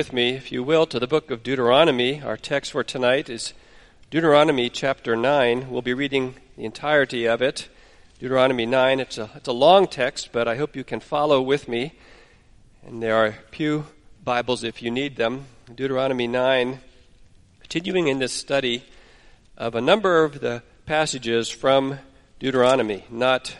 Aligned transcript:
With 0.00 0.14
me, 0.14 0.30
if 0.30 0.50
you 0.50 0.62
will, 0.62 0.86
to 0.86 0.98
the 0.98 1.06
book 1.06 1.30
of 1.30 1.42
Deuteronomy. 1.42 2.22
Our 2.22 2.38
text 2.38 2.72
for 2.72 2.82
tonight 2.82 3.28
is 3.28 3.52
Deuteronomy 4.08 4.70
chapter 4.70 5.14
9. 5.14 5.68
We'll 5.68 5.82
be 5.82 5.92
reading 5.92 6.36
the 6.56 6.64
entirety 6.64 7.26
of 7.26 7.42
it. 7.42 7.68
Deuteronomy 8.18 8.64
9. 8.64 8.98
It's 8.98 9.18
a, 9.18 9.28
it's 9.34 9.48
a 9.48 9.52
long 9.52 9.86
text, 9.86 10.30
but 10.32 10.48
I 10.48 10.56
hope 10.56 10.74
you 10.74 10.84
can 10.84 11.00
follow 11.00 11.42
with 11.42 11.68
me. 11.68 11.92
And 12.86 13.02
there 13.02 13.14
are 13.14 13.34
Pew 13.50 13.88
Bibles 14.24 14.64
if 14.64 14.80
you 14.80 14.90
need 14.90 15.16
them. 15.16 15.44
Deuteronomy 15.66 16.26
9. 16.26 16.80
Continuing 17.60 18.08
in 18.08 18.20
this 18.20 18.32
study 18.32 18.82
of 19.58 19.74
a 19.74 19.82
number 19.82 20.24
of 20.24 20.40
the 20.40 20.62
passages 20.86 21.50
from 21.50 21.98
Deuteronomy, 22.38 23.04
not 23.10 23.54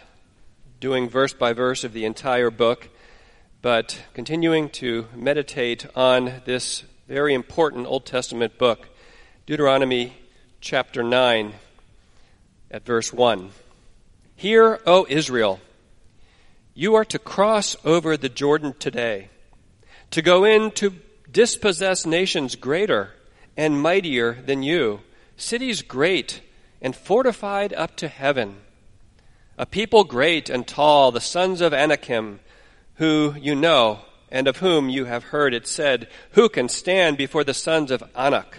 doing 0.81 1.07
verse 1.07 1.35
by 1.35 1.53
verse 1.53 1.85
of 1.85 1.93
the 1.93 2.07
entire 2.07 2.51
book 2.51 2.89
but 3.63 4.01
continuing 4.15 4.71
to 4.71 5.07
meditate 5.15 5.85
on 5.95 6.41
this 6.47 6.83
very 7.07 7.35
important 7.35 7.87
Old 7.87 8.07
Testament 8.07 8.57
book, 8.57 8.89
Deuteronomy 9.45 10.17
chapter 10.63 11.03
9, 11.03 11.53
at 12.71 12.87
verse 12.87 13.13
1. 13.13 13.51
Hear, 14.35 14.81
O 14.87 15.07
Israel, 15.11 15.61
you 16.73 16.95
are 16.95 17.05
to 17.05 17.19
cross 17.19 17.77
over 17.85 18.17
the 18.17 18.31
Jordan 18.31 18.75
today, 18.79 19.29
to 20.11 20.23
go 20.23 20.45
in 20.45 20.71
to 20.73 20.95
dispossess 21.31 22.07
nations 22.07 22.57
greater 22.57 23.11
and 23.59 23.83
mightier 23.83 24.41
than 24.47 24.63
you, 24.63 25.01
cities 25.37 25.83
great 25.83 26.41
and 26.81 26.97
fortified 26.97 27.75
up 27.75 27.95
to 27.97 28.09
heaven, 28.09 28.57
a 29.59 29.67
people 29.67 30.05
great 30.05 30.49
and 30.49 30.67
tall, 30.67 31.13
the 31.13 31.21
sons 31.21 31.61
of 31.61 31.75
Anakim 31.75 32.41
who 33.01 33.35
you 33.41 33.55
know, 33.55 33.99
and 34.31 34.47
of 34.47 34.59
whom 34.59 34.91
you 34.91 35.07
have 35.07 35.25
heard 35.25 35.55
it 35.55 35.67
said, 35.67 36.07
Who 36.33 36.51
can 36.51 36.69
stand 36.69 37.17
before 37.17 37.45
the 37.45 37.55
sons 37.55 37.91
of 37.91 38.05
Anak? 38.15 38.59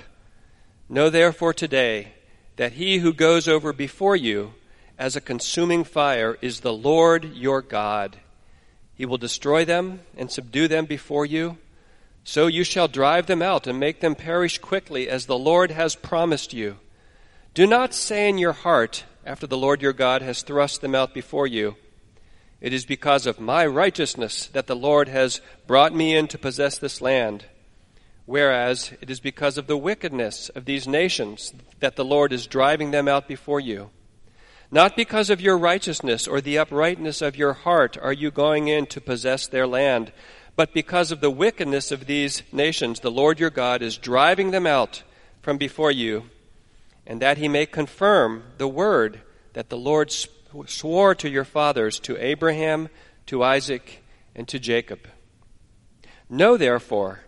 Know 0.89 1.11
therefore 1.11 1.53
today 1.53 2.13
that 2.55 2.73
he 2.73 2.97
who 2.97 3.13
goes 3.13 3.47
over 3.47 3.71
before 3.71 4.15
you 4.15 4.55
as 4.97 5.15
a 5.15 5.21
consuming 5.21 5.83
fire 5.83 6.39
is 6.41 6.61
the 6.61 6.73
Lord 6.73 7.35
your 7.35 7.61
God. 7.61 8.17
He 8.95 9.05
will 9.05 9.19
destroy 9.19 9.63
them 9.63 9.99
and 10.17 10.31
subdue 10.31 10.67
them 10.67 10.85
before 10.85 11.27
you. 11.27 11.59
So 12.23 12.47
you 12.47 12.63
shall 12.63 12.87
drive 12.87 13.27
them 13.27 13.43
out 13.43 13.67
and 13.67 13.79
make 13.79 13.99
them 13.99 14.15
perish 14.15 14.57
quickly, 14.57 15.07
as 15.07 15.27
the 15.27 15.37
Lord 15.37 15.69
has 15.69 15.93
promised 15.93 16.51
you. 16.51 16.77
Do 17.53 17.67
not 17.67 17.93
say 17.93 18.27
in 18.27 18.39
your 18.39 18.53
heart, 18.53 19.03
after 19.23 19.45
the 19.45 19.57
Lord 19.57 19.83
your 19.83 19.93
God 19.93 20.23
has 20.23 20.41
thrust 20.41 20.81
them 20.81 20.95
out 20.95 21.13
before 21.13 21.45
you, 21.45 21.75
it 22.61 22.73
is 22.73 22.85
because 22.85 23.25
of 23.25 23.39
my 23.39 23.65
righteousness 23.65 24.45
that 24.47 24.67
the 24.67 24.75
Lord 24.75 25.09
has 25.09 25.41
brought 25.65 25.95
me 25.95 26.15
in 26.15 26.27
to 26.27 26.37
possess 26.37 26.77
this 26.77 27.01
land. 27.01 27.45
Whereas 28.27 28.93
it 29.01 29.09
is 29.09 29.19
because 29.19 29.57
of 29.57 29.65
the 29.65 29.75
wickedness 29.75 30.49
of 30.49 30.65
these 30.65 30.87
nations 30.87 31.53
that 31.79 31.95
the 31.95 32.05
Lord 32.05 32.31
is 32.31 32.45
driving 32.45 32.91
them 32.91 33.07
out 33.07 33.27
before 33.27 33.59
you. 33.59 33.89
Not 34.69 34.95
because 34.95 35.31
of 35.31 35.41
your 35.41 35.57
righteousness 35.57 36.27
or 36.27 36.39
the 36.39 36.59
uprightness 36.59 37.21
of 37.21 37.35
your 37.35 37.53
heart 37.53 37.97
are 37.99 38.13
you 38.13 38.29
going 38.29 38.67
in 38.67 38.85
to 38.87 39.01
possess 39.01 39.47
their 39.47 39.67
land, 39.67 40.13
but 40.55 40.71
because 40.71 41.11
of 41.11 41.19
the 41.19 41.31
wickedness 41.31 41.91
of 41.91 42.05
these 42.05 42.43
nations, 42.53 42.99
the 42.99 43.11
Lord 43.11 43.39
your 43.39 43.49
God 43.49 43.81
is 43.81 43.97
driving 43.97 44.51
them 44.51 44.67
out 44.67 45.01
from 45.41 45.57
before 45.57 45.91
you, 45.91 46.25
and 47.07 47.21
that 47.21 47.39
he 47.39 47.47
may 47.47 47.65
confirm 47.65 48.43
the 48.59 48.67
word 48.67 49.21
that 49.53 49.69
the 49.69 49.77
Lord 49.77 50.11
spoke 50.11 50.40
swore 50.67 51.15
to 51.15 51.29
your 51.29 51.45
fathers, 51.45 51.99
to 52.01 52.17
Abraham, 52.17 52.89
to 53.27 53.43
Isaac, 53.43 54.03
and 54.35 54.47
to 54.47 54.59
Jacob. 54.59 55.07
Know 56.29 56.57
therefore 56.57 57.21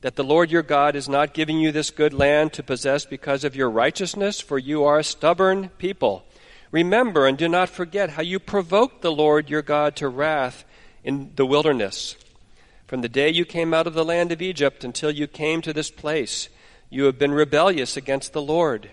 that 0.00 0.16
the 0.16 0.24
Lord 0.24 0.50
your 0.50 0.62
God 0.62 0.94
is 0.94 1.08
not 1.08 1.34
giving 1.34 1.58
you 1.58 1.72
this 1.72 1.90
good 1.90 2.14
land 2.14 2.52
to 2.52 2.62
possess 2.62 3.04
because 3.04 3.44
of 3.44 3.56
your 3.56 3.70
righteousness, 3.70 4.40
for 4.40 4.58
you 4.58 4.84
are 4.84 4.98
a 4.98 5.04
stubborn 5.04 5.70
people. 5.70 6.24
Remember 6.70 7.26
and 7.26 7.36
do 7.36 7.48
not 7.48 7.68
forget 7.68 8.10
how 8.10 8.22
you 8.22 8.38
provoked 8.38 9.02
the 9.02 9.12
Lord 9.12 9.50
your 9.50 9.62
God 9.62 9.96
to 9.96 10.08
wrath 10.08 10.64
in 11.02 11.32
the 11.34 11.46
wilderness. 11.46 12.16
From 12.86 13.00
the 13.00 13.08
day 13.08 13.28
you 13.30 13.44
came 13.44 13.74
out 13.74 13.86
of 13.86 13.94
the 13.94 14.04
land 14.04 14.32
of 14.32 14.40
Egypt 14.40 14.84
until 14.84 15.10
you 15.10 15.26
came 15.26 15.62
to 15.62 15.72
this 15.72 15.90
place, 15.90 16.48
you 16.90 17.04
have 17.04 17.18
been 17.18 17.32
rebellious 17.32 17.96
against 17.96 18.32
the 18.32 18.42
Lord. 18.42 18.90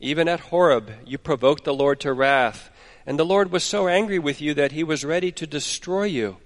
Even 0.00 0.28
at 0.28 0.40
Horeb, 0.40 0.90
you 1.04 1.18
provoked 1.18 1.64
the 1.64 1.74
Lord 1.74 2.00
to 2.00 2.12
wrath 2.12 2.70
and 3.08 3.18
the 3.18 3.24
Lord 3.24 3.50
was 3.50 3.64
so 3.64 3.88
angry 3.88 4.18
with 4.18 4.42
you 4.42 4.52
that 4.52 4.72
he 4.72 4.84
was 4.84 5.02
ready 5.02 5.32
to 5.32 5.46
destroy 5.46 6.02
you. 6.04 6.36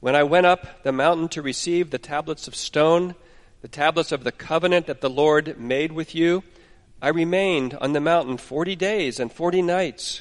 When 0.00 0.14
I 0.14 0.22
went 0.22 0.44
up 0.44 0.82
the 0.82 0.92
mountain 0.92 1.28
to 1.28 1.40
receive 1.40 1.88
the 1.90 1.96
tablets 1.96 2.46
of 2.46 2.54
stone, 2.54 3.14
the 3.62 3.68
tablets 3.68 4.12
of 4.12 4.22
the 4.22 4.30
covenant 4.30 4.86
that 4.86 5.00
the 5.00 5.08
Lord 5.08 5.58
made 5.58 5.92
with 5.92 6.14
you, 6.14 6.44
I 7.00 7.08
remained 7.08 7.72
on 7.72 7.94
the 7.94 8.02
mountain 8.02 8.36
forty 8.36 8.76
days 8.76 9.18
and 9.18 9.32
forty 9.32 9.62
nights. 9.62 10.20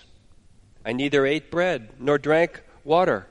I 0.86 0.94
neither 0.94 1.26
ate 1.26 1.52
bread 1.52 1.90
nor 2.00 2.18
drank 2.18 2.64
water. 2.86 3.28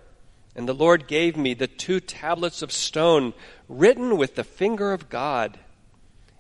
And 0.55 0.69
the 0.69 0.75
Lord 0.75 1.09
gave 1.09 1.39
me 1.39 1.55
the 1.55 1.67
two 1.67 2.01
tablets 2.01 2.61
of 2.61 2.71
stone 2.71 3.33
written 3.67 4.19
with 4.19 4.35
the 4.35 4.45
finger 4.45 4.93
of 4.93 5.09
God. 5.09 5.59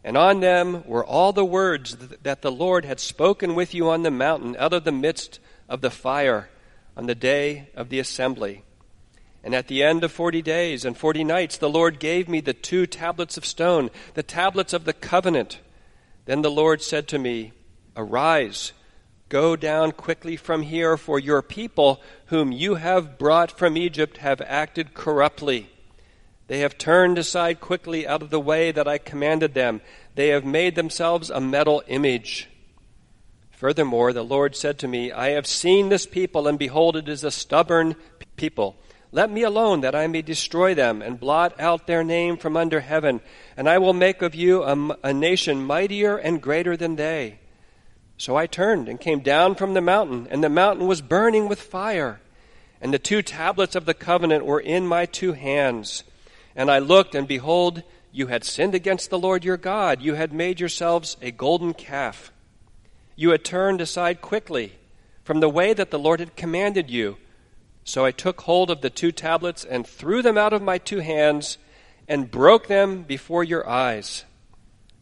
And 0.04 0.18
on 0.18 0.40
them 0.40 0.86
were 0.86 1.06
all 1.06 1.32
the 1.32 1.42
words 1.42 1.96
that 2.22 2.42
the 2.42 2.52
Lord 2.52 2.84
had 2.84 3.00
spoken 3.00 3.54
with 3.54 3.72
you 3.72 3.88
on 3.88 4.02
the 4.02 4.10
mountain 4.10 4.56
out 4.58 4.74
of 4.74 4.84
the 4.84 4.92
midst 4.92 5.40
of 5.69 5.81
the 5.81 5.91
fire 5.91 6.49
on 6.97 7.06
the 7.06 7.15
day 7.15 7.69
of 7.75 7.88
the 7.88 7.99
assembly. 7.99 8.62
And 9.44 9.54
at 9.54 9.69
the 9.69 9.82
end 9.82 10.03
of 10.03 10.10
forty 10.10 10.43
days 10.43 10.84
and 10.84 10.97
forty 10.97 11.22
nights, 11.22 11.56
the 11.56 11.69
Lord 11.69 12.00
gave 12.00 12.28
me 12.28 12.41
the 12.41 12.53
two 12.53 12.87
tablets 12.87 13.37
of 13.37 13.44
stone, 13.44 13.91
the 14.15 14.22
tablets 14.22 14.72
of 14.72 14.84
the 14.84 14.93
covenant. 14.93 15.60
Then 16.25 16.43
the 16.43 16.50
Lord 16.50 16.82
said 16.82 17.06
to 17.09 17.19
me, 17.19 17.53
Arise, 17.97 18.72
go 19.28 19.54
down 19.54 19.93
quickly 19.93 20.37
from 20.37 20.62
here, 20.62 20.97
for 20.97 21.21
your 21.21 21.43
people, 21.43 22.03
whom 22.27 22.50
you 22.50 22.75
have 22.75 23.19
brought 23.19 23.56
from 23.56 23.77
Egypt, 23.77 24.16
have 24.16 24.41
acted 24.41 24.94
corruptly. 24.94 25.71
They 26.48 26.60
have 26.60 26.78
turned 26.78 27.19
aside 27.19 27.60
quickly 27.60 28.06
out 28.06 28.22
of 28.22 28.31
the 28.31 28.41
way 28.41 28.72
that 28.72 28.88
I 28.88 28.98
commanded 28.98 29.54
them. 29.54 29.81
They 30.15 30.28
have 30.28 30.44
made 30.44 30.75
themselves 30.75 31.31
a 31.31 31.41
metal 31.41 31.83
image 31.87 32.48
Furthermore, 33.56 34.12
the 34.12 34.22
Lord 34.22 34.54
said 34.54 34.78
to 34.80 34.88
me, 34.88 35.10
I 35.10 35.30
have 35.30 35.46
seen 35.46 35.88
this 35.88 36.04
people, 36.04 36.46
and 36.46 36.58
behold, 36.58 36.94
it 36.94 37.08
is 37.08 37.24
a 37.24 37.30
stubborn 37.30 37.96
people. 38.36 38.76
Let 39.12 39.30
me 39.30 39.44
alone, 39.44 39.80
that 39.80 39.94
I 39.94 40.06
may 40.08 40.20
destroy 40.20 40.74
them, 40.74 41.00
and 41.00 41.18
blot 41.18 41.58
out 41.58 41.86
their 41.86 42.04
name 42.04 42.36
from 42.36 42.54
under 42.54 42.80
heaven, 42.80 43.22
and 43.56 43.66
I 43.66 43.78
will 43.78 43.94
make 43.94 44.20
of 44.20 44.34
you 44.34 44.62
a, 44.62 44.98
a 45.03 45.14
nation 45.14 45.64
mightier 45.64 46.18
and 46.18 46.42
greater 46.42 46.76
than 46.76 46.97
they. 46.97 47.38
So 48.18 48.36
I 48.36 48.47
turned 48.47 48.91
and 48.91 49.00
came 49.00 49.20
down 49.20 49.54
from 49.54 49.72
the 49.72 49.80
mountain, 49.80 50.28
and 50.30 50.44
the 50.44 50.50
mountain 50.50 50.86
was 50.86 51.00
burning 51.00 51.48
with 51.48 51.59
fire, 51.59 52.20
and 52.82 52.92
the 52.92 52.98
two 52.98 53.22
tablets 53.22 53.74
of 53.74 53.86
the 53.86 53.94
covenant 53.94 54.44
were 54.44 54.60
in 54.60 54.86
my 54.86 55.06
two 55.06 55.32
hands. 55.32 56.04
And 56.54 56.70
I 56.70 56.78
looked, 56.78 57.14
and 57.14 57.26
behold, 57.26 57.82
you 58.12 58.26
had 58.26 58.44
sinned 58.44 58.74
against 58.74 59.09
the 59.09 59.18
Lord 59.18 59.47
your 59.47 59.56
God. 59.56 60.02
You 60.02 60.12
had 60.12 60.34
made 60.34 60.60
yourselves 60.60 61.16
a 61.22 61.30
golden 61.30 61.72
calf 61.72 62.32
you 63.16 63.30
had 63.30 63.42
turned 63.42 63.80
aside 63.80 64.21
quickly 64.21 64.74
from 65.24 65.41
the 65.41 65.48
way 65.48 65.72
that 65.72 65.91
the 65.91 65.98
Lord 65.98 66.21
had 66.21 66.36
commanded 66.36 66.91
you. 66.91 67.16
So 67.83 68.04
I 68.04 68.10
took 68.10 68.42
hold 68.42 68.71
of 68.71 68.83
the 68.83 68.91
two 68.91 69.10
tablets 69.10 69.65
and 69.65 69.86
threw 69.86 70.22
them 70.22 70.36
out 70.36 70.53
of 70.53 70.63
my 70.63 70.78
two 70.78 71.01
hands 71.01 71.59
and 72.07 72.30
broke 72.30 72.68
them 72.68 73.03
before 73.03 73.42
your 73.42 73.68
eyes. 73.68 74.24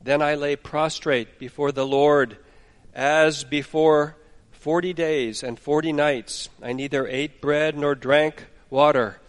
Then 0.03 0.23
I 0.23 0.35
lay 0.35 0.57
prostrate 0.57 1.39
before 1.39 1.73
the 1.73 1.87
Lord 1.87 2.39
as 2.95 3.43
before 3.43 4.17
forty 4.53 4.93
days 4.93 5.43
and 5.43 5.59
forty 5.59 5.93
nights. 5.93 6.49
I 6.63 6.73
neither 6.73 7.07
ate 7.07 7.41
bread 7.41 7.77
nor 7.77 7.95
drank 7.95 8.47
water 8.71 9.21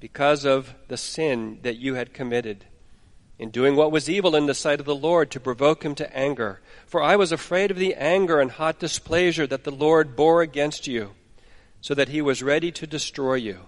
because 0.00 0.44
of 0.44 0.74
the 0.88 0.96
sin 0.96 1.60
that 1.62 1.76
you 1.76 1.94
had 1.94 2.12
committed. 2.12 2.66
In 3.38 3.50
doing 3.50 3.74
what 3.76 3.90
was 3.90 4.08
evil 4.08 4.36
in 4.36 4.46
the 4.46 4.54
sight 4.54 4.80
of 4.80 4.86
the 4.86 4.94
Lord 4.94 5.30
to 5.30 5.40
provoke 5.40 5.84
him 5.84 5.94
to 5.96 6.16
anger. 6.16 6.60
For 6.86 7.02
I 7.02 7.16
was 7.16 7.32
afraid 7.32 7.70
of 7.70 7.76
the 7.76 7.94
anger 7.94 8.40
and 8.40 8.50
hot 8.50 8.78
displeasure 8.78 9.46
that 9.46 9.64
the 9.64 9.72
Lord 9.72 10.14
bore 10.14 10.42
against 10.42 10.86
you, 10.86 11.10
so 11.80 11.94
that 11.94 12.08
he 12.08 12.22
was 12.22 12.42
ready 12.42 12.70
to 12.72 12.86
destroy 12.86 13.34
you. 13.34 13.60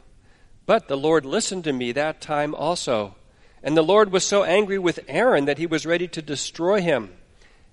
But 0.67 0.89
the 0.89 0.97
Lord 0.97 1.25
listened 1.25 1.65
to 1.65 1.73
me 1.73 1.93
that 1.93 2.21
time 2.21 2.55
also. 2.55 3.17
And 3.63 3.77
the 3.77 3.83
Lord 3.83 4.13
was 4.13 4.25
so 4.25 4.45
angry 4.45 4.79
with 4.79 5.01
Aaron 5.09 5.47
that 5.47 5.59
he 5.59 5.67
was 5.67 5.87
ready 5.87 6.07
to 6.09 6.23
destroy 6.23 6.81
him. 6.81 7.13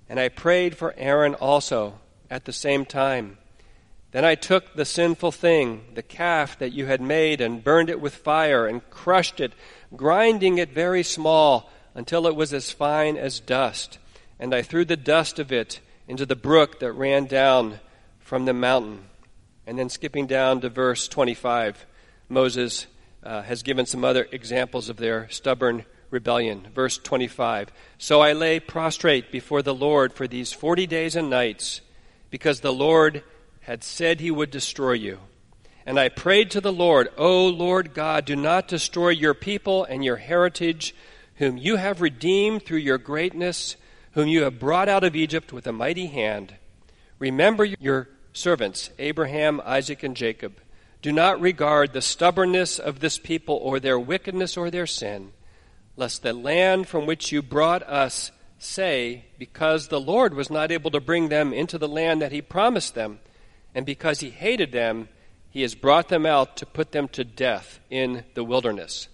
And 0.09 0.19
I 0.19 0.29
prayed 0.29 0.75
for 0.75 0.95
Aaron 0.97 1.35
also 1.35 1.99
at 2.29 2.45
the 2.45 2.53
same 2.53 2.85
time. 2.85 3.37
Then 4.11 4.25
I 4.25 4.35
took 4.35 4.73
the 4.73 4.85
sinful 4.85 5.31
thing, 5.31 5.85
the 5.95 6.03
calf 6.03 6.57
that 6.59 6.71
you 6.71 6.85
had 6.85 7.01
made, 7.01 7.41
and 7.41 7.63
burned 7.63 7.89
it 7.89 7.99
with 7.99 8.15
fire, 8.15 8.67
and 8.67 8.87
crushed 8.91 9.39
it, 9.39 9.53
grinding 9.95 10.59
it 10.59 10.71
very 10.71 11.01
small, 11.01 11.71
until 11.95 12.27
it 12.27 12.35
was 12.35 12.53
as 12.53 12.71
fine 12.71 13.17
as 13.17 13.39
dust. 13.39 13.99
And 14.39 14.53
I 14.53 14.61
threw 14.61 14.85
the 14.85 14.97
dust 14.97 15.39
of 15.39 15.51
it 15.51 15.79
into 16.07 16.25
the 16.25 16.35
brook 16.35 16.79
that 16.79 16.91
ran 16.93 17.25
down 17.25 17.79
from 18.19 18.45
the 18.45 18.53
mountain. 18.53 19.05
And 19.65 19.79
then 19.79 19.89
skipping 19.89 20.27
down 20.27 20.61
to 20.61 20.69
verse 20.69 21.07
25, 21.07 21.85
Moses 22.29 22.87
uh, 23.23 23.41
has 23.43 23.63
given 23.63 23.85
some 23.85 24.03
other 24.03 24.27
examples 24.31 24.89
of 24.89 24.97
their 24.97 25.29
stubborn 25.29 25.85
rebellion. 26.09 26.67
Verse 26.73 26.97
25 26.97 27.71
So 27.97 28.21
I 28.21 28.33
lay 28.33 28.59
prostrate 28.59 29.31
before 29.31 29.61
the 29.61 29.75
Lord 29.75 30.13
for 30.13 30.27
these 30.27 30.53
40 30.53 30.87
days 30.87 31.15
and 31.15 31.29
nights, 31.29 31.81
because 32.29 32.59
the 32.59 32.73
Lord 32.73 33.23
had 33.61 33.83
said 33.83 34.19
he 34.19 34.31
would 34.31 34.51
destroy 34.51 34.93
you. 34.93 35.19
And 35.85 35.99
I 35.99 36.09
prayed 36.09 36.51
to 36.51 36.61
the 36.61 36.71
Lord, 36.71 37.09
O 37.17 37.47
Lord 37.47 37.93
God, 37.93 38.25
do 38.25 38.35
not 38.35 38.67
destroy 38.67 39.09
your 39.09 39.33
people 39.33 39.83
and 39.83 40.03
your 40.03 40.15
heritage, 40.15 40.95
whom 41.35 41.57
you 41.57 41.77
have 41.77 42.01
redeemed 42.01 42.63
through 42.63 42.79
your 42.79 42.97
greatness, 42.97 43.75
whom 44.11 44.27
you 44.27 44.43
have 44.43 44.59
brought 44.59 44.89
out 44.89 45.03
of 45.03 45.15
Egypt 45.15 45.51
with 45.51 45.65
a 45.67 45.71
mighty 45.71 46.07
hand. 46.07 46.55
Remember 47.19 47.65
your 47.65 48.09
servants, 48.33 48.89
Abraham, 48.99 49.61
Isaac, 49.65 50.03
and 50.03 50.15
Jacob. 50.15 50.59
Do 51.01 51.11
not 51.11 51.41
regard 51.41 51.93
the 51.93 52.01
stubbornness 52.01 52.79
of 52.79 52.99
this 52.99 53.17
people 53.17 53.55
or 53.55 53.79
their 53.79 53.99
wickedness 53.99 54.55
or 54.55 54.71
their 54.71 54.87
sin, 54.87 55.33
lest 55.97 56.23
the 56.23 56.33
land 56.33 56.87
from 56.87 57.05
which 57.05 57.31
you 57.31 57.41
brought 57.41 57.83
us 57.83 58.31
say, 58.57 59.25
Because 59.37 59.87
the 59.87 59.99
Lord 59.99 60.33
was 60.33 60.49
not 60.49 60.71
able 60.71 60.91
to 60.91 61.01
bring 61.01 61.29
them 61.29 61.53
into 61.53 61.77
the 61.77 61.87
land 61.87 62.21
that 62.21 62.31
he 62.31 62.41
promised 62.41 62.95
them, 62.95 63.19
and 63.75 63.85
because 63.85 64.21
he 64.21 64.29
hated 64.29 64.71
them, 64.71 65.09
he 65.49 65.61
has 65.61 65.75
brought 65.75 66.09
them 66.09 66.25
out 66.25 66.57
to 66.57 66.65
put 66.65 66.91
them 66.91 67.07
to 67.09 67.23
death 67.23 67.79
in 67.89 68.23
the 68.33 68.43
wilderness. 68.43 69.07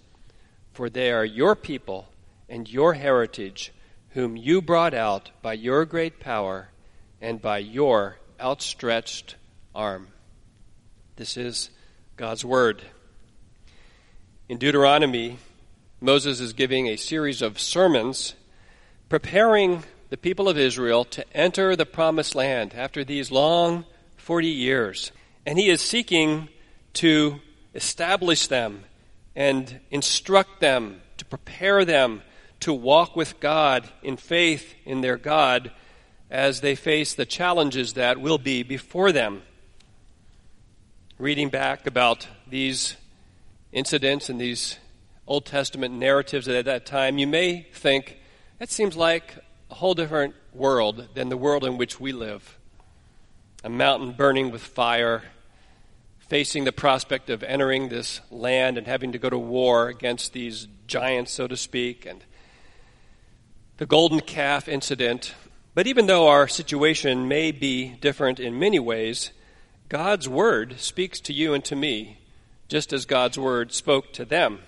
For 0.80 0.88
they 0.88 1.12
are 1.12 1.26
your 1.26 1.56
people 1.56 2.08
and 2.48 2.66
your 2.66 2.94
heritage, 2.94 3.70
whom 4.12 4.38
you 4.38 4.62
brought 4.62 4.94
out 4.94 5.30
by 5.42 5.52
your 5.52 5.84
great 5.84 6.20
power 6.20 6.70
and 7.20 7.42
by 7.42 7.58
your 7.58 8.16
outstretched 8.40 9.36
arm. 9.74 10.08
This 11.16 11.36
is 11.36 11.68
God's 12.16 12.46
Word. 12.46 12.80
In 14.48 14.56
Deuteronomy, 14.56 15.36
Moses 16.00 16.40
is 16.40 16.54
giving 16.54 16.86
a 16.86 16.96
series 16.96 17.42
of 17.42 17.60
sermons 17.60 18.32
preparing 19.10 19.82
the 20.08 20.16
people 20.16 20.48
of 20.48 20.56
Israel 20.56 21.04
to 21.04 21.36
enter 21.36 21.76
the 21.76 21.84
promised 21.84 22.34
land 22.34 22.72
after 22.74 23.04
these 23.04 23.30
long 23.30 23.84
40 24.16 24.46
years. 24.48 25.12
And 25.44 25.58
he 25.58 25.68
is 25.68 25.82
seeking 25.82 26.48
to 26.94 27.38
establish 27.74 28.46
them 28.46 28.84
and 29.34 29.80
instruct 29.90 30.60
them, 30.60 31.00
to 31.18 31.24
prepare 31.24 31.84
them 31.84 32.22
to 32.60 32.72
walk 32.72 33.16
with 33.16 33.40
God 33.40 33.88
in 34.02 34.16
faith 34.16 34.74
in 34.84 35.00
their 35.00 35.16
God 35.16 35.70
as 36.30 36.60
they 36.60 36.74
face 36.74 37.14
the 37.14 37.26
challenges 37.26 37.94
that 37.94 38.20
will 38.20 38.38
be 38.38 38.62
before 38.62 39.12
them. 39.12 39.42
Reading 41.18 41.48
back 41.48 41.86
about 41.86 42.28
these 42.48 42.96
incidents 43.72 44.28
and 44.28 44.40
these 44.40 44.76
Old 45.26 45.46
Testament 45.46 45.94
narratives 45.94 46.48
at 46.48 46.64
that 46.64 46.86
time, 46.86 47.18
you 47.18 47.26
may 47.26 47.66
think 47.72 48.18
that 48.58 48.70
seems 48.70 48.96
like 48.96 49.36
a 49.70 49.74
whole 49.74 49.94
different 49.94 50.34
world 50.52 51.08
than 51.14 51.28
the 51.28 51.36
world 51.36 51.64
in 51.64 51.78
which 51.78 52.00
we 52.00 52.12
live 52.12 52.56
a 53.62 53.68
mountain 53.68 54.12
burning 54.12 54.50
with 54.50 54.62
fire, 54.62 55.22
facing 56.30 56.62
the 56.62 56.72
prospect 56.72 57.28
of 57.28 57.42
entering 57.42 57.88
this 57.88 58.20
land 58.30 58.78
and 58.78 58.86
having 58.86 59.10
to 59.10 59.18
go 59.18 59.28
to 59.28 59.36
war 59.36 59.88
against 59.88 60.32
these 60.32 60.68
giants, 60.86 61.32
so 61.32 61.48
to 61.48 61.56
speak, 61.56 62.06
and 62.06 62.24
the 63.78 63.84
golden 63.84 64.20
calf 64.20 64.68
incident. 64.68 65.34
But 65.74 65.88
even 65.88 66.06
though 66.06 66.28
our 66.28 66.46
situation 66.46 67.26
may 67.26 67.50
be 67.50 67.88
different 68.00 68.38
in 68.38 68.60
many 68.60 68.78
ways, 68.78 69.32
God's 69.88 70.28
word 70.28 70.78
speaks 70.78 71.18
to 71.22 71.32
you 71.32 71.52
and 71.52 71.64
to 71.64 71.74
me 71.74 72.18
just 72.68 72.92
as 72.92 73.06
God's 73.06 73.36
word 73.36 73.72
spoke 73.72 74.12
to 74.12 74.24
them. 74.24 74.60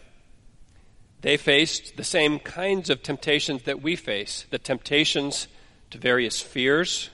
They 1.21 1.37
faced 1.37 1.97
the 1.97 2.03
same 2.03 2.41
kinds 2.41 2.91
of 2.91 3.05
temptations 3.05 3.63
that 3.63 3.81
we 3.81 3.95
face 3.95 4.47
the 4.51 4.59
temptations 4.59 5.47
to 5.93 5.99
various 5.99 6.41
fears, 6.41 7.11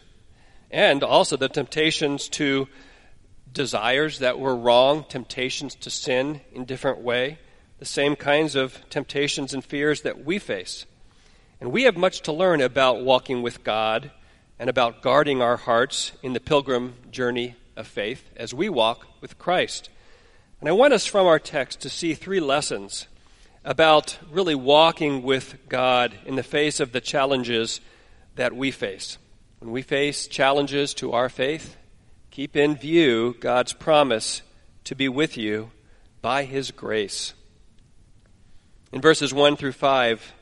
and 0.71 1.05
also 1.05 1.37
the 1.37 1.51
temptations 1.51 2.31
to 2.31 2.67
desires 3.59 4.21
that 4.21 4.39
were 4.39 4.55
wrong, 4.55 5.05
temptations 5.09 5.75
to 5.75 5.91
sin 5.91 6.41
in 6.53 6.65
different 6.65 7.01
way, 7.01 7.41
the 7.81 7.85
same 7.85 8.15
kinds 8.15 8.55
of 8.55 8.79
temptations 8.89 9.53
and 9.53 9.65
fears 9.65 10.03
that 10.03 10.25
we 10.25 10.39
face. 10.39 10.87
And 11.61 11.73
we 11.73 11.83
have 11.83 11.97
much 11.97 12.21
to 12.23 12.33
learn 12.33 12.61
about 12.61 13.03
walking 13.03 13.43
with 13.43 13.65
God 13.65 14.13
and 14.61 14.71
about 14.71 15.03
guarding 15.03 15.43
our 15.43 15.57
hearts 15.57 16.13
in 16.23 16.35
the 16.35 16.41
pilgrim 16.41 16.95
journey 17.11 17.57
of 17.77 17.89
faith 17.89 18.31
as 18.37 18.55
we 18.55 18.69
walk 18.69 19.09
with 19.21 19.39
Christ. 19.39 19.91
And 20.61 20.69
I 20.69 20.73
want 20.73 20.95
us 20.95 21.05
from 21.05 21.27
our 21.27 21.41
text 21.41 21.81
to 21.81 21.91
see 21.91 22.15
three 22.15 22.41
lessons 22.41 23.09
about 23.65 24.19
really 24.31 24.55
walking 24.55 25.25
with 25.25 25.57
God 25.69 26.15
in 26.25 26.37
the 26.37 26.45
face 26.45 26.79
of 26.79 26.93
the 26.93 27.01
challenges 27.01 27.81
that 28.37 28.55
we 28.55 28.71
face. 28.71 29.19
When 29.59 29.73
we 29.73 29.83
face 29.83 30.29
challenges 30.29 30.95
to 30.95 31.11
our 31.11 31.29
faith, 31.29 31.77
keep 32.39 32.55
in 32.55 32.77
view 32.77 33.35
God's 33.41 33.73
promise 33.73 34.43
to 34.85 34.95
be 34.95 35.09
with 35.09 35.37
you 35.37 35.73
by 36.23 36.45
His 36.45 36.71
grace. 36.71 37.35
In 38.93 39.01
verses 39.01 39.35
1 39.35 39.57
through 39.57 39.73
5, 39.73 40.35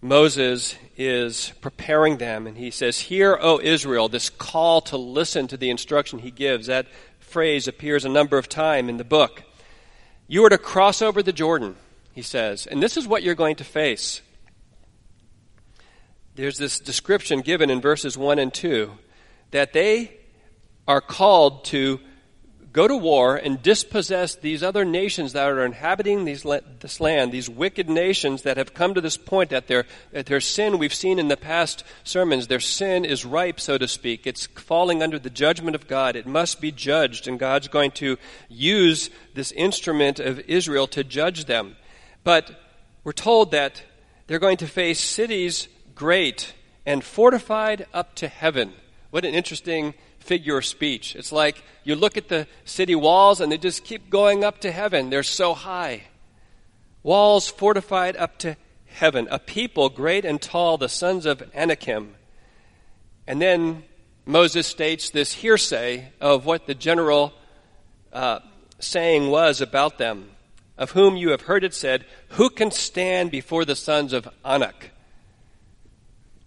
Moses 0.00 0.74
is 0.96 1.52
preparing 1.60 2.16
them, 2.16 2.48
and 2.48 2.58
he 2.58 2.72
says, 2.72 2.98
Hear, 2.98 3.38
O 3.40 3.60
Israel, 3.62 4.08
this 4.08 4.28
call 4.28 4.80
to 4.80 4.96
listen 4.96 5.46
to 5.46 5.56
the 5.56 5.70
instruction 5.70 6.18
he 6.18 6.32
gives. 6.32 6.66
That 6.66 6.88
phrase 7.20 7.68
appears 7.68 8.04
a 8.04 8.08
number 8.08 8.36
of 8.36 8.48
times 8.48 8.88
in 8.88 8.96
the 8.96 9.04
book. 9.04 9.44
You 10.26 10.44
are 10.46 10.50
to 10.50 10.58
cross 10.58 11.00
over 11.00 11.22
the 11.22 11.32
Jordan, 11.32 11.76
he 12.12 12.22
says, 12.22 12.66
and 12.66 12.82
this 12.82 12.96
is 12.96 13.06
what 13.06 13.22
you're 13.22 13.36
going 13.36 13.54
to 13.54 13.64
face 13.64 14.20
there's 16.34 16.58
this 16.58 16.80
description 16.80 17.40
given 17.40 17.70
in 17.70 17.80
verses 17.80 18.18
1 18.18 18.40
and 18.40 18.52
2 18.52 18.90
that 19.52 19.72
they 19.74 20.18
are 20.86 21.00
called 21.00 21.64
to 21.66 22.00
go 22.72 22.88
to 22.88 22.96
war 22.96 23.36
and 23.36 23.62
dispossess 23.62 24.34
these 24.34 24.62
other 24.62 24.84
nations 24.84 25.34
that 25.34 25.48
are 25.48 25.64
inhabiting 25.64 26.24
these, 26.24 26.44
this 26.80 27.00
land, 27.00 27.30
these 27.30 27.50
wicked 27.50 27.88
nations 27.88 28.42
that 28.42 28.56
have 28.56 28.72
come 28.72 28.94
to 28.94 29.00
this 29.00 29.18
point 29.18 29.50
that 29.50 29.66
their, 29.66 29.84
that 30.12 30.26
their 30.26 30.40
sin, 30.40 30.78
we've 30.78 30.94
seen 30.94 31.18
in 31.18 31.28
the 31.28 31.36
past 31.36 31.84
sermons, 32.02 32.46
their 32.46 32.60
sin 32.60 33.04
is 33.04 33.26
ripe, 33.26 33.60
so 33.60 33.76
to 33.76 33.86
speak. 33.86 34.26
It's 34.26 34.46
falling 34.46 35.02
under 35.02 35.18
the 35.18 35.30
judgment 35.30 35.74
of 35.74 35.86
God. 35.86 36.16
It 36.16 36.26
must 36.26 36.60
be 36.60 36.72
judged, 36.72 37.28
and 37.28 37.38
God's 37.38 37.68
going 37.68 37.90
to 37.92 38.16
use 38.48 39.10
this 39.34 39.52
instrument 39.52 40.18
of 40.18 40.40
Israel 40.40 40.86
to 40.88 41.04
judge 41.04 41.44
them. 41.44 41.76
But 42.24 42.50
we're 43.04 43.12
told 43.12 43.50
that 43.50 43.82
they're 44.26 44.38
going 44.38 44.58
to 44.58 44.66
face 44.66 45.00
cities 45.00 45.68
great 45.94 46.54
and 46.86 47.04
fortified 47.04 47.86
up 47.92 48.14
to 48.16 48.28
heaven. 48.28 48.72
What 49.10 49.26
an 49.26 49.34
interesting 49.34 49.92
figure 50.22 50.58
of 50.58 50.64
speech. 50.64 51.16
It's 51.16 51.32
like 51.32 51.62
you 51.84 51.94
look 51.94 52.16
at 52.16 52.28
the 52.28 52.46
city 52.64 52.94
walls 52.94 53.40
and 53.40 53.52
they 53.52 53.58
just 53.58 53.84
keep 53.84 54.10
going 54.10 54.44
up 54.44 54.60
to 54.60 54.72
heaven. 54.72 55.10
They're 55.10 55.22
so 55.22 55.54
high. 55.54 56.04
Walls 57.02 57.48
fortified 57.48 58.16
up 58.16 58.38
to 58.38 58.56
heaven. 58.86 59.28
A 59.30 59.38
people 59.38 59.88
great 59.88 60.24
and 60.24 60.40
tall, 60.40 60.78
the 60.78 60.88
sons 60.88 61.26
of 61.26 61.42
Anakim. 61.54 62.14
And 63.26 63.40
then 63.40 63.84
Moses 64.24 64.66
states 64.66 65.10
this 65.10 65.32
hearsay 65.32 66.12
of 66.20 66.46
what 66.46 66.66
the 66.66 66.74
general 66.74 67.32
uh, 68.12 68.40
saying 68.78 69.30
was 69.30 69.60
about 69.60 69.98
them, 69.98 70.30
of 70.78 70.92
whom 70.92 71.16
you 71.16 71.30
have 71.30 71.42
heard 71.42 71.64
it 71.64 71.74
said, 71.74 72.04
Who 72.30 72.50
can 72.50 72.70
stand 72.70 73.30
before 73.30 73.64
the 73.64 73.76
sons 73.76 74.12
of 74.12 74.28
Anak? 74.44 74.90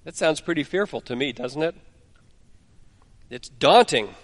That 0.03 0.15
sounds 0.15 0.39
pretty 0.39 0.63
fearful 0.63 1.01
to 1.01 1.15
me, 1.15 1.33
doesn't 1.33 1.63
it? 1.63 1.75
It's 3.35 3.49
daunting. 3.49 4.15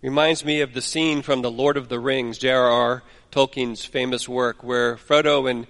Reminds 0.00 0.44
me 0.44 0.60
of 0.60 0.72
the 0.72 0.80
scene 0.80 1.22
from 1.22 1.42
The 1.42 1.50
Lord 1.50 1.76
of 1.76 1.88
the 1.88 1.98
Rings, 1.98 2.38
J.R.R. 2.38 3.02
Tolkien's 3.32 3.84
famous 3.84 4.28
work, 4.28 4.62
where 4.62 4.94
Frodo 4.94 5.50
and 5.50 5.66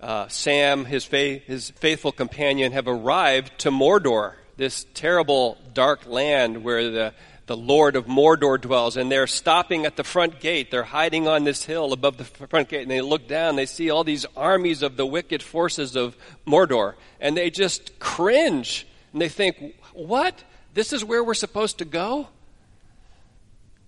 uh, 0.00 0.28
Sam, 0.28 0.84
his, 0.84 1.04
fa- 1.04 1.40
his 1.44 1.70
faithful 1.70 2.12
companion, 2.12 2.70
have 2.70 2.86
arrived 2.86 3.58
to 3.58 3.72
Mordor, 3.72 4.34
this 4.56 4.86
terrible 4.94 5.58
dark 5.74 6.06
land 6.06 6.62
where 6.62 6.88
the, 6.88 7.14
the 7.46 7.56
Lord 7.56 7.96
of 7.96 8.06
Mordor 8.06 8.60
dwells. 8.60 8.96
And 8.96 9.10
they're 9.10 9.26
stopping 9.26 9.84
at 9.84 9.96
the 9.96 10.04
front 10.04 10.38
gate. 10.38 10.70
They're 10.70 10.84
hiding 10.84 11.26
on 11.26 11.42
this 11.42 11.64
hill 11.64 11.92
above 11.92 12.18
the 12.18 12.24
front 12.24 12.68
gate. 12.68 12.82
And 12.82 12.90
they 12.92 13.00
look 13.00 13.26
down, 13.26 13.56
they 13.56 13.66
see 13.66 13.90
all 13.90 14.04
these 14.04 14.26
armies 14.36 14.80
of 14.80 14.96
the 14.96 15.06
wicked 15.06 15.42
forces 15.42 15.96
of 15.96 16.16
Mordor. 16.46 16.94
And 17.20 17.36
they 17.36 17.50
just 17.50 17.98
cringe. 17.98 18.86
And 19.12 19.20
they 19.20 19.28
think, 19.28 19.74
what? 19.92 20.44
This 20.74 20.92
is 20.92 21.04
where 21.04 21.22
we're 21.22 21.34
supposed 21.34 21.78
to 21.78 21.84
go? 21.84 22.28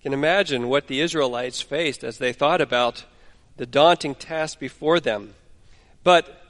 can 0.05 0.13
imagine 0.13 0.69
what 0.69 0.87
the 0.87 1.01
Israelites 1.01 1.63
faced 1.63 2.05
as 2.05 2.19
they 2.19 2.31
thought 2.31 2.61
about 2.61 3.07
the 3.57 3.65
daunting 3.65 4.15
task 4.15 4.59
before 4.59 5.01
them. 5.01 5.33
But 6.03 6.45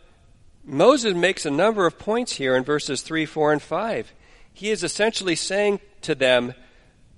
Moses 0.64 1.14
makes 1.14 1.46
a 1.46 1.52
number 1.52 1.86
of 1.86 1.96
points 1.96 2.32
here 2.32 2.56
in 2.56 2.64
verses 2.64 3.00
3, 3.02 3.24
4, 3.24 3.52
and 3.52 3.62
5. 3.62 4.12
He 4.52 4.70
is 4.70 4.82
essentially 4.82 5.36
saying 5.36 5.78
to 6.02 6.16
them, 6.16 6.54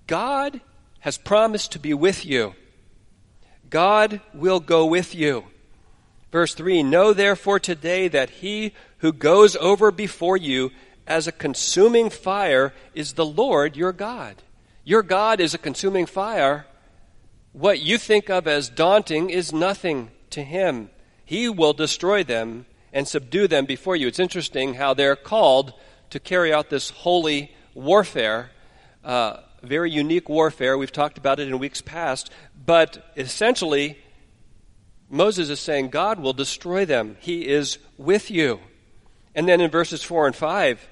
God 0.06 0.60
has 1.00 1.16
promised 1.16 1.72
to 1.72 1.78
be 1.78 1.94
with 1.94 2.26
you. 2.26 2.54
God 3.70 4.20
will 4.34 4.60
go 4.60 4.84
with 4.84 5.14
you. 5.14 5.44
Verse 6.30 6.52
3 6.52 6.82
Know 6.82 7.14
therefore 7.14 7.60
today 7.60 8.08
that 8.08 8.28
he 8.28 8.74
who 8.98 9.14
goes 9.14 9.56
over 9.56 9.90
before 9.90 10.36
you 10.36 10.70
as 11.06 11.26
a 11.26 11.32
consuming 11.32 12.10
fire 12.10 12.72
is 12.94 13.12
the 13.12 13.26
Lord 13.26 13.76
your 13.76 13.92
God. 13.92 14.42
Your 14.84 15.02
God 15.02 15.40
is 15.40 15.54
a 15.54 15.58
consuming 15.58 16.06
fire. 16.06 16.66
What 17.52 17.80
you 17.80 17.98
think 17.98 18.28
of 18.30 18.46
as 18.46 18.68
daunting 18.68 19.30
is 19.30 19.52
nothing 19.52 20.10
to 20.30 20.42
Him. 20.42 20.90
He 21.24 21.48
will 21.48 21.72
destroy 21.72 22.22
them 22.22 22.66
and 22.92 23.06
subdue 23.06 23.48
them 23.48 23.66
before 23.66 23.96
you. 23.96 24.06
It's 24.06 24.18
interesting 24.18 24.74
how 24.74 24.94
they're 24.94 25.16
called 25.16 25.74
to 26.10 26.20
carry 26.20 26.52
out 26.52 26.70
this 26.70 26.90
holy 26.90 27.54
warfare, 27.74 28.50
uh, 29.04 29.38
very 29.62 29.90
unique 29.90 30.28
warfare. 30.28 30.78
We've 30.78 30.92
talked 30.92 31.18
about 31.18 31.40
it 31.40 31.48
in 31.48 31.58
weeks 31.58 31.82
past, 31.82 32.30
but 32.64 33.12
essentially, 33.16 33.98
Moses 35.10 35.50
is 35.50 35.60
saying 35.60 35.88
God 35.88 36.20
will 36.20 36.32
destroy 36.32 36.84
them. 36.84 37.16
He 37.20 37.46
is 37.46 37.78
with 37.98 38.30
you. 38.30 38.60
And 39.34 39.48
then 39.48 39.60
in 39.60 39.70
verses 39.70 40.02
4 40.02 40.28
and 40.28 40.34
5, 40.34 40.88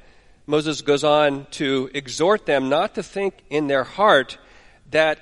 Moses 0.46 0.82
goes 0.82 1.04
on 1.04 1.46
to 1.52 1.90
exhort 1.94 2.46
them 2.46 2.68
not 2.68 2.94
to 2.96 3.02
think 3.02 3.34
in 3.48 3.66
their 3.66 3.84
heart 3.84 4.38
that 4.90 5.18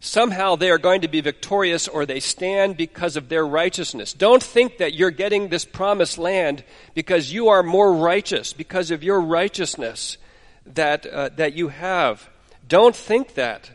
somehow 0.00 0.56
they 0.56 0.70
are 0.70 0.78
going 0.78 1.02
to 1.02 1.08
be 1.08 1.20
victorious 1.20 1.88
or 1.88 2.06
they 2.06 2.20
stand 2.20 2.76
because 2.76 3.16
of 3.16 3.28
their 3.28 3.46
righteousness. 3.46 4.12
Don't 4.12 4.42
think 4.42 4.78
that 4.78 4.94
you're 4.94 5.10
getting 5.10 5.48
this 5.48 5.64
promised 5.64 6.16
land 6.18 6.64
because 6.94 7.32
you 7.32 7.48
are 7.48 7.62
more 7.62 7.92
righteous, 7.92 8.52
because 8.52 8.90
of 8.90 9.02
your 9.02 9.20
righteousness 9.20 10.16
that, 10.64 11.06
uh, 11.06 11.30
that 11.36 11.54
you 11.54 11.68
have. 11.68 12.28
Don't 12.66 12.96
think 12.96 13.34
that. 13.34 13.70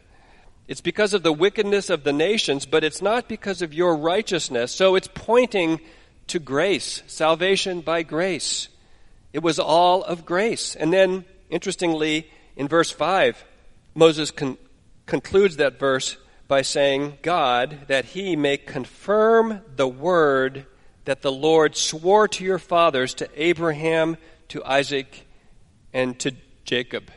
It's 0.68 0.82
because 0.82 1.14
of 1.14 1.24
the 1.24 1.34
wickedness 1.34 1.90
of 1.90 2.04
the 2.04 2.14
nations, 2.14 2.66
but 2.66 2.84
it's 2.84 3.02
not 3.02 3.28
because 3.28 3.62
of 3.62 3.74
your 3.74 3.96
righteousness. 3.96 4.72
So 4.72 4.96
it's 4.96 5.10
pointing 5.14 5.82
to 6.28 6.40
grace, 6.40 7.04
salvation 7.08 7.82
by 7.82 8.04
grace. 8.04 8.70
It 9.34 9.44
was 9.44 9.60
all 9.60 10.04
of 10.04 10.26
grace. 10.26 10.76
And 10.76 10.92
then, 10.92 11.26
interestingly, 11.50 12.30
in 12.56 12.68
verse 12.68 12.92
5, 12.92 13.44
Moses 13.96 14.32
con- 14.32 14.58
concludes 15.06 15.58
that 15.58 15.80
verse 15.80 16.18
by 16.48 16.62
saying, 16.62 17.18
God, 17.22 17.80
that 17.88 18.06
he 18.06 18.36
may 18.36 18.58
confirm 18.58 19.62
the 19.76 19.88
word 19.88 20.66
that 21.06 21.22
the 21.22 21.32
Lord 21.32 21.76
swore 21.76 22.28
to 22.28 22.44
your 22.44 22.60
fathers, 22.60 23.14
to 23.16 23.30
Abraham, 23.36 24.18
to 24.50 24.64
Isaac, 24.66 25.26
and 25.94 26.20
to 26.20 26.34
Jacob. 26.64 27.10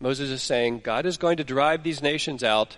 Moses 0.00 0.28
is 0.28 0.42
saying, 0.42 0.80
God 0.80 1.06
is 1.06 1.16
going 1.16 1.38
to 1.38 1.44
drive 1.44 1.82
these 1.82 2.02
nations 2.02 2.44
out, 2.44 2.76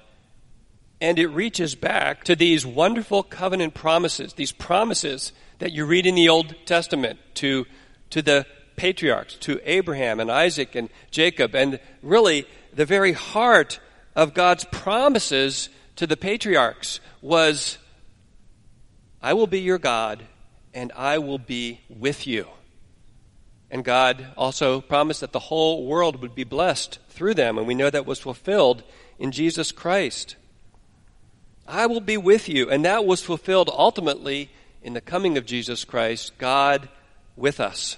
and 1.01 1.19
it 1.19 1.29
reaches 1.29 1.75
back 1.75 2.25
to 2.25 2.37
these 2.37 2.65
wonderful 2.65 3.23
covenant 3.23 3.75
promises, 3.75 4.35
these 4.35 4.53
promises 4.53 5.33
that 5.59 5.73
you 5.73 5.87
read 5.87 6.07
in 6.07 6.15
the 6.15 6.29
Old 6.29 6.55
Testament 6.67 7.19
to 7.35 7.67
to 8.11 8.23
the 8.23 8.47
patriarchs, 8.77 9.35
to 9.37 9.61
Abraham 9.65 10.21
and 10.21 10.31
Isaac 10.31 10.75
and 10.75 10.91
Jacob, 11.11 11.55
and 11.55 11.81
really 12.03 12.47
the 12.73 12.85
very 12.85 13.13
heart 13.13 13.81
of 14.15 14.35
God's 14.35 14.65
promises 14.65 15.69
to 15.97 16.07
the 16.07 16.17
patriarchs 16.17 17.01
was 17.21 17.79
I 19.23 19.33
will 19.33 19.47
be 19.47 19.61
your 19.61 19.79
God 19.79 20.23
and 20.75 20.93
I 20.95 21.19
will 21.19 21.39
be 21.39 21.81
with 21.89 22.27
you. 22.27 22.47
And 23.71 23.85
God 23.85 24.27
also 24.37 24.81
promised 24.81 25.21
that 25.23 25.33
the 25.33 25.39
whole 25.39 25.87
world 25.87 26.23
would 26.23 26.35
be 26.35 26.45
blessed 26.45 26.99
through 27.09 27.35
them, 27.35 27.59
and 27.59 27.67
we 27.67 27.75
know 27.75 27.91
that 27.91 28.07
was 28.07 28.21
fulfilled 28.21 28.85
in 29.19 29.33
Jesus 29.33 29.73
Christ. 29.73 30.37
I 31.67 31.87
will 31.87 32.01
be 32.01 32.17
with 32.17 32.49
you, 32.49 32.71
and 32.71 32.85
that 32.85 33.05
was 33.05 33.23
fulfilled 33.23 33.71
ultimately 33.73 34.51
in 34.83 34.93
the 34.93 35.01
coming 35.01 35.37
of 35.37 35.47
Jesus 35.47 35.85
Christ. 35.85 36.39
God 36.39 36.89
with 37.37 37.61
us. 37.61 37.97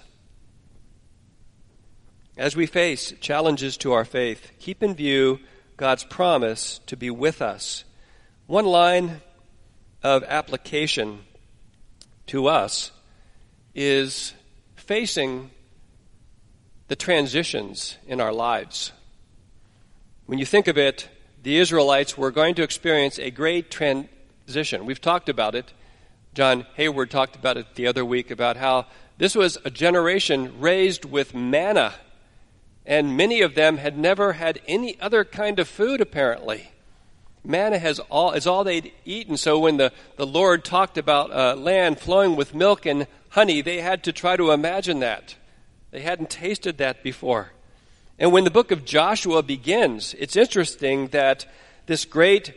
As 2.37 2.55
we 2.55 2.67
face 2.67 3.13
challenges 3.21 3.77
to 3.79 3.93
our 3.93 4.05
faith, 4.05 4.53
keep 4.59 4.83
in 4.83 4.95
view 4.95 5.41
God's 5.77 6.05
promise 6.05 6.81
to 6.87 6.97
be 6.97 7.11
with 7.11 7.43
us. 7.43 7.85
One 8.47 8.67
line 8.67 9.21
of 10.03 10.23
application 10.25 11.21
to 12.29 12.47
us 12.47 12.93
is 13.75 14.35
facing 14.77 15.51
the 16.89 16.97
transitions 16.97 17.97
in 18.07 18.21
our 18.21 18.33
lives. 18.33 18.93
When 20.27 20.39
you 20.39 20.47
think 20.47 20.69
of 20.69 20.79
it, 20.79 21.09
the 21.43 21.59
Israelites 21.59 22.19
were 22.19 22.31
going 22.31 22.55
to 22.57 22.63
experience 22.63 23.19
a 23.19 23.31
great 23.31 23.71
transition. 23.71 24.87
We've 24.87 25.01
talked 25.01 25.29
about 25.29 25.55
it. 25.55 25.73
John 26.35 26.67
Hayward 26.75 27.11
talked 27.11 27.37
about 27.37 27.57
it 27.57 27.75
the 27.75 27.87
other 27.87 28.05
week 28.05 28.31
about 28.31 28.57
how 28.57 28.87
this 29.19 29.35
was 29.35 29.59
a 29.65 29.71
generation 29.71 30.61
raised 30.61 31.05
with 31.05 31.35
manna, 31.35 31.95
and 32.87 33.17
many 33.17 33.43
of 33.43 33.55
them 33.55 33.77
had 33.77 33.99
never 33.99 34.35
had 34.35 34.61
any 34.67 34.99
other 35.01 35.25
kind 35.25 35.59
of 35.59 35.69
food, 35.69 36.01
apparently. 36.01 36.71
Manna 37.45 37.79
has 37.79 37.99
all, 37.99 38.33
is 38.33 38.47
all 38.47 38.65
they'd 38.65 38.93
eaten, 39.05 39.37
so 39.37 39.59
when 39.59 39.77
the, 39.77 39.93
the 40.17 40.27
Lord 40.27 40.65
talked 40.65 40.97
about 40.99 41.33
uh, 41.33 41.57
land 41.57 41.99
flowing 41.99 42.37
with 42.37 42.55
milk 42.55 42.87
and 42.87 43.07
honey, 43.31 43.61
they 43.61 43.81
had 43.81 44.05
to 44.05 44.13
try 44.13 44.37
to 44.37 44.53
imagine 44.53 45.01
that. 45.01 45.35
They 45.91 46.01
hadn't 46.01 46.31
tasted 46.31 46.79
that 46.79 47.03
before. 47.03 47.53
And 48.19 48.33
when 48.33 48.45
the 48.45 48.51
book 48.51 48.71
of 48.71 48.85
Joshua 48.85 49.43
begins, 49.43 50.15
it's 50.19 50.37
interesting 50.37 51.09
that 51.09 51.47
this 51.87 52.05
great 52.05 52.55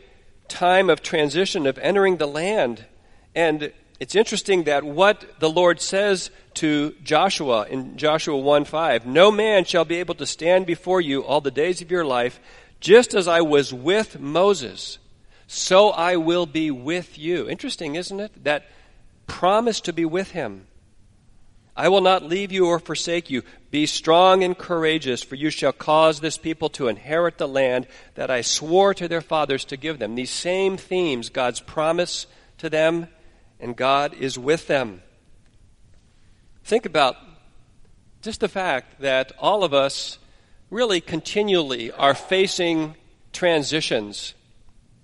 time 0.47 0.89
of 0.89 1.01
transition, 1.01 1.65
of 1.65 1.77
entering 1.77 2.17
the 2.17 2.27
land, 2.27 2.85
and 3.33 3.71
it's 4.01 4.15
interesting 4.15 4.63
that 4.63 4.83
what 4.83 5.23
the 5.37 5.47
Lord 5.47 5.79
says 5.79 6.31
to 6.55 6.95
Joshua 7.03 7.67
in 7.69 7.97
Joshua 7.97 8.35
1 8.35 8.65
5, 8.65 9.05
no 9.05 9.29
man 9.29 9.63
shall 9.63 9.85
be 9.85 9.97
able 9.97 10.15
to 10.15 10.25
stand 10.25 10.65
before 10.65 10.99
you 10.99 11.23
all 11.23 11.39
the 11.39 11.51
days 11.51 11.83
of 11.83 11.91
your 11.91 12.03
life, 12.03 12.39
just 12.79 13.13
as 13.13 13.27
I 13.27 13.41
was 13.41 13.71
with 13.71 14.19
Moses, 14.19 14.97
so 15.45 15.91
I 15.91 16.15
will 16.15 16.47
be 16.47 16.71
with 16.71 17.19
you. 17.19 17.47
Interesting, 17.47 17.93
isn't 17.93 18.19
it? 18.19 18.43
That 18.43 18.65
promise 19.27 19.81
to 19.81 19.93
be 19.93 20.05
with 20.05 20.31
him. 20.31 20.65
I 21.77 21.89
will 21.89 22.01
not 22.01 22.23
leave 22.23 22.51
you 22.51 22.65
or 22.65 22.79
forsake 22.79 23.29
you. 23.29 23.43
Be 23.69 23.85
strong 23.85 24.43
and 24.43 24.57
courageous, 24.57 25.21
for 25.21 25.35
you 25.35 25.51
shall 25.51 25.73
cause 25.73 26.21
this 26.21 26.39
people 26.39 26.69
to 26.69 26.87
inherit 26.87 27.37
the 27.37 27.47
land 27.47 27.85
that 28.15 28.31
I 28.31 28.41
swore 28.41 28.95
to 28.95 29.07
their 29.07 29.21
fathers 29.21 29.63
to 29.65 29.77
give 29.77 29.99
them. 29.99 30.15
These 30.15 30.31
same 30.31 30.75
themes, 30.75 31.29
God's 31.29 31.59
promise 31.59 32.25
to 32.57 32.67
them 32.67 33.07
and 33.61 33.77
God 33.77 34.13
is 34.15 34.37
with 34.37 34.67
them. 34.67 35.01
Think 36.63 36.85
about 36.85 37.15
just 38.21 38.41
the 38.41 38.49
fact 38.49 38.99
that 39.01 39.31
all 39.39 39.63
of 39.63 39.73
us 39.73 40.17
really 40.69 40.99
continually 40.99 41.91
are 41.91 42.13
facing 42.13 42.95
transitions 43.33 44.33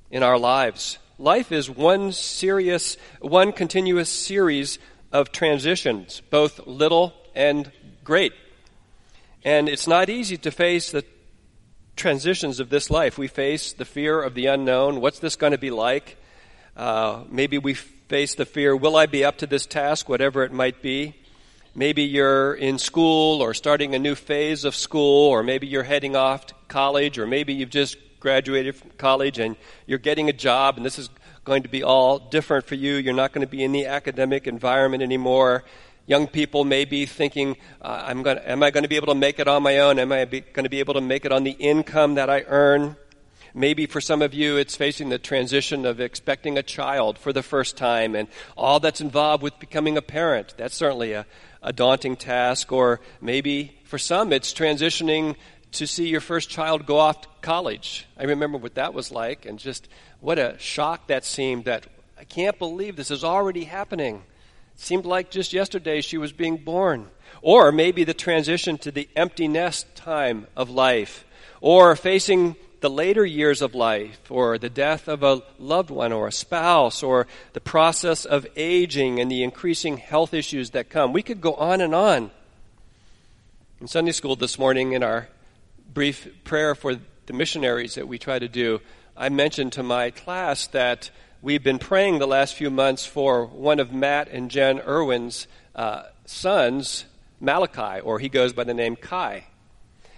in 0.09 0.23
our 0.23 0.37
lives. 0.37 0.97
Life 1.19 1.51
is 1.51 1.69
one 1.69 2.11
serious, 2.11 2.97
one 3.19 3.51
continuous 3.51 4.09
series 4.09 4.79
of 5.11 5.31
transitions, 5.31 6.21
both 6.29 6.65
little 6.67 7.13
and 7.35 7.71
great. 8.03 8.33
And 9.43 9.69
it's 9.69 9.87
not 9.87 10.09
easy 10.09 10.37
to 10.37 10.51
face 10.51 10.91
the 10.91 11.05
transitions 11.95 12.59
of 12.59 12.69
this 12.69 12.89
life. 12.89 13.17
We 13.17 13.27
face 13.27 13.73
the 13.73 13.85
fear 13.85 14.21
of 14.21 14.35
the 14.35 14.45
unknown. 14.45 15.01
What's 15.01 15.19
this 15.19 15.35
going 15.35 15.51
to 15.51 15.57
be 15.57 15.71
like? 15.71 16.17
Uh, 16.75 17.23
maybe 17.29 17.57
we 17.57 17.75
face 18.07 18.35
the 18.35 18.45
fear, 18.45 18.75
will 18.75 18.95
I 18.95 19.05
be 19.05 19.25
up 19.25 19.37
to 19.39 19.47
this 19.47 19.65
task, 19.65 20.07
whatever 20.07 20.43
it 20.43 20.51
might 20.51 20.81
be? 20.81 21.15
Maybe 21.75 22.03
you're 22.03 22.53
in 22.53 22.79
school 22.79 23.41
or 23.41 23.53
starting 23.53 23.93
a 23.93 23.99
new 23.99 24.15
phase 24.15 24.63
of 24.63 24.75
school, 24.75 25.29
or 25.29 25.43
maybe 25.43 25.67
you're 25.67 25.83
heading 25.83 26.15
off 26.15 26.47
to 26.47 26.55
college, 26.67 27.19
or 27.19 27.27
maybe 27.27 27.53
you've 27.53 27.69
just 27.69 27.97
graduated 28.19 28.75
from 28.75 28.89
college 28.97 29.37
and 29.37 29.55
you're 29.85 29.99
getting 29.99 30.29
a 30.29 30.33
job, 30.33 30.77
and 30.77 30.85
this 30.85 30.97
is 30.97 31.09
going 31.43 31.63
to 31.63 31.69
be 31.69 31.83
all 31.83 32.17
different 32.17 32.65
for 32.65 32.75
you. 32.75 32.95
You're 32.95 33.13
not 33.13 33.31
going 33.31 33.45
to 33.45 33.51
be 33.51 33.63
in 33.63 33.71
the 33.71 33.85
academic 33.85 34.47
environment 34.47 35.03
anymore. 35.03 35.63
Young 36.05 36.27
people 36.27 36.63
may 36.63 36.85
be 36.85 37.05
thinking, 37.05 37.57
uh, 37.81 38.03
I'm 38.07 38.23
going 38.23 38.37
am 38.39 38.63
I 38.63 38.71
going 38.71 38.83
to 38.83 38.89
be 38.89 38.95
able 38.95 39.07
to 39.07 39.15
make 39.15 39.39
it 39.39 39.47
on 39.47 39.61
my 39.61 39.79
own? 39.79 39.99
Am 39.99 40.11
I 40.11 40.25
going 40.25 40.63
to 40.63 40.69
be 40.69 40.79
able 40.79 40.93
to 40.93 41.01
make 41.01 41.25
it 41.25 41.31
on 41.31 41.43
the 41.43 41.51
income 41.51 42.15
that 42.15 42.29
I 42.29 42.43
earn? 42.47 42.95
Maybe 43.57 43.87
for 43.87 43.99
some 43.99 44.21
of 44.21 44.35
you, 44.35 44.57
it's 44.57 44.75
facing 44.75 45.09
the 45.09 45.17
transition 45.17 45.87
of 45.87 45.99
expecting 45.99 46.59
a 46.59 46.63
child 46.63 47.17
for 47.17 47.33
the 47.33 47.41
first 47.41 47.75
time 47.75 48.13
and 48.13 48.27
all 48.55 48.79
that's 48.79 49.01
involved 49.01 49.41
with 49.41 49.57
becoming 49.57 49.97
a 49.97 50.01
parent. 50.03 50.53
That's 50.57 50.75
certainly 50.75 51.13
a, 51.13 51.25
a 51.63 51.73
daunting 51.73 52.17
task. 52.17 52.71
Or 52.71 52.99
maybe 53.19 53.75
for 53.83 53.97
some, 53.97 54.31
it's 54.31 54.53
transitioning 54.53 55.37
to 55.71 55.87
see 55.87 56.07
your 56.07 56.21
first 56.21 56.51
child 56.51 56.85
go 56.85 56.99
off 56.99 57.21
to 57.21 57.27
college. 57.41 58.05
I 58.15 58.25
remember 58.25 58.59
what 58.59 58.75
that 58.75 58.93
was 58.93 59.11
like 59.11 59.47
and 59.47 59.57
just 59.57 59.87
what 60.19 60.37
a 60.37 60.55
shock 60.59 61.07
that 61.07 61.25
seemed 61.25 61.65
that 61.65 61.87
I 62.15 62.25
can't 62.25 62.59
believe 62.59 62.95
this 62.95 63.09
is 63.09 63.23
already 63.23 63.63
happening. 63.63 64.21
It 64.75 64.81
seemed 64.81 65.07
like 65.07 65.31
just 65.31 65.51
yesterday 65.51 66.01
she 66.01 66.19
was 66.19 66.31
being 66.31 66.57
born. 66.57 67.07
Or 67.41 67.71
maybe 67.71 68.03
the 68.03 68.13
transition 68.13 68.77
to 68.79 68.91
the 68.91 69.09
empty 69.15 69.47
nest 69.47 69.95
time 69.95 70.45
of 70.55 70.69
life. 70.69 71.25
Or 71.59 71.95
facing 71.95 72.55
the 72.79 72.89
later 72.89 73.25
years 73.25 73.61
of 73.61 73.73
life, 73.73 74.19
or 74.29 74.57
the 74.57 74.69
death 74.69 75.07
of 75.07 75.23
a 75.23 75.41
loved 75.57 75.89
one 75.89 76.11
or 76.11 76.27
a 76.27 76.31
spouse, 76.31 77.01
or 77.01 77.27
the 77.53 77.61
process 77.61 78.25
of 78.25 78.45
aging 78.55 79.19
and 79.19 79.31
the 79.31 79.43
increasing 79.43 79.97
health 79.97 80.33
issues 80.33 80.71
that 80.71 80.89
come. 80.89 81.13
We 81.13 81.23
could 81.23 81.41
go 81.41 81.53
on 81.55 81.81
and 81.81 81.95
on. 81.95 82.31
In 83.81 83.87
Sunday 83.87 84.11
school 84.11 84.35
this 84.35 84.59
morning, 84.59 84.93
in 84.93 85.03
our 85.03 85.27
brief 85.93 86.27
prayer 86.43 86.75
for 86.75 86.95
the 87.25 87.33
missionaries 87.33 87.95
that 87.95 88.07
we 88.07 88.17
try 88.17 88.39
to 88.39 88.47
do, 88.47 88.81
I 89.15 89.29
mentioned 89.29 89.73
to 89.73 89.83
my 89.83 90.11
class 90.11 90.67
that 90.67 91.09
we've 91.41 91.63
been 91.63 91.79
praying 91.79 92.19
the 92.19 92.27
last 92.27 92.55
few 92.55 92.69
months 92.69 93.05
for 93.05 93.45
one 93.45 93.79
of 93.79 93.91
Matt 93.91 94.29
and 94.29 94.51
Jen 94.51 94.79
Irwin's 94.79 95.47
uh, 95.75 96.03
sons, 96.25 97.05
Malachi, 97.39 98.01
or 98.01 98.19
he 98.19 98.29
goes 98.29 98.53
by 98.53 98.63
the 98.63 98.73
name 98.73 98.95
Kai, 98.95 99.45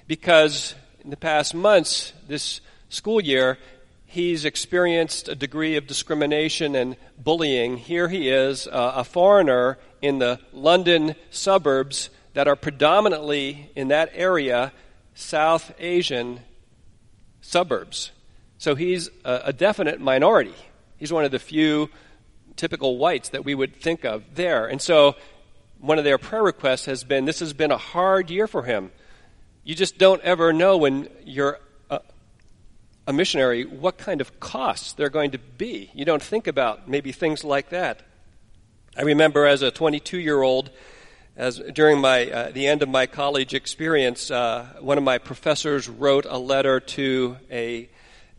because 0.08 0.76
in 1.04 1.10
the 1.10 1.18
past 1.18 1.54
months, 1.54 2.14
this 2.28 2.62
school 2.90 3.22
year, 3.22 3.58
he's 4.06 4.46
experienced 4.46 5.30
a 5.30 5.36
degree 5.36 5.78
of 5.78 5.88
discrimination 5.88 6.76
and 6.76 6.96
bullying. 7.18 7.78
Here 7.78 8.10
he 8.10 8.30
is, 8.30 8.68
uh, 8.68 8.94
a 8.96 9.04
foreigner 9.04 9.78
in 10.02 10.20
the 10.20 10.40
London 10.52 11.16
suburbs 11.30 12.10
that 12.34 12.48
are 12.48 12.56
predominantly 12.56 13.70
in 13.76 13.90
that 13.90 14.12
area 14.14 14.72
South 15.14 15.74
Asian 15.80 16.42
suburbs. 17.42 18.12
So 18.58 18.76
he's 18.76 19.10
a, 19.24 19.42
a 19.46 19.54
definite 19.54 20.00
minority. 20.00 20.56
He's 20.98 21.14
one 21.14 21.26
of 21.26 21.32
the 21.32 21.40
few 21.40 21.90
typical 22.56 22.98
whites 22.98 23.30
that 23.30 23.46
we 23.46 23.56
would 23.56 23.76
think 23.76 24.04
of 24.04 24.24
there. 24.36 24.68
And 24.68 24.82
so 24.82 25.16
one 25.80 25.98
of 25.98 26.04
their 26.04 26.18
prayer 26.18 26.44
requests 26.44 26.86
has 26.86 27.04
been 27.04 27.26
this 27.26 27.40
has 27.40 27.54
been 27.54 27.72
a 27.72 27.78
hard 27.78 28.30
year 28.30 28.48
for 28.48 28.64
him. 28.64 28.92
You 29.64 29.76
just 29.76 29.98
don't 29.98 30.22
ever 30.22 30.54
know 30.54 30.78
when 30.78 31.10
you're 31.26 31.60
a, 31.90 32.02
a 33.08 33.14
missionary 33.14 33.66
what 33.66 33.98
kind 33.98 34.22
of 34.22 34.40
costs 34.40 34.94
they're 34.94 35.10
going 35.10 35.32
to 35.32 35.38
be. 35.38 35.92
You 35.94 36.06
don't 36.06 36.24
think 36.24 36.48
about 36.48 36.88
maybe 36.88 37.12
things 37.12 37.44
like 37.44 37.70
that. 37.70 38.02
I 38.98 39.04
remember 39.04 39.46
as 39.46 39.62
a 39.62 39.72
22 39.72 40.20
year 40.20 40.42
old, 40.42 40.72
as 41.36 41.60
during 41.74 42.00
my 42.00 42.30
uh, 42.30 42.52
the 42.52 42.68
end 42.68 42.82
of 42.82 42.90
my 42.90 43.06
college 43.06 43.54
experience, 43.54 44.32
uh, 44.32 44.68
one 44.80 44.98
of 44.98 45.04
my 45.04 45.18
professors 45.18 45.88
wrote 45.88 46.26
a 46.26 46.38
letter 46.38 46.80
to 46.80 47.38
a 47.52 47.90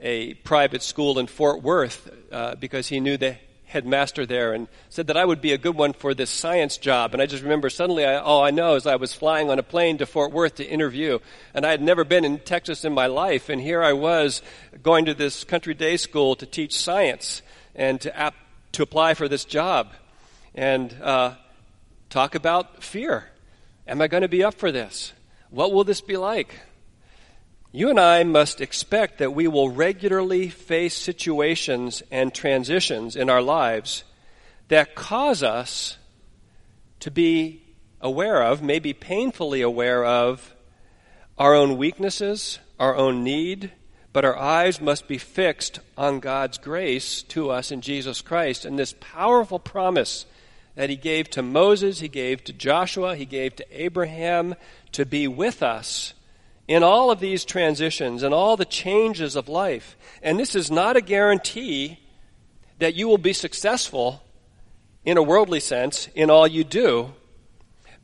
a 0.00 0.34
private 0.34 0.82
school 0.82 1.18
in 1.18 1.26
Fort 1.26 1.62
Worth 1.62 2.10
uh, 2.32 2.54
because 2.56 2.88
he 2.88 3.00
knew 3.00 3.16
the 3.16 3.36
headmaster 3.70 4.26
there 4.26 4.52
and 4.52 4.66
said 4.88 5.06
that 5.06 5.16
I 5.16 5.24
would 5.24 5.40
be 5.40 5.52
a 5.52 5.58
good 5.58 5.76
one 5.76 5.92
for 5.92 6.12
this 6.12 6.28
science 6.28 6.76
job. 6.76 7.12
And 7.12 7.22
I 7.22 7.26
just 7.26 7.44
remember 7.44 7.70
suddenly, 7.70 8.04
I, 8.04 8.16
all 8.16 8.42
I 8.42 8.50
know 8.50 8.74
is 8.74 8.84
I 8.84 8.96
was 8.96 9.14
flying 9.14 9.48
on 9.48 9.60
a 9.60 9.62
plane 9.62 9.98
to 9.98 10.06
Fort 10.06 10.32
Worth 10.32 10.56
to 10.56 10.66
interview, 10.66 11.20
and 11.54 11.64
I 11.64 11.70
had 11.70 11.80
never 11.80 12.02
been 12.02 12.24
in 12.24 12.40
Texas 12.40 12.84
in 12.84 12.92
my 12.92 13.06
life, 13.06 13.48
and 13.48 13.60
here 13.60 13.82
I 13.82 13.92
was 13.92 14.42
going 14.82 15.04
to 15.04 15.14
this 15.14 15.44
country 15.44 15.74
day 15.74 15.96
school 15.96 16.34
to 16.36 16.46
teach 16.46 16.76
science 16.76 17.42
and 17.74 18.00
to 18.00 18.16
ap- 18.16 18.34
to 18.72 18.82
apply 18.82 19.14
for 19.14 19.28
this 19.28 19.44
job, 19.44 19.92
and 20.54 20.94
uh, 21.02 21.34
talk 22.08 22.34
about 22.34 22.82
fear. 22.82 23.26
Am 23.86 24.00
I 24.00 24.08
going 24.08 24.22
to 24.22 24.28
be 24.28 24.44
up 24.44 24.54
for 24.54 24.72
this? 24.72 25.12
What 25.50 25.72
will 25.72 25.84
this 25.84 26.00
be 26.00 26.16
like? 26.16 26.54
You 27.72 27.88
and 27.88 28.00
I 28.00 28.24
must 28.24 28.60
expect 28.60 29.18
that 29.18 29.32
we 29.32 29.46
will 29.46 29.70
regularly 29.70 30.48
face 30.48 30.94
situations 30.94 32.02
and 32.10 32.34
transitions 32.34 33.14
in 33.14 33.30
our 33.30 33.40
lives 33.40 34.02
that 34.66 34.96
cause 34.96 35.44
us 35.44 35.96
to 36.98 37.12
be 37.12 37.62
aware 38.00 38.42
of, 38.42 38.60
maybe 38.60 38.92
painfully 38.92 39.60
aware 39.60 40.04
of, 40.04 40.52
our 41.38 41.54
own 41.54 41.76
weaknesses, 41.76 42.58
our 42.80 42.96
own 42.96 43.22
need, 43.22 43.70
but 44.12 44.24
our 44.24 44.36
eyes 44.36 44.80
must 44.80 45.06
be 45.06 45.16
fixed 45.16 45.78
on 45.96 46.18
God's 46.18 46.58
grace 46.58 47.22
to 47.22 47.50
us 47.50 47.70
in 47.70 47.82
Jesus 47.82 48.20
Christ. 48.20 48.64
And 48.64 48.76
this 48.76 48.96
powerful 48.98 49.60
promise 49.60 50.26
that 50.74 50.90
He 50.90 50.96
gave 50.96 51.30
to 51.30 51.42
Moses, 51.42 52.00
He 52.00 52.08
gave 52.08 52.42
to 52.44 52.52
Joshua, 52.52 53.14
He 53.14 53.26
gave 53.26 53.54
to 53.56 53.66
Abraham 53.70 54.56
to 54.90 55.06
be 55.06 55.28
with 55.28 55.62
us 55.62 56.14
in 56.70 56.84
all 56.84 57.10
of 57.10 57.18
these 57.18 57.44
transitions 57.44 58.22
and 58.22 58.32
all 58.32 58.56
the 58.56 58.64
changes 58.64 59.34
of 59.34 59.48
life. 59.48 59.96
And 60.22 60.38
this 60.38 60.54
is 60.54 60.70
not 60.70 60.96
a 60.96 61.00
guarantee 61.00 61.98
that 62.78 62.94
you 62.94 63.08
will 63.08 63.18
be 63.18 63.32
successful 63.32 64.22
in 65.04 65.16
a 65.16 65.22
worldly 65.22 65.58
sense 65.58 66.08
in 66.14 66.30
all 66.30 66.46
you 66.46 66.62
do, 66.62 67.12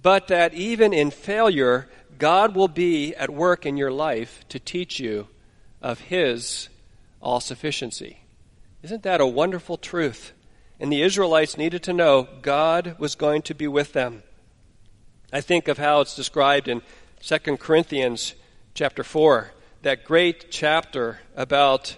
but 0.02 0.26
that 0.26 0.52
even 0.52 0.92
in 0.92 1.12
failure, 1.12 1.88
God 2.18 2.57
will 2.57 2.66
be 2.66 3.14
at 3.14 3.31
work 3.31 3.66
in 3.66 3.76
your 3.76 3.92
life 3.92 4.44
to 4.48 4.59
teach 4.59 4.98
you 4.98 5.29
of 5.81 6.00
His 6.00 6.68
all 7.22 7.38
sufficiency. 7.38 8.18
Isn't 8.83 9.05
that 9.05 9.20
a 9.20 9.26
wonderful 9.29 9.76
truth? 9.76 10.33
And 10.81 10.90
the 10.90 11.02
Israelites 11.02 11.57
needed 11.57 11.85
to 11.85 11.92
know 11.92 12.26
God 12.42 12.96
was 12.98 13.14
going 13.14 13.42
to 13.42 13.55
be 13.55 13.68
with 13.68 13.92
them. 13.92 14.24
I 15.33 15.40
think 15.40 15.68
of 15.68 15.79
how 15.79 16.00
it's 16.00 16.16
described 16.16 16.66
in 16.66 16.83
2 17.22 17.38
Corinthians 17.59 18.35
chapter 18.76 19.02
4, 19.02 19.52
that 19.82 20.04
great 20.04 20.50
chapter 20.50 21.18
about 21.34 21.96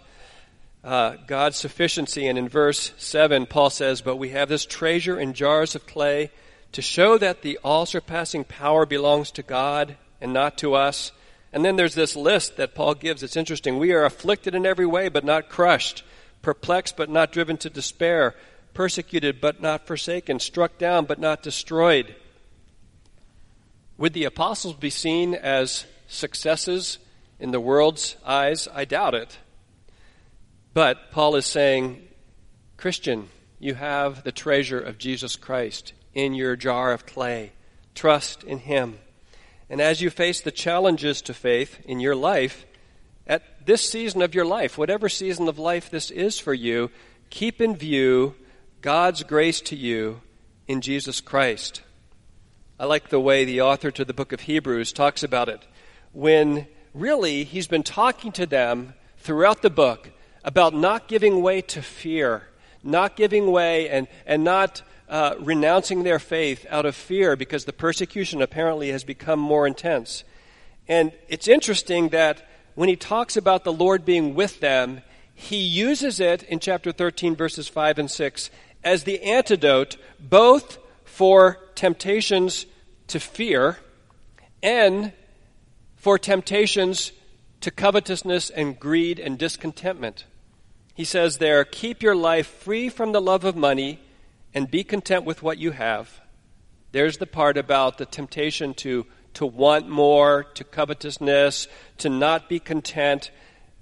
uh, 0.84 1.16
God's 1.26 1.56
sufficiency. 1.56 2.28
And 2.28 2.38
in 2.38 2.48
verse 2.48 2.92
7, 2.98 3.46
Paul 3.46 3.68
says, 3.68 4.00
But 4.00 4.14
we 4.14 4.28
have 4.28 4.48
this 4.48 4.64
treasure 4.64 5.18
in 5.18 5.34
jars 5.34 5.74
of 5.74 5.88
clay 5.88 6.30
to 6.70 6.80
show 6.80 7.18
that 7.18 7.42
the 7.42 7.58
all 7.64 7.84
surpassing 7.84 8.44
power 8.44 8.86
belongs 8.86 9.32
to 9.32 9.42
God 9.42 9.96
and 10.20 10.32
not 10.32 10.56
to 10.58 10.74
us. 10.74 11.10
And 11.52 11.64
then 11.64 11.74
there's 11.74 11.96
this 11.96 12.14
list 12.14 12.56
that 12.58 12.76
Paul 12.76 12.94
gives. 12.94 13.24
It's 13.24 13.36
interesting. 13.36 13.78
We 13.78 13.92
are 13.92 14.04
afflicted 14.04 14.54
in 14.54 14.64
every 14.64 14.86
way, 14.86 15.08
but 15.08 15.24
not 15.24 15.48
crushed, 15.48 16.04
perplexed, 16.42 16.96
but 16.96 17.10
not 17.10 17.32
driven 17.32 17.56
to 17.58 17.70
despair, 17.70 18.36
persecuted, 18.72 19.40
but 19.40 19.60
not 19.60 19.88
forsaken, 19.88 20.38
struck 20.38 20.78
down, 20.78 21.06
but 21.06 21.18
not 21.18 21.42
destroyed. 21.42 22.14
Would 23.96 24.12
the 24.12 24.24
apostles 24.24 24.76
be 24.76 24.90
seen 24.90 25.34
as 25.34 25.84
successes 26.08 26.98
in 27.38 27.52
the 27.52 27.60
world's 27.60 28.16
eyes? 28.26 28.66
I 28.74 28.84
doubt 28.84 29.14
it. 29.14 29.38
But 30.74 31.12
Paul 31.12 31.36
is 31.36 31.46
saying, 31.46 32.08
Christian, 32.76 33.28
you 33.60 33.74
have 33.74 34.24
the 34.24 34.32
treasure 34.32 34.80
of 34.80 34.98
Jesus 34.98 35.36
Christ 35.36 35.92
in 36.14 36.34
your 36.34 36.56
jar 36.56 36.92
of 36.92 37.06
clay. 37.06 37.52
Trust 37.94 38.42
in 38.42 38.58
Him. 38.58 38.98
And 39.70 39.80
as 39.80 40.00
you 40.00 40.10
face 40.10 40.40
the 40.40 40.50
challenges 40.50 41.20
to 41.22 41.34
faith 41.34 41.80
in 41.84 42.00
your 42.00 42.16
life, 42.16 42.64
at 43.26 43.66
this 43.66 43.88
season 43.88 44.22
of 44.22 44.34
your 44.34 44.46
life, 44.46 44.78
whatever 44.78 45.08
season 45.08 45.48
of 45.48 45.58
life 45.58 45.90
this 45.90 46.10
is 46.10 46.38
for 46.38 46.54
you, 46.54 46.90
keep 47.28 47.60
in 47.60 47.76
view 47.76 48.34
God's 48.80 49.22
grace 49.22 49.60
to 49.62 49.76
you 49.76 50.22
in 50.66 50.80
Jesus 50.80 51.20
Christ. 51.20 51.82
I 52.80 52.86
like 52.86 53.08
the 53.08 53.20
way 53.20 53.44
the 53.44 53.60
author 53.60 53.90
to 53.90 54.04
the 54.04 54.14
book 54.14 54.32
of 54.32 54.42
Hebrews 54.42 54.92
talks 54.92 55.22
about 55.22 55.48
it 55.48 55.66
when 56.12 56.66
really 56.94 57.44
he's 57.44 57.66
been 57.66 57.82
talking 57.82 58.32
to 58.32 58.46
them 58.46 58.94
throughout 59.18 59.62
the 59.62 59.70
book 59.70 60.10
about 60.44 60.74
not 60.74 61.08
giving 61.08 61.42
way 61.42 61.60
to 61.60 61.82
fear, 61.82 62.48
not 62.82 63.16
giving 63.16 63.50
way 63.50 63.88
and, 63.88 64.08
and 64.26 64.44
not 64.44 64.82
uh, 65.08 65.34
renouncing 65.40 66.02
their 66.02 66.18
faith 66.18 66.66
out 66.70 66.86
of 66.86 66.94
fear 66.94 67.36
because 67.36 67.64
the 67.64 67.72
persecution 67.72 68.42
apparently 68.42 68.90
has 68.90 69.04
become 69.04 69.38
more 69.38 69.66
intense. 69.66 70.24
And 70.86 71.12
it's 71.28 71.48
interesting 71.48 72.10
that 72.10 72.46
when 72.74 72.88
he 72.88 72.96
talks 72.96 73.36
about 73.36 73.64
the 73.64 73.72
Lord 73.72 74.04
being 74.04 74.34
with 74.34 74.60
them, 74.60 75.02
he 75.34 75.58
uses 75.58 76.20
it 76.20 76.42
in 76.44 76.58
chapter 76.58 76.92
13, 76.92 77.36
verses 77.36 77.68
5 77.68 77.98
and 77.98 78.10
6, 78.10 78.50
as 78.82 79.04
the 79.04 79.22
antidote 79.22 79.96
both 80.18 80.78
for 81.04 81.58
temptations 81.74 82.66
to 83.08 83.20
fear 83.20 83.78
and 84.62 85.12
for 86.08 86.18
temptations 86.18 87.12
to 87.60 87.70
covetousness 87.70 88.48
and 88.48 88.80
greed 88.80 89.18
and 89.18 89.36
discontentment. 89.36 90.24
He 90.94 91.04
says 91.04 91.36
there, 91.36 91.66
Keep 91.66 92.02
your 92.02 92.16
life 92.16 92.46
free 92.46 92.88
from 92.88 93.12
the 93.12 93.20
love 93.20 93.44
of 93.44 93.54
money 93.54 94.00
and 94.54 94.70
be 94.70 94.84
content 94.84 95.26
with 95.26 95.42
what 95.42 95.58
you 95.58 95.72
have. 95.72 96.18
There's 96.92 97.18
the 97.18 97.26
part 97.26 97.58
about 97.58 97.98
the 97.98 98.06
temptation 98.06 98.72
to, 98.76 99.04
to 99.34 99.44
want 99.44 99.90
more, 99.90 100.44
to 100.54 100.64
covetousness, 100.64 101.68
to 101.98 102.08
not 102.08 102.48
be 102.48 102.58
content. 102.58 103.30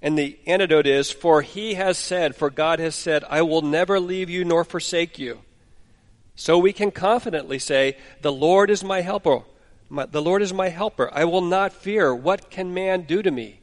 And 0.01 0.19
the 0.19 0.37
antidote 0.45 0.85
is, 0.85 1.09
For 1.09 1.41
he 1.41 1.75
has 1.75 1.97
said, 1.97 2.35
for 2.35 2.49
God 2.49 2.79
has 2.79 2.93
said, 2.95 3.23
I 3.29 3.41
will 3.41 3.61
never 3.61 4.01
leave 4.01 4.29
you 4.29 4.43
nor 4.43 4.65
forsake 4.65 5.17
you. 5.17 5.39
So 6.35 6.57
we 6.57 6.73
can 6.73 6.91
confidently 6.91 7.57
say, 7.57 7.95
The 8.21 8.33
Lord 8.33 8.69
is 8.69 8.83
my 8.83 8.99
helper. 8.99 9.43
My, 9.89 10.05
the 10.05 10.21
Lord 10.21 10.41
is 10.41 10.53
my 10.53 10.69
helper. 10.69 11.09
I 11.13 11.25
will 11.25 11.41
not 11.41 11.73
fear. 11.73 12.13
What 12.13 12.49
can 12.49 12.73
man 12.73 13.03
do 13.03 13.21
to 13.21 13.31
me? 13.31 13.61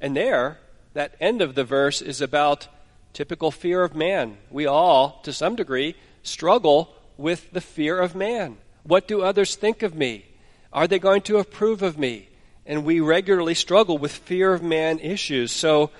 And 0.00 0.16
there, 0.16 0.58
that 0.94 1.14
end 1.20 1.42
of 1.42 1.54
the 1.54 1.64
verse 1.64 2.00
is 2.02 2.20
about 2.20 2.68
typical 3.12 3.50
fear 3.50 3.82
of 3.82 3.94
man. 3.94 4.38
We 4.50 4.66
all, 4.66 5.20
to 5.24 5.32
some 5.32 5.56
degree, 5.56 5.96
struggle 6.22 6.94
with 7.16 7.52
the 7.52 7.60
fear 7.60 7.98
of 7.98 8.14
man. 8.14 8.58
What 8.84 9.06
do 9.06 9.22
others 9.22 9.54
think 9.54 9.82
of 9.82 9.94
me? 9.94 10.26
Are 10.72 10.86
they 10.86 10.98
going 10.98 11.22
to 11.22 11.38
approve 11.38 11.82
of 11.82 11.98
me? 11.98 12.28
And 12.64 12.84
we 12.84 13.00
regularly 13.00 13.54
struggle 13.54 13.98
with 13.98 14.12
fear 14.12 14.54
of 14.54 14.62
man 14.62 14.98
issues. 15.00 15.52
So 15.52 15.90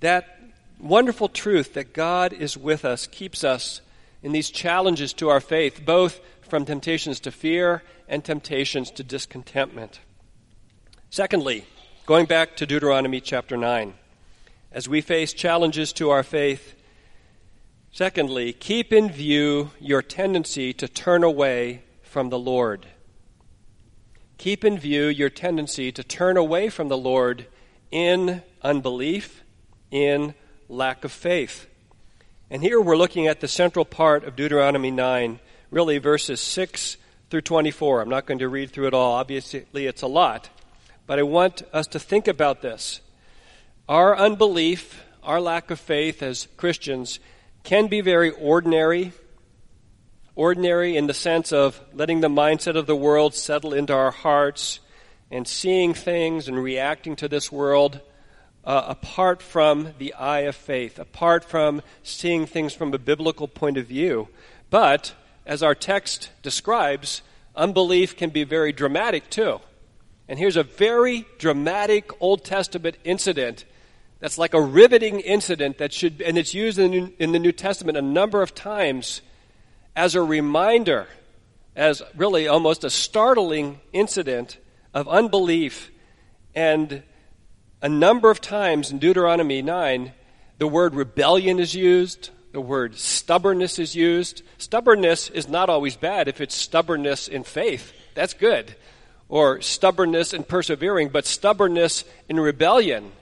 that 0.00 0.38
wonderful 0.78 1.28
truth 1.28 1.74
that 1.74 1.92
God 1.92 2.32
is 2.32 2.56
with 2.56 2.84
us 2.84 3.06
keeps 3.06 3.44
us 3.44 3.80
in 4.22 4.32
these 4.32 4.50
challenges 4.50 5.12
to 5.14 5.30
our 5.30 5.40
faith, 5.40 5.84
both 5.84 6.20
from 6.42 6.64
temptations 6.64 7.20
to 7.20 7.30
fear 7.30 7.82
and 8.12 8.22
temptations 8.22 8.90
to 8.90 9.02
discontentment. 9.02 10.00
Secondly, 11.08 11.64
going 12.04 12.26
back 12.26 12.54
to 12.56 12.66
Deuteronomy 12.66 13.22
chapter 13.22 13.56
9, 13.56 13.94
as 14.70 14.86
we 14.86 15.00
face 15.00 15.32
challenges 15.32 15.94
to 15.94 16.10
our 16.10 16.22
faith, 16.22 16.74
secondly, 17.90 18.52
keep 18.52 18.92
in 18.92 19.10
view 19.10 19.70
your 19.80 20.02
tendency 20.02 20.74
to 20.74 20.86
turn 20.86 21.24
away 21.24 21.84
from 22.02 22.28
the 22.28 22.38
Lord. 22.38 22.86
Keep 24.36 24.62
in 24.62 24.78
view 24.78 25.06
your 25.06 25.30
tendency 25.30 25.90
to 25.90 26.04
turn 26.04 26.36
away 26.36 26.68
from 26.68 26.88
the 26.88 26.98
Lord 26.98 27.46
in 27.90 28.42
unbelief, 28.60 29.42
in 29.90 30.34
lack 30.68 31.02
of 31.02 31.12
faith. 31.12 31.66
And 32.50 32.62
here 32.62 32.78
we're 32.78 32.94
looking 32.94 33.26
at 33.26 33.40
the 33.40 33.48
central 33.48 33.86
part 33.86 34.24
of 34.24 34.36
Deuteronomy 34.36 34.90
9, 34.90 35.40
really 35.70 35.96
verses 35.96 36.42
6 36.42 36.98
through 37.32 37.40
24. 37.40 38.02
I'm 38.02 38.10
not 38.10 38.26
going 38.26 38.40
to 38.40 38.48
read 38.50 38.72
through 38.72 38.88
it 38.88 38.92
all. 38.92 39.14
Obviously, 39.14 39.86
it's 39.86 40.02
a 40.02 40.06
lot. 40.06 40.50
But 41.06 41.18
I 41.18 41.22
want 41.22 41.62
us 41.72 41.86
to 41.86 41.98
think 41.98 42.28
about 42.28 42.60
this. 42.60 43.00
Our 43.88 44.14
unbelief, 44.14 45.02
our 45.22 45.40
lack 45.40 45.70
of 45.70 45.80
faith 45.80 46.22
as 46.22 46.46
Christians, 46.58 47.20
can 47.62 47.86
be 47.86 48.02
very 48.02 48.30
ordinary. 48.32 49.12
Ordinary 50.36 50.94
in 50.94 51.06
the 51.06 51.14
sense 51.14 51.54
of 51.54 51.80
letting 51.94 52.20
the 52.20 52.28
mindset 52.28 52.76
of 52.76 52.86
the 52.86 52.94
world 52.94 53.34
settle 53.34 53.72
into 53.72 53.94
our 53.94 54.10
hearts 54.10 54.80
and 55.30 55.48
seeing 55.48 55.94
things 55.94 56.48
and 56.48 56.62
reacting 56.62 57.16
to 57.16 57.28
this 57.28 57.50
world 57.50 58.02
uh, 58.62 58.84
apart 58.88 59.40
from 59.40 59.94
the 59.96 60.12
eye 60.12 60.40
of 60.40 60.54
faith, 60.54 60.98
apart 60.98 61.46
from 61.46 61.80
seeing 62.02 62.44
things 62.44 62.74
from 62.74 62.92
a 62.92 62.98
biblical 62.98 63.48
point 63.48 63.78
of 63.78 63.86
view. 63.86 64.28
But, 64.68 65.14
as 65.44 65.62
our 65.62 65.74
text 65.74 66.30
describes, 66.42 67.22
unbelief 67.54 68.16
can 68.16 68.30
be 68.30 68.44
very 68.44 68.72
dramatic 68.72 69.28
too. 69.30 69.60
And 70.28 70.38
here's 70.38 70.56
a 70.56 70.62
very 70.62 71.26
dramatic 71.38 72.10
Old 72.20 72.44
Testament 72.44 72.96
incident 73.04 73.64
that's 74.20 74.38
like 74.38 74.54
a 74.54 74.60
riveting 74.60 75.20
incident 75.20 75.78
that 75.78 75.92
should, 75.92 76.22
and 76.22 76.38
it's 76.38 76.54
used 76.54 76.78
in, 76.78 77.12
in 77.18 77.32
the 77.32 77.38
New 77.38 77.52
Testament 77.52 77.98
a 77.98 78.02
number 78.02 78.40
of 78.40 78.54
times 78.54 79.20
as 79.96 80.14
a 80.14 80.22
reminder, 80.22 81.08
as 81.74 82.02
really 82.16 82.46
almost 82.46 82.84
a 82.84 82.90
startling 82.90 83.80
incident 83.92 84.58
of 84.94 85.08
unbelief 85.08 85.90
and 86.54 87.02
a 87.80 87.88
number 87.88 88.30
of 88.30 88.40
times 88.40 88.90
in 88.92 88.98
Deuteronomy 88.98 89.60
9, 89.60 90.12
the 90.58 90.68
word 90.68 90.94
rebellion 90.94 91.58
is 91.58 91.74
used, 91.74 92.30
the 92.52 92.60
word 92.60 92.96
stubbornness 92.96 93.78
is 93.78 93.94
used. 93.96 94.42
Stubbornness 94.58 95.30
is 95.30 95.48
not 95.48 95.70
always 95.70 95.96
bad 95.96 96.28
if 96.28 96.40
it's 96.40 96.54
stubbornness 96.54 97.26
in 97.28 97.44
faith. 97.44 97.92
That's 98.14 98.34
good. 98.34 98.76
Or 99.28 99.62
stubbornness 99.62 100.34
in 100.34 100.44
persevering, 100.44 101.08
but 101.08 101.24
stubbornness 101.24 102.04
in 102.28 102.38
rebellion 102.38 103.12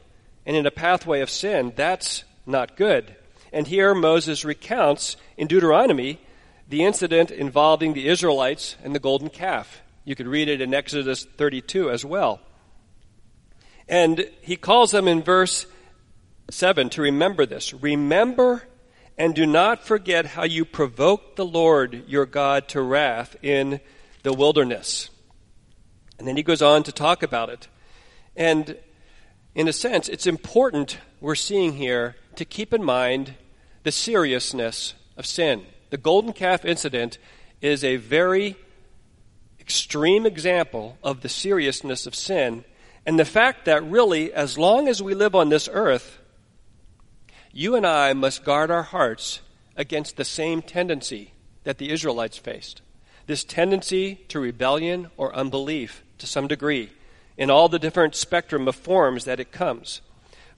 and 0.45 0.57
in 0.57 0.67
a 0.67 0.71
pathway 0.73 1.21
of 1.21 1.31
sin, 1.31 1.73
that's 1.77 2.25
not 2.45 2.77
good. 2.77 3.15
And 3.53 3.67
here 3.67 3.95
Moses 3.95 4.45
recounts 4.45 5.17
in 5.37 5.47
Deuteronomy 5.47 6.21
the 6.69 6.85
incident 6.85 7.31
involving 7.31 7.95
the 7.95 8.09
Israelites 8.09 8.77
and 8.83 8.95
the 8.95 9.01
golden 9.01 9.29
calf. 9.29 9.83
You 10.05 10.17
could 10.17 10.27
read 10.27 10.49
it 10.49 10.61
in 10.61 10.75
Exodus 10.75 11.25
32 11.37 11.91
as 11.91 12.05
well. 12.05 12.41
And 13.89 14.29
he 14.41 14.57
calls 14.57 14.91
them 14.91 15.07
in 15.07 15.23
verse 15.23 15.67
7 16.51 16.91
to 16.91 17.03
remember 17.03 17.47
this. 17.47 17.75
Remember 17.75 18.63
and 19.21 19.35
do 19.35 19.45
not 19.45 19.85
forget 19.85 20.25
how 20.25 20.45
you 20.45 20.65
provoked 20.65 21.37
the 21.37 21.45
Lord 21.45 22.05
your 22.09 22.25
God 22.25 22.69
to 22.69 22.81
wrath 22.81 23.37
in 23.43 23.79
the 24.23 24.33
wilderness. 24.33 25.11
And 26.19 26.27
then 26.27 26.39
he 26.39 26.43
goes 26.43 26.63
on 26.63 26.85
to 26.85 26.91
talk 26.91 27.23
about 27.23 27.51
it. 27.51 27.69
And 28.35 28.79
in 29.55 29.69
a 29.69 29.75
sense, 29.75 30.09
it's 30.09 30.27
important, 30.27 30.97
we're 31.21 31.35
seeing 31.35 31.75
here, 31.75 32.17
to 32.37 32.47
keep 32.47 32.73
in 32.73 32.83
mind 32.83 33.35
the 33.83 33.93
seriousness 33.93 34.95
of 35.19 35.27
sin. 35.27 35.67
The 35.91 35.99
golden 35.99 36.33
calf 36.33 36.65
incident 36.65 37.19
is 37.61 37.85
a 37.85 37.97
very 37.97 38.57
extreme 39.61 40.25
example 40.25 40.97
of 41.05 41.21
the 41.21 41.29
seriousness 41.29 42.07
of 42.07 42.15
sin 42.15 42.65
and 43.05 43.19
the 43.19 43.27
fact 43.27 43.67
that 43.67 43.85
really, 43.85 44.33
as 44.33 44.57
long 44.57 44.89
as 44.89 45.03
we 45.03 45.13
live 45.13 45.35
on 45.35 45.51
this 45.51 45.69
earth, 45.71 46.20
you 47.53 47.77
and 47.77 47.87
I 47.87 48.13
must 48.13 48.45
guard 48.45 48.71
our 48.71 48.83
hearts 48.83 49.41
against 49.77 50.17
the 50.17 50.25
same 50.25 50.63
tendency 50.63 51.33
that 51.65 51.79
the 51.79 51.91
Israelites 51.91 52.39
faced 52.39 52.83
this 53.31 53.45
tendency 53.45 54.17
to 54.27 54.41
rebellion 54.41 55.09
or 55.17 55.33
unbelief 55.37 56.03
to 56.19 56.27
some 56.27 56.49
degree 56.49 56.91
in 57.37 57.49
all 57.49 57.69
the 57.69 57.79
different 57.79 58.17
spectrum 58.17 58.67
of 58.67 58.75
forms 58.75 59.25
that 59.25 59.39
it 59.39 59.53
comes. 59.53 60.01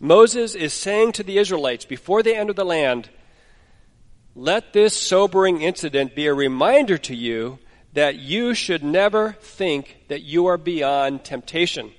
Moses 0.00 0.54
is 0.54 0.72
saying 0.72 1.12
to 1.12 1.22
the 1.22 1.36
Israelites 1.36 1.84
before 1.84 2.22
they 2.22 2.34
enter 2.34 2.54
the 2.54 2.64
land, 2.64 3.10
let 4.34 4.72
this 4.72 4.96
sobering 4.96 5.60
incident 5.60 6.14
be 6.14 6.26
a 6.26 6.32
reminder 6.32 6.96
to 6.96 7.14
you 7.14 7.58
that 7.92 8.16
you 8.16 8.54
should 8.54 8.82
never 8.82 9.32
think 9.32 9.98
that 10.08 10.22
you 10.22 10.46
are 10.46 10.56
beyond 10.56 11.24
temptation. 11.24 11.92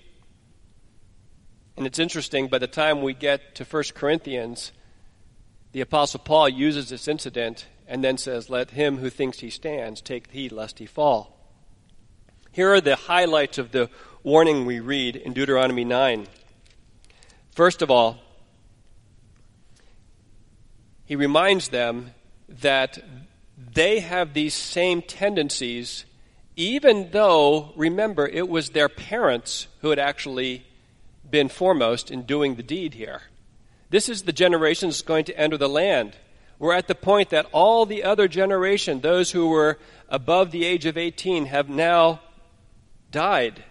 And 1.77 1.85
it's 1.85 1.99
interesting, 1.99 2.47
by 2.47 2.57
the 2.57 2.67
time 2.67 3.03
we 3.03 3.13
get 3.13 3.55
to 3.55 3.63
1 3.63 3.83
Corinthians, 3.93 4.71
the 5.73 5.81
Apostle 5.81 6.19
Paul 6.19 6.47
uses 6.49 6.89
this 6.89 7.07
incident 7.07 7.65
and 7.87 8.03
then 8.03 8.17
says, 8.17 8.49
Let 8.49 8.71
him 8.71 8.97
who 8.97 9.09
thinks 9.09 9.39
he 9.39 9.49
stands 9.49 10.01
take 10.01 10.31
heed 10.31 10.51
lest 10.51 10.79
he 10.79 10.85
fall. 10.85 11.37
Here 12.51 12.71
are 12.71 12.81
the 12.81 12.95
highlights 12.95 13.57
of 13.57 13.71
the 13.71 13.89
warning 14.21 14.65
we 14.65 14.79
read 14.79 15.15
in 15.15 15.33
Deuteronomy 15.33 15.83
9. 15.83 16.27
First 17.51 17.81
of 17.81 17.89
all, 17.89 18.19
he 21.05 21.15
reminds 21.15 21.69
them 21.69 22.13
that 22.47 22.99
they 23.57 23.99
have 23.99 24.33
these 24.33 24.53
same 24.53 25.01
tendencies, 25.01 26.05
even 26.55 27.09
though, 27.11 27.73
remember, 27.75 28.27
it 28.27 28.47
was 28.47 28.69
their 28.69 28.89
parents 28.89 29.67
who 29.81 29.89
had 29.89 29.99
actually 29.99 30.65
been 31.29 31.49
foremost 31.49 32.11
in 32.11 32.23
doing 32.23 32.55
the 32.55 32.63
deed 32.63 32.93
here. 32.93 33.23
This 33.93 34.09
is 34.09 34.23
the 34.23 34.33
generation 34.33 34.89
that's 34.89 35.03
going 35.03 35.25
to 35.25 35.39
enter 35.39 35.55
the 35.55 35.69
land. 35.69 36.15
We're 36.57 36.73
at 36.73 36.87
the 36.87 36.95
point 36.95 37.29
that 37.29 37.45
all 37.51 37.85
the 37.85 38.03
other 38.03 38.27
generation, 38.27 39.01
those 39.01 39.29
who 39.29 39.49
were 39.49 39.77
above 40.09 40.49
the 40.49 40.65
age 40.65 40.87
of 40.87 40.97
18, 40.97 41.45
have 41.45 41.69
now 41.69 42.19
died. 43.11 43.63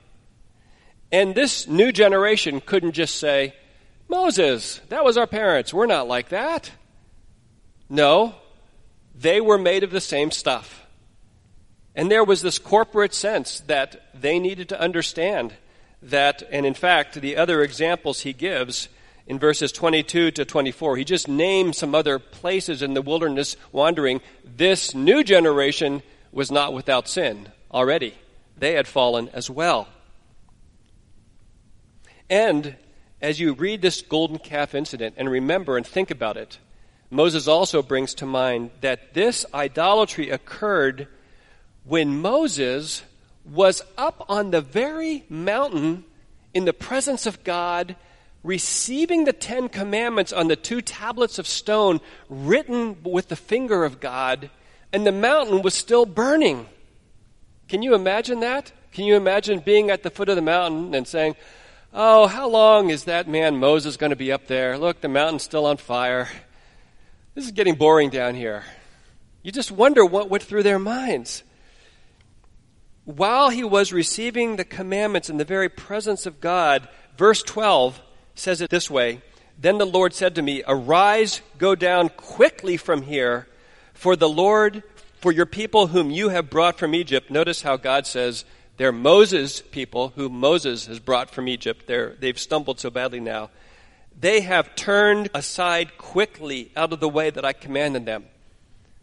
And 1.11 1.35
this 1.35 1.66
new 1.66 1.90
generation 1.90 2.61
couldn't 2.61 2.92
just 2.92 3.16
say, 3.16 3.56
Moses, 4.06 4.80
that 4.90 5.04
was 5.04 5.16
our 5.16 5.26
parents. 5.26 5.74
We're 5.74 5.87
not 5.87 6.06
like 6.06 6.28
that. 6.28 6.70
No, 7.88 8.37
they 9.16 9.40
were 9.40 9.58
made 9.58 9.82
of 9.82 9.90
the 9.90 10.00
same 10.00 10.30
stuff. 10.30 10.87
And 11.96 12.08
there 12.08 12.22
was 12.22 12.42
this 12.42 12.61
corporate 12.61 13.12
sense 13.12 13.58
that 13.62 14.00
they 14.14 14.38
needed 14.38 14.68
to 14.68 14.80
understand 14.80 15.54
that, 16.00 16.44
and 16.52 16.64
in 16.64 16.74
fact, 16.74 17.20
the 17.20 17.37
other 17.37 17.61
examples 17.61 18.20
he 18.20 18.32
gives 18.32 18.88
in 19.26 19.38
verses 19.38 19.72
22 19.72 20.32
to 20.32 20.44
24, 20.44 20.96
he 20.96 21.04
just 21.04 21.28
names 21.28 21.78
some 21.78 21.94
other 21.94 22.18
places 22.18 22.82
in 22.82 22.94
the 22.94 23.02
wilderness 23.02 23.56
wandering. 23.70 24.20
This 24.44 24.94
new 24.94 25.22
generation 25.22 26.02
was 26.32 26.50
not 26.50 26.72
without 26.72 27.08
sin 27.08 27.48
already, 27.70 28.14
they 28.56 28.74
had 28.74 28.87
fallen 28.87 29.28
as 29.32 29.48
well. 29.48 29.88
And 32.28 32.76
as 33.20 33.38
you 33.38 33.52
read 33.52 33.82
this 33.82 34.02
golden 34.02 34.38
calf 34.38 34.74
incident 34.74 35.14
and 35.16 35.30
remember 35.30 35.76
and 35.76 35.87
think 35.87 36.11
about 36.11 36.37
it, 36.37 36.58
Moses 37.11 37.46
also 37.46 37.82
brings 37.82 38.14
to 38.14 38.26
mind 38.26 38.70
that 38.80 39.12
this 39.12 39.44
idolatry 39.52 40.30
occurred 40.30 41.08
when 41.85 42.20
Moses 42.20 43.02
was 43.44 43.82
up 43.98 44.24
on 44.28 44.50
the 44.50 44.61
very 44.61 45.24
mountain 45.28 46.04
in 46.54 46.64
the 46.64 46.72
presence 46.72 47.26
of 47.26 47.44
God, 47.44 47.96
receiving 48.42 49.24
the 49.24 49.33
Ten 49.33 49.68
Commandments 49.68 50.33
on 50.33 50.48
the 50.48 50.57
two 50.57 50.81
tablets 50.81 51.38
of 51.38 51.46
stone 51.46 52.00
written 52.28 52.96
with 53.02 53.28
the 53.28 53.37
finger 53.37 53.85
of 53.85 54.00
God, 54.00 54.50
and 54.92 55.07
the 55.07 55.12
mountain 55.12 55.62
was 55.62 55.74
still 55.74 56.07
burning. 56.07 56.66
Can 57.68 57.83
you 57.83 57.94
imagine 57.94 58.40
that? 58.40 58.72
Can 58.92 59.05
you 59.05 59.16
imagine 59.16 59.61
being 59.61 59.90
at 59.90 60.02
the 60.02 60.11
foot 60.11 60.28
of 60.28 60.37
the 60.37 60.42
mountain 60.42 60.94
and 60.94 61.07
saying, 61.07 61.37
Oh, 61.94 62.26
how 62.26 62.48
long 62.48 62.88
is 62.88 63.05
that 63.05 63.28
man 63.28 63.59
Moses 63.59 63.98
going 63.98 64.11
to 64.11 64.16
be 64.16 64.33
up 64.33 64.46
there? 64.46 64.78
Look, 64.78 65.02
the 65.02 65.09
mountain's 65.09 65.42
still 65.42 65.66
on 65.66 65.76
fire. 65.76 66.28
This 67.35 67.44
is 67.44 67.50
getting 67.52 67.74
boring 67.74 68.09
down 68.09 68.35
here. 68.35 68.64
You 69.42 69.52
just 69.52 69.70
wonder 69.70 70.05
what 70.05 70.31
went 70.31 70.42
through 70.42 70.62
their 70.62 70.78
minds 70.78 71.42
while 73.05 73.50
he 73.50 73.64
was 73.64 73.92
receiving 73.92 74.57
the 74.57 74.64
commandments 74.64 75.28
in 75.28 75.37
the 75.37 75.44
very 75.44 75.68
presence 75.68 76.26
of 76.26 76.40
God, 76.40 76.88
verse 77.16 77.42
12 77.42 78.00
says 78.35 78.61
it 78.61 78.71
this 78.71 78.90
way 78.90 79.21
Then 79.59 79.79
the 79.79 79.87
Lord 79.87 80.14
said 80.14 80.35
to 80.35 80.42
me, 80.42 80.62
Arise, 80.66 81.40
go 81.59 81.75
down 81.75 82.09
quickly 82.11 82.77
from 82.77 83.03
here, 83.03 83.47
for 83.95 84.16
the 84.16 84.29
Lord, 84.29 84.83
for 85.21 85.33
your 85.33 85.47
people 85.47 85.88
whom 85.88 86.11
you 86.11 86.31
have 86.31 86.51
brought 86.51 86.79
from 86.79 86.95
Egypt. 86.95 87.31
Notice 87.31 87.62
how 87.62 87.77
God 87.77 88.07
says, 88.07 88.45
they're 88.77 88.92
Moses' 88.92 89.61
people 89.61 90.09
whom 90.16 90.40
Moses 90.40 90.87
has 90.87 90.99
brought 90.99 91.31
from 91.31 91.47
Egypt. 91.47 91.87
They're, 91.87 92.16
they've 92.18 92.38
stumbled 92.38 92.81
so 92.81 92.90
badly 92.90 93.21
now. 93.21 93.51
They 94.18 94.40
have 94.40 94.75
turned 94.75 95.31
aside 95.35 95.99
quickly 95.99 96.71
out 96.77 96.92
of 96.92 97.01
the 97.01 97.09
way 97.09 97.31
that 97.31 97.45
I 97.45 97.53
commanded 97.53 98.07
them. 98.07 98.25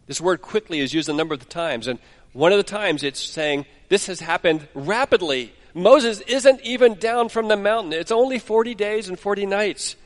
This 0.06 0.20
word 0.20 0.42
quickly 0.42 0.80
is 0.80 0.92
used 0.92 1.08
a 1.08 1.14
number 1.14 1.34
of 1.34 1.48
times, 1.48 1.86
and 1.86 1.98
one 2.32 2.52
of 2.52 2.58
the 2.58 2.64
times 2.64 3.02
it's 3.02 3.20
saying 3.20 3.66
this 3.88 4.06
has 4.06 4.20
happened 4.20 4.66
rapidly. 4.74 5.52
Moses 5.74 6.20
isn't 6.22 6.60
even 6.62 6.94
down 6.94 7.28
from 7.28 7.48
the 7.48 7.56
mountain. 7.56 7.92
It's 7.92 8.10
only 8.10 8.38
40 8.38 8.74
days 8.74 9.08
and 9.08 9.18
40 9.18 9.46
nights. 9.46 9.96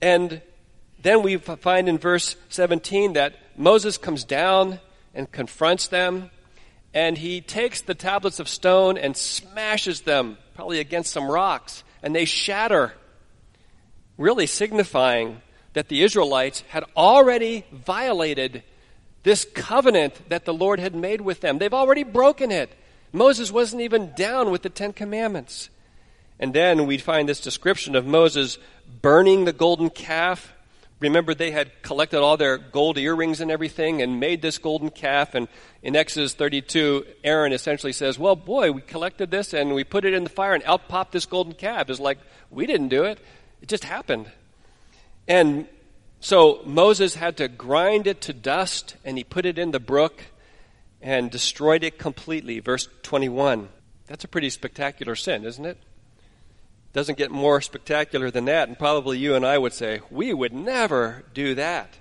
And 0.00 0.40
then 1.02 1.22
we 1.22 1.36
find 1.36 1.88
in 1.88 1.98
verse 1.98 2.36
17 2.48 3.14
that 3.14 3.34
Moses 3.56 3.98
comes 3.98 4.24
down 4.24 4.80
and 5.14 5.30
confronts 5.30 5.88
them, 5.88 6.30
and 6.92 7.16
he 7.16 7.40
takes 7.40 7.80
the 7.80 7.94
tablets 7.94 8.40
of 8.40 8.48
stone 8.48 8.98
and 8.98 9.16
smashes 9.16 10.02
them, 10.02 10.38
probably 10.54 10.78
against 10.78 11.12
some 11.12 11.30
rocks, 11.30 11.84
and 12.02 12.14
they 12.14 12.24
shatter, 12.24 12.92
really 14.18 14.46
signifying 14.46 15.40
that 15.72 15.88
the 15.88 16.02
Israelites 16.02 16.62
had 16.68 16.84
already 16.96 17.64
violated 17.70 18.62
this 19.22 19.44
covenant 19.54 20.28
that 20.28 20.44
the 20.44 20.54
Lord 20.54 20.80
had 20.80 20.94
made 20.94 21.20
with 21.20 21.40
them. 21.40 21.58
They've 21.58 21.74
already 21.74 22.02
broken 22.02 22.50
it. 22.50 22.70
Moses 23.16 23.50
wasn't 23.50 23.80
even 23.80 24.12
down 24.14 24.50
with 24.50 24.60
the 24.60 24.68
Ten 24.68 24.92
Commandments. 24.92 25.70
And 26.38 26.52
then 26.52 26.86
we 26.86 26.98
find 26.98 27.26
this 27.26 27.40
description 27.40 27.96
of 27.96 28.06
Moses 28.06 28.58
burning 29.00 29.46
the 29.46 29.54
golden 29.54 29.88
calf. 29.88 30.52
Remember, 31.00 31.34
they 31.34 31.50
had 31.50 31.82
collected 31.82 32.20
all 32.20 32.36
their 32.36 32.58
gold 32.58 32.98
earrings 32.98 33.40
and 33.40 33.50
everything 33.50 34.02
and 34.02 34.20
made 34.20 34.42
this 34.42 34.58
golden 34.58 34.90
calf. 34.90 35.34
And 35.34 35.48
in 35.82 35.96
Exodus 35.96 36.34
32, 36.34 37.06
Aaron 37.24 37.54
essentially 37.54 37.94
says, 37.94 38.18
Well, 38.18 38.36
boy, 38.36 38.70
we 38.70 38.82
collected 38.82 39.30
this 39.30 39.54
and 39.54 39.74
we 39.74 39.82
put 39.82 40.04
it 40.04 40.12
in 40.12 40.24
the 40.24 40.30
fire 40.30 40.52
and 40.52 40.62
out 40.64 40.86
popped 40.86 41.12
this 41.12 41.24
golden 41.24 41.54
calf. 41.54 41.88
It's 41.88 41.98
like, 41.98 42.18
we 42.50 42.66
didn't 42.66 42.88
do 42.88 43.04
it, 43.04 43.18
it 43.62 43.68
just 43.68 43.84
happened. 43.84 44.30
And 45.26 45.66
so 46.20 46.60
Moses 46.66 47.14
had 47.14 47.38
to 47.38 47.48
grind 47.48 48.06
it 48.06 48.20
to 48.22 48.34
dust, 48.34 48.96
and 49.04 49.16
he 49.16 49.24
put 49.24 49.46
it 49.46 49.58
in 49.58 49.70
the 49.70 49.80
brook 49.80 50.22
and 51.06 51.30
destroyed 51.30 51.84
it 51.84 52.00
completely. 52.00 52.58
Verse 52.58 52.88
21. 53.04 53.68
That's 54.08 54.24
a 54.24 54.28
pretty 54.28 54.50
spectacular 54.50 55.14
sin, 55.14 55.44
isn't 55.44 55.64
it? 55.64 55.78
Doesn't 56.92 57.16
get 57.16 57.30
more 57.30 57.60
spectacular 57.60 58.28
than 58.32 58.46
that, 58.46 58.66
and 58.66 58.76
probably 58.76 59.16
you 59.18 59.36
and 59.36 59.46
I 59.46 59.56
would 59.56 59.72
say, 59.72 60.00
we 60.10 60.34
would 60.34 60.52
never 60.52 61.24
do 61.32 61.54
that. 61.54 61.94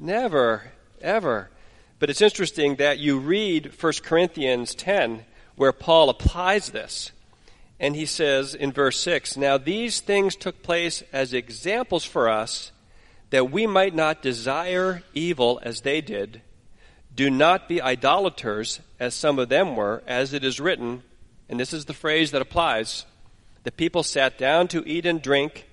Never, 0.00 0.72
ever. 1.02 1.50
But 1.98 2.08
it's 2.08 2.22
interesting 2.22 2.76
that 2.76 2.98
you 2.98 3.18
read 3.18 3.72
1 3.78 3.92
Corinthians 4.02 4.74
10, 4.74 5.26
where 5.56 5.72
Paul 5.72 6.08
applies 6.08 6.70
this. 6.70 7.12
And 7.78 7.94
he 7.94 8.06
says 8.06 8.54
in 8.54 8.72
verse 8.72 8.98
6 9.00 9.36
Now 9.36 9.58
these 9.58 10.00
things 10.00 10.34
took 10.34 10.62
place 10.62 11.02
as 11.12 11.34
examples 11.34 12.04
for 12.04 12.26
us 12.26 12.72
that 13.28 13.50
we 13.50 13.66
might 13.66 13.94
not 13.94 14.22
desire 14.22 15.02
evil 15.12 15.60
as 15.62 15.82
they 15.82 16.00
did. 16.00 16.40
Do 17.16 17.30
not 17.30 17.68
be 17.68 17.82
idolaters, 17.82 18.80
as 19.00 19.14
some 19.14 19.38
of 19.38 19.48
them 19.48 19.74
were, 19.74 20.02
as 20.06 20.32
it 20.32 20.44
is 20.44 20.60
written, 20.60 21.02
and 21.48 21.58
this 21.58 21.72
is 21.72 21.86
the 21.86 21.94
phrase 21.94 22.30
that 22.30 22.42
applies 22.42 23.06
the 23.66 23.72
people 23.72 24.04
sat 24.04 24.38
down 24.38 24.68
to 24.68 24.86
eat 24.86 25.06
and 25.06 25.20
drink 25.20 25.66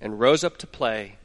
and 0.00 0.20
rose 0.20 0.44
up 0.44 0.56
to 0.58 0.68
play. 0.68 1.16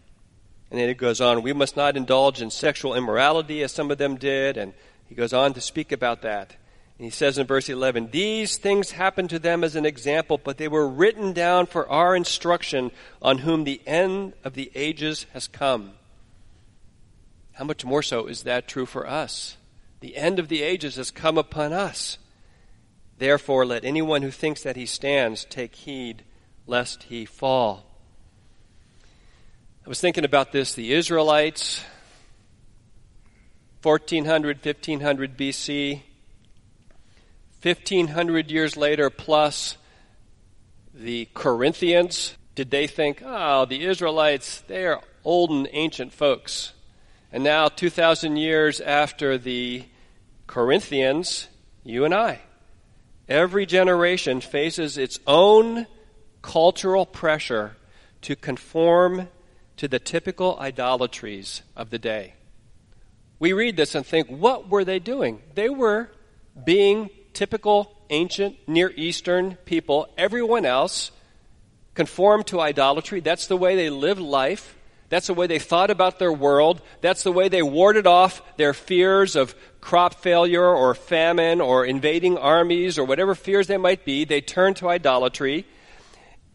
And 0.72 0.80
then 0.80 0.90
it 0.90 0.98
goes 0.98 1.22
on, 1.22 1.44
we 1.44 1.54
must 1.54 1.78
not 1.78 1.96
indulge 1.96 2.42
in 2.42 2.50
sexual 2.50 2.96
immorality 2.96 3.62
as 3.62 3.72
some 3.72 3.92
of 3.92 4.00
them 4.00 4.16
did. 4.16 4.58
And 4.58 4.74
he 5.08 5.14
goes 5.14 5.34
on 5.34 5.54
to 5.54 5.62
speak 5.62 5.92
about 5.92 6.24
that. 6.24 6.56
And 6.98 7.06
he 7.06 7.12
says 7.12 7.38
in 7.38 7.46
verse 7.46 7.70
11, 7.70 8.10
These 8.12 8.58
things 8.58 8.90
happened 8.92 9.30
to 9.30 9.40
them 9.40 9.64
as 9.64 9.76
an 9.76 9.86
example, 9.86 10.40
but 10.44 10.58
they 10.58 10.68
were 10.68 10.88
written 10.88 11.32
down 11.32 11.68
for 11.68 11.88
our 11.90 12.16
instruction, 12.16 12.90
on 13.22 13.40
whom 13.40 13.64
the 13.64 13.82
end 13.86 14.34
of 14.44 14.56
the 14.56 14.72
ages 14.74 15.28
has 15.34 15.48
come. 15.48 15.92
How 17.54 17.66
much 17.66 17.86
more 17.86 18.02
so 18.02 18.26
is 18.26 18.44
that 18.44 18.68
true 18.68 18.88
for 18.88 19.08
us? 19.08 19.58
The 20.00 20.16
end 20.16 20.40
of 20.40 20.48
the 20.48 20.62
ages 20.62 20.96
has 20.96 21.12
come 21.12 21.38
upon 21.38 21.74
us. 21.74 22.18
Therefore, 23.18 23.66
let 23.66 23.86
anyone 23.86 24.22
who 24.22 24.32
thinks 24.32 24.62
that 24.64 24.76
he 24.76 24.86
stands 24.86 25.46
take 25.46 25.76
heed 25.76 26.24
lest 26.68 27.04
he 27.04 27.26
fall. 27.26 27.86
I 29.86 29.90
was 29.90 30.02
thinking 30.02 30.26
about 30.26 30.52
this. 30.52 30.74
The 30.74 30.94
Israelites, 30.94 31.84
1400, 33.84 34.58
1500 34.66 35.38
BC, 35.38 36.02
1500 37.62 38.52
years 38.52 38.76
later, 38.76 39.10
plus 39.10 39.78
the 40.94 41.28
Corinthians, 41.34 42.36
did 42.56 42.72
they 42.72 42.88
think, 42.88 43.22
oh, 43.26 43.66
the 43.66 43.86
Israelites, 43.86 44.62
they 44.68 44.86
are 44.86 45.02
old 45.24 45.52
and 45.52 45.68
ancient 45.72 46.14
folks? 46.14 46.74
And 47.36 47.44
now, 47.44 47.68
2,000 47.68 48.38
years 48.38 48.80
after 48.80 49.38
the 49.38 49.84
Corinthians, 50.48 51.50
you 51.84 52.06
and 52.06 52.14
I. 52.14 52.40
Every 53.28 53.66
generation 53.66 54.40
faces 54.40 54.98
its 54.98 55.20
own 55.28 55.86
cultural 56.42 57.06
pressure 57.06 57.76
to 58.22 58.38
conform 58.38 59.28
to 59.76 59.90
the 59.90 60.00
typical 60.00 60.58
idolatries 60.62 61.62
of 61.76 61.90
the 61.90 62.00
day. 62.00 62.36
We 63.38 63.52
read 63.52 63.76
this 63.76 63.96
and 63.96 64.06
think, 64.06 64.30
what 64.30 64.70
were 64.70 64.86
they 64.86 65.00
doing? 65.00 65.42
They 65.56 65.68
were 65.68 66.10
being 66.64 67.10
typical 67.34 67.98
ancient 68.10 68.56
Near 68.66 68.94
Eastern 68.96 69.56
people. 69.66 70.08
Everyone 70.18 70.66
else 70.66 71.12
conformed 71.96 72.48
to 72.48 72.62
idolatry. 72.62 73.20
That's 73.20 73.48
the 73.48 73.58
way 73.58 73.76
they 73.76 73.90
lived 73.90 74.22
life. 74.22 74.78
That's 75.10 75.28
the 75.28 75.34
way 75.34 75.48
they 75.48 75.60
thought 75.60 75.92
about 75.92 76.20
their 76.20 76.34
world. 76.34 76.82
That's 77.02 77.24
the 77.24 77.32
way 77.32 77.48
they 77.48 77.62
warded 77.62 78.08
off 78.08 78.42
their 78.58 78.74
fears 78.74 79.36
of 79.36 79.56
crop 79.80 80.16
failure 80.16 80.66
or 80.66 80.96
famine 80.96 81.62
or 81.62 81.86
invading 81.86 82.38
armies 82.38 82.98
or 82.98 83.06
whatever 83.06 83.36
fears 83.36 83.68
they 83.68 83.78
might 83.78 84.04
be. 84.04 84.26
They 84.26 84.42
turned 84.42 84.78
to 84.78 84.90
idolatry. 84.90 85.66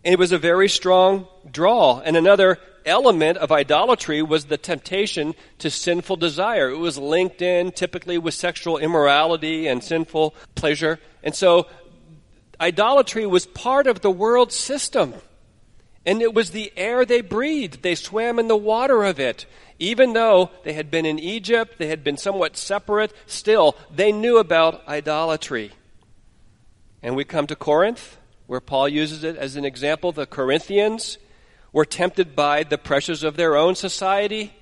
It 0.02 0.18
was 0.18 0.32
a 0.32 0.38
very 0.38 0.68
strong 0.68 1.28
draw. 1.48 2.00
And 2.00 2.16
another 2.16 2.58
element 2.84 3.38
of 3.38 3.52
idolatry 3.52 4.22
was 4.22 4.46
the 4.46 4.56
temptation 4.56 5.34
to 5.58 5.70
sinful 5.70 6.16
desire. 6.16 6.70
It 6.70 6.78
was 6.78 6.98
linked 6.98 7.42
in 7.42 7.70
typically 7.70 8.18
with 8.18 8.34
sexual 8.34 8.78
immorality 8.78 9.68
and 9.68 9.84
sinful 9.84 10.34
pleasure. 10.56 10.98
And 11.22 11.34
so 11.34 11.68
idolatry 12.60 13.26
was 13.26 13.46
part 13.46 13.86
of 13.86 14.00
the 14.00 14.10
world 14.10 14.52
system. 14.52 15.14
And 16.06 16.22
it 16.22 16.32
was 16.32 16.50
the 16.50 16.72
air 16.76 17.04
they 17.04 17.20
breathed. 17.20 17.82
They 17.82 17.94
swam 17.94 18.38
in 18.38 18.48
the 18.48 18.56
water 18.56 19.04
of 19.04 19.20
it. 19.20 19.46
Even 19.78 20.12
though 20.12 20.50
they 20.64 20.72
had 20.72 20.90
been 20.90 21.06
in 21.06 21.18
Egypt, 21.18 21.78
they 21.78 21.88
had 21.88 22.04
been 22.04 22.16
somewhat 22.16 22.56
separate, 22.56 23.12
still, 23.26 23.76
they 23.94 24.12
knew 24.12 24.38
about 24.38 24.86
idolatry. 24.88 25.72
And 27.02 27.16
we 27.16 27.24
come 27.24 27.46
to 27.46 27.56
Corinth, 27.56 28.18
where 28.46 28.60
Paul 28.60 28.88
uses 28.88 29.24
it 29.24 29.36
as 29.36 29.56
an 29.56 29.64
example. 29.64 30.12
The 30.12 30.26
Corinthians 30.26 31.18
were 31.72 31.84
tempted 31.84 32.34
by 32.34 32.62
the 32.62 32.78
pressures 32.78 33.22
of 33.22 33.36
their 33.36 33.56
own 33.56 33.74
society. 33.74 34.54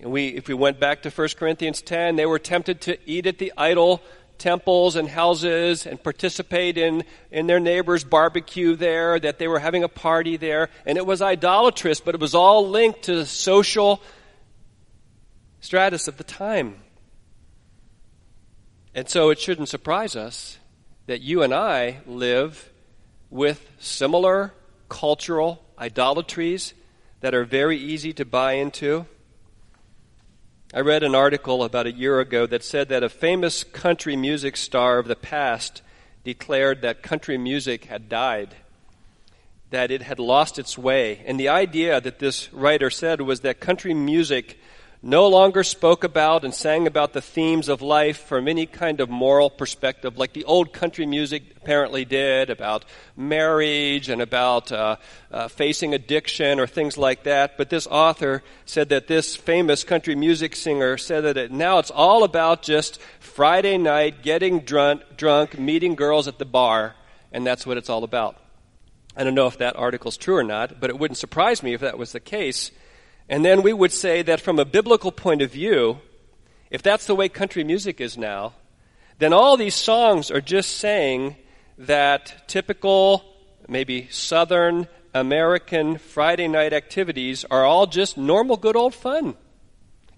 And 0.00 0.12
we, 0.12 0.28
if 0.28 0.48
we 0.48 0.54
went 0.54 0.78
back 0.78 1.02
to 1.02 1.10
1 1.10 1.28
Corinthians 1.36 1.82
10, 1.82 2.16
they 2.16 2.26
were 2.26 2.38
tempted 2.38 2.80
to 2.82 2.98
eat 3.08 3.26
at 3.26 3.38
the 3.38 3.52
idol 3.56 4.00
temples 4.42 4.96
and 4.96 5.08
houses 5.08 5.86
and 5.86 6.02
participate 6.02 6.76
in, 6.76 7.04
in 7.30 7.46
their 7.46 7.60
neighbor's 7.60 8.02
barbecue 8.02 8.74
there, 8.74 9.18
that 9.20 9.38
they 9.38 9.46
were 9.46 9.60
having 9.60 9.84
a 9.84 9.88
party 9.88 10.36
there. 10.36 10.68
And 10.84 10.98
it 10.98 11.06
was 11.06 11.22
idolatrous, 11.22 12.00
but 12.00 12.16
it 12.16 12.20
was 12.20 12.34
all 12.34 12.68
linked 12.68 13.02
to 13.04 13.14
the 13.14 13.26
social 13.26 14.02
stratus 15.60 16.08
of 16.08 16.16
the 16.16 16.24
time. 16.24 16.74
And 18.94 19.08
so 19.08 19.30
it 19.30 19.38
shouldn't 19.38 19.68
surprise 19.68 20.16
us 20.16 20.58
that 21.06 21.20
you 21.20 21.42
and 21.42 21.54
I 21.54 22.00
live 22.04 22.70
with 23.30 23.70
similar 23.78 24.52
cultural 24.88 25.64
idolatries 25.78 26.74
that 27.20 27.32
are 27.32 27.44
very 27.44 27.78
easy 27.78 28.12
to 28.14 28.24
buy 28.24 28.54
into. 28.54 29.06
I 30.74 30.80
read 30.80 31.02
an 31.02 31.14
article 31.14 31.64
about 31.64 31.86
a 31.86 31.92
year 31.92 32.18
ago 32.18 32.46
that 32.46 32.64
said 32.64 32.88
that 32.88 33.02
a 33.02 33.10
famous 33.10 33.62
country 33.62 34.16
music 34.16 34.56
star 34.56 34.98
of 34.98 35.06
the 35.06 35.14
past 35.14 35.82
declared 36.24 36.80
that 36.80 37.02
country 37.02 37.36
music 37.36 37.84
had 37.84 38.08
died, 38.08 38.56
that 39.68 39.90
it 39.90 40.00
had 40.00 40.18
lost 40.18 40.58
its 40.58 40.78
way. 40.78 41.22
And 41.26 41.38
the 41.38 41.50
idea 41.50 42.00
that 42.00 42.20
this 42.20 42.50
writer 42.54 42.88
said 42.88 43.20
was 43.20 43.40
that 43.40 43.60
country 43.60 43.92
music 43.92 44.58
no 45.02 45.26
longer 45.26 45.64
spoke 45.64 46.04
about 46.04 46.44
and 46.44 46.54
sang 46.54 46.86
about 46.86 47.12
the 47.12 47.20
themes 47.20 47.68
of 47.68 47.82
life 47.82 48.18
from 48.18 48.46
any 48.46 48.66
kind 48.66 49.00
of 49.00 49.10
moral 49.10 49.50
perspective, 49.50 50.16
like 50.16 50.32
the 50.32 50.44
old 50.44 50.72
country 50.72 51.04
music 51.04 51.42
apparently 51.56 52.04
did 52.04 52.50
about 52.50 52.84
marriage 53.16 54.08
and 54.08 54.22
about 54.22 54.70
uh, 54.70 54.96
uh, 55.32 55.48
facing 55.48 55.92
addiction 55.92 56.60
or 56.60 56.68
things 56.68 56.96
like 56.96 57.24
that. 57.24 57.58
But 57.58 57.68
this 57.68 57.88
author 57.88 58.44
said 58.64 58.90
that 58.90 59.08
this 59.08 59.34
famous 59.34 59.82
country 59.82 60.14
music 60.14 60.54
singer 60.54 60.96
said 60.96 61.22
that 61.22 61.36
it, 61.36 61.50
now 61.50 61.78
it's 61.80 61.90
all 61.90 62.22
about 62.22 62.62
just 62.62 63.00
Friday 63.18 63.78
night 63.78 64.22
getting 64.22 64.60
drunk, 64.60 65.02
drunk, 65.16 65.58
meeting 65.58 65.96
girls 65.96 66.28
at 66.28 66.38
the 66.38 66.44
bar, 66.44 66.94
and 67.32 67.44
that's 67.44 67.66
what 67.66 67.76
it's 67.76 67.90
all 67.90 68.04
about. 68.04 68.36
I 69.16 69.24
don't 69.24 69.34
know 69.34 69.48
if 69.48 69.58
that 69.58 69.74
article's 69.74 70.16
true 70.16 70.36
or 70.36 70.44
not, 70.44 70.80
but 70.80 70.90
it 70.90 70.98
wouldn't 70.98 71.18
surprise 71.18 71.62
me 71.62 71.74
if 71.74 71.80
that 71.80 71.98
was 71.98 72.12
the 72.12 72.20
case 72.20 72.70
and 73.32 73.42
then 73.42 73.62
we 73.62 73.72
would 73.72 73.92
say 73.92 74.20
that 74.20 74.42
from 74.42 74.58
a 74.58 74.64
biblical 74.66 75.10
point 75.10 75.40
of 75.40 75.50
view, 75.50 75.98
if 76.70 76.82
that's 76.82 77.06
the 77.06 77.14
way 77.14 77.30
country 77.30 77.64
music 77.64 77.98
is 77.98 78.18
now, 78.18 78.52
then 79.20 79.32
all 79.32 79.56
these 79.56 79.74
songs 79.74 80.30
are 80.30 80.42
just 80.42 80.76
saying 80.76 81.36
that 81.78 82.46
typical, 82.46 83.24
maybe 83.66 84.06
Southern 84.10 84.86
American 85.14 85.96
Friday 85.96 86.46
night 86.46 86.74
activities 86.74 87.46
are 87.50 87.64
all 87.64 87.86
just 87.86 88.18
normal, 88.18 88.58
good 88.58 88.76
old 88.76 88.94
fun. 88.94 89.34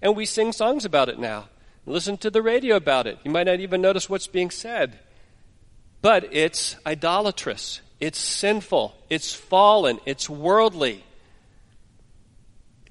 And 0.01 0.13
we 0.13 0.25
sing 0.25 0.51
songs 0.51 0.83
about 0.83 1.07
it 1.07 1.17
now. 1.17 1.47
Listen 1.85 2.17
to 2.17 2.29
the 2.29 2.41
radio 2.41 2.75
about 2.75 3.07
it. 3.07 3.17
You 3.23 3.31
might 3.31 3.47
not 3.47 3.61
even 3.61 3.79
notice 3.79 4.09
what's 4.09 4.27
being 4.27 4.51
said. 4.51 4.99
But 6.01 6.33
it's 6.33 6.75
idolatrous. 6.85 7.79
It's 8.01 8.19
sinful. 8.19 8.93
It's 9.09 9.33
fallen. 9.33 10.01
It's 10.05 10.29
worldly. 10.29 11.05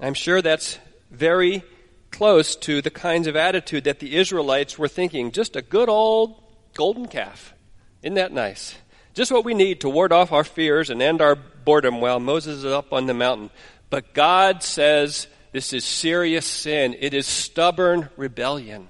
I'm 0.00 0.14
sure 0.14 0.42
that's 0.42 0.78
very 1.11 1.62
close 2.11 2.57
to 2.57 2.80
the 2.80 2.90
kinds 2.90 3.26
of 3.26 3.37
attitude 3.37 3.85
that 3.85 3.98
the 3.98 4.16
Israelites 4.16 4.78
were 4.78 4.88
thinking. 4.88 5.33
Just 5.33 5.57
a 5.57 5.62
good 5.62 5.88
old 5.88 6.42
golden 6.74 7.07
calf. 7.07 7.54
Isn't 8.02 8.14
that 8.14 8.33
nice? 8.33 8.74
Just 9.14 9.33
what 9.33 9.44
we 9.44 9.54
need 9.54 9.80
to 9.80 9.88
ward 9.88 10.12
off 10.12 10.33
our 10.33 10.44
fears 10.44 10.90
and 10.90 11.00
end 11.00 11.22
our 11.22 11.37
boredom 11.37 12.00
while 12.00 12.20
Moses 12.20 12.59
is 12.59 12.64
up 12.64 12.92
on 12.92 13.07
the 13.07 13.14
mountain. 13.14 13.50
But 13.90 14.12
God 14.12 14.62
says 14.62 15.28
this 15.52 15.72
is 15.72 15.85
serious 15.85 16.46
sin. 16.46 16.96
It 16.98 17.14
is 17.14 17.26
stubborn 17.26 18.11
rebellion. 18.16 18.88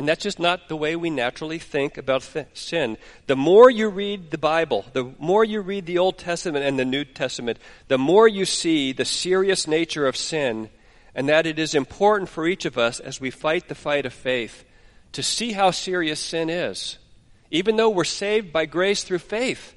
And 0.00 0.08
that's 0.08 0.22
just 0.22 0.38
not 0.38 0.70
the 0.70 0.78
way 0.78 0.96
we 0.96 1.10
naturally 1.10 1.58
think 1.58 1.98
about 1.98 2.22
th- 2.22 2.46
sin. 2.54 2.96
The 3.26 3.36
more 3.36 3.68
you 3.68 3.90
read 3.90 4.30
the 4.30 4.38
Bible, 4.38 4.86
the 4.94 5.12
more 5.18 5.44
you 5.44 5.60
read 5.60 5.84
the 5.84 5.98
Old 5.98 6.16
Testament 6.16 6.64
and 6.64 6.78
the 6.78 6.86
New 6.86 7.04
Testament, 7.04 7.58
the 7.88 7.98
more 7.98 8.26
you 8.26 8.46
see 8.46 8.92
the 8.92 9.04
serious 9.04 9.66
nature 9.66 10.06
of 10.06 10.16
sin 10.16 10.70
and 11.14 11.28
that 11.28 11.44
it 11.44 11.58
is 11.58 11.74
important 11.74 12.30
for 12.30 12.46
each 12.46 12.64
of 12.64 12.78
us 12.78 12.98
as 12.98 13.20
we 13.20 13.30
fight 13.30 13.68
the 13.68 13.74
fight 13.74 14.06
of 14.06 14.14
faith 14.14 14.64
to 15.12 15.22
see 15.22 15.52
how 15.52 15.70
serious 15.70 16.18
sin 16.18 16.48
is. 16.48 16.96
Even 17.50 17.76
though 17.76 17.90
we're 17.90 18.04
saved 18.04 18.54
by 18.54 18.64
grace 18.64 19.04
through 19.04 19.18
faith, 19.18 19.74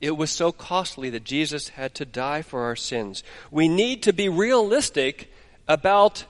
it 0.00 0.16
was 0.16 0.32
so 0.32 0.50
costly 0.50 1.10
that 1.10 1.22
Jesus 1.22 1.68
had 1.68 1.94
to 1.94 2.04
die 2.04 2.42
for 2.42 2.62
our 2.62 2.74
sins. 2.74 3.22
We 3.52 3.68
need 3.68 4.02
to 4.02 4.12
be 4.12 4.28
realistic 4.28 5.32
about 5.68 6.24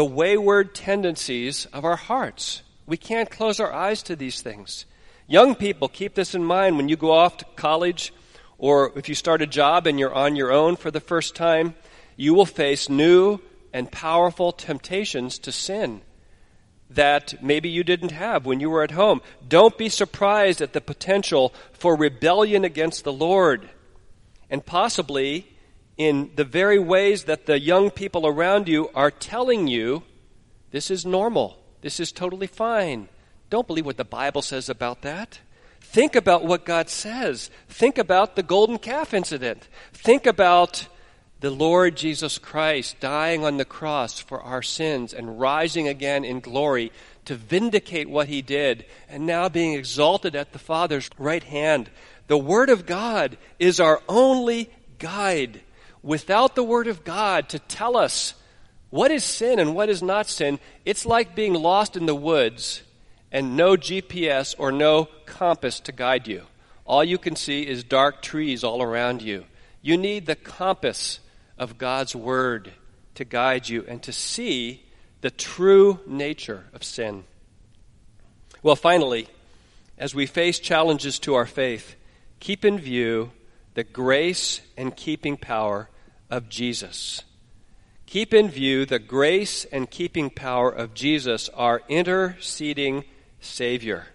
the 0.00 0.04
wayward 0.06 0.74
tendencies 0.74 1.66
of 1.74 1.84
our 1.84 1.96
hearts. 1.96 2.62
We 2.86 2.96
can't 2.96 3.30
close 3.30 3.60
our 3.60 3.70
eyes 3.70 4.02
to 4.04 4.16
these 4.16 4.40
things. 4.40 4.86
Young 5.26 5.54
people, 5.54 5.88
keep 5.88 6.14
this 6.14 6.34
in 6.34 6.42
mind 6.42 6.78
when 6.78 6.88
you 6.88 6.96
go 6.96 7.10
off 7.10 7.36
to 7.36 7.44
college 7.54 8.10
or 8.56 8.96
if 8.96 9.10
you 9.10 9.14
start 9.14 9.42
a 9.42 9.46
job 9.46 9.86
and 9.86 9.98
you're 9.98 10.14
on 10.14 10.36
your 10.36 10.52
own 10.52 10.76
for 10.76 10.90
the 10.90 11.00
first 11.00 11.34
time, 11.34 11.74
you 12.16 12.32
will 12.32 12.46
face 12.46 12.88
new 12.88 13.40
and 13.74 13.92
powerful 13.92 14.52
temptations 14.52 15.38
to 15.40 15.52
sin 15.52 16.00
that 16.88 17.34
maybe 17.42 17.68
you 17.68 17.84
didn't 17.84 18.12
have 18.12 18.46
when 18.46 18.58
you 18.58 18.70
were 18.70 18.82
at 18.82 18.92
home. 18.92 19.20
Don't 19.46 19.76
be 19.76 19.90
surprised 19.90 20.62
at 20.62 20.72
the 20.72 20.80
potential 20.80 21.52
for 21.74 21.94
rebellion 21.94 22.64
against 22.64 23.04
the 23.04 23.12
Lord 23.12 23.68
and 24.48 24.64
possibly 24.64 25.49
in 26.00 26.30
the 26.34 26.44
very 26.44 26.78
ways 26.78 27.24
that 27.24 27.44
the 27.44 27.60
young 27.60 27.90
people 27.90 28.26
around 28.26 28.68
you 28.68 28.88
are 28.94 29.10
telling 29.10 29.66
you 29.66 30.02
this 30.70 30.90
is 30.90 31.04
normal, 31.04 31.58
this 31.82 32.00
is 32.00 32.10
totally 32.10 32.46
fine. 32.46 33.06
Don't 33.50 33.66
believe 33.66 33.84
what 33.84 33.98
the 33.98 34.04
Bible 34.04 34.40
says 34.40 34.70
about 34.70 35.02
that. 35.02 35.40
Think 35.82 36.16
about 36.16 36.46
what 36.46 36.64
God 36.64 36.88
says. 36.88 37.50
Think 37.68 37.98
about 37.98 38.34
the 38.34 38.42
golden 38.42 38.78
calf 38.78 39.12
incident. 39.12 39.68
Think 39.92 40.24
about 40.24 40.86
the 41.40 41.50
Lord 41.50 41.98
Jesus 41.98 42.38
Christ 42.38 42.98
dying 43.00 43.44
on 43.44 43.58
the 43.58 43.66
cross 43.66 44.20
for 44.20 44.40
our 44.40 44.62
sins 44.62 45.12
and 45.12 45.38
rising 45.38 45.86
again 45.86 46.24
in 46.24 46.40
glory 46.40 46.92
to 47.26 47.34
vindicate 47.34 48.08
what 48.08 48.28
he 48.28 48.40
did 48.40 48.86
and 49.06 49.26
now 49.26 49.50
being 49.50 49.74
exalted 49.74 50.34
at 50.34 50.54
the 50.54 50.58
Father's 50.58 51.10
right 51.18 51.44
hand. 51.44 51.90
The 52.26 52.38
Word 52.38 52.70
of 52.70 52.86
God 52.86 53.36
is 53.58 53.78
our 53.78 54.00
only 54.08 54.70
guide 54.98 55.60
without 56.02 56.54
the 56.54 56.62
Word 56.62 56.86
of 56.86 57.04
God 57.04 57.48
to 57.50 57.58
tell 57.58 57.96
us 57.96 58.34
what 58.90 59.10
is 59.10 59.24
sin 59.24 59.58
and 59.58 59.74
what 59.74 59.88
is 59.88 60.02
not 60.02 60.28
sin, 60.28 60.58
it's 60.84 61.06
like 61.06 61.34
being 61.34 61.54
lost 61.54 61.96
in 61.96 62.06
the 62.06 62.14
woods 62.14 62.82
and 63.30 63.56
no 63.56 63.76
GPS 63.76 64.54
or 64.58 64.72
no 64.72 65.06
compass 65.26 65.80
to 65.80 65.92
guide 65.92 66.26
you. 66.26 66.42
All 66.84 67.04
you 67.04 67.18
can 67.18 67.36
see 67.36 67.66
is 67.66 67.84
dark 67.84 68.20
trees 68.20 68.64
all 68.64 68.82
around 68.82 69.22
you. 69.22 69.44
You 69.80 69.96
need 69.96 70.26
the 70.26 70.36
compass 70.36 71.20
of 71.56 71.78
God's 71.78 72.16
Word 72.16 72.72
to 73.14 73.24
guide 73.24 73.68
you 73.68 73.84
and 73.86 74.02
to 74.02 74.12
see 74.12 74.84
the 75.20 75.30
true 75.30 76.00
nature 76.06 76.64
of 76.72 76.82
sin. 76.82 77.24
Well, 78.62 78.76
finally, 78.76 79.28
as 79.96 80.14
we 80.14 80.26
face 80.26 80.58
challenges 80.58 81.18
to 81.20 81.34
our 81.34 81.46
faith, 81.46 81.94
keep 82.40 82.64
in 82.64 82.78
view 82.78 83.30
the 83.80 83.84
grace 83.84 84.60
and 84.76 84.94
keeping 84.94 85.38
power 85.38 85.88
of 86.28 86.50
Jesus. 86.50 87.22
Keep 88.04 88.34
in 88.34 88.50
view 88.50 88.84
the 88.84 88.98
grace 88.98 89.64
and 89.72 89.90
keeping 89.90 90.28
power 90.28 90.70
of 90.70 90.92
Jesus, 90.92 91.48
our 91.54 91.80
interceding 91.88 93.04
Savior. 93.40 94.08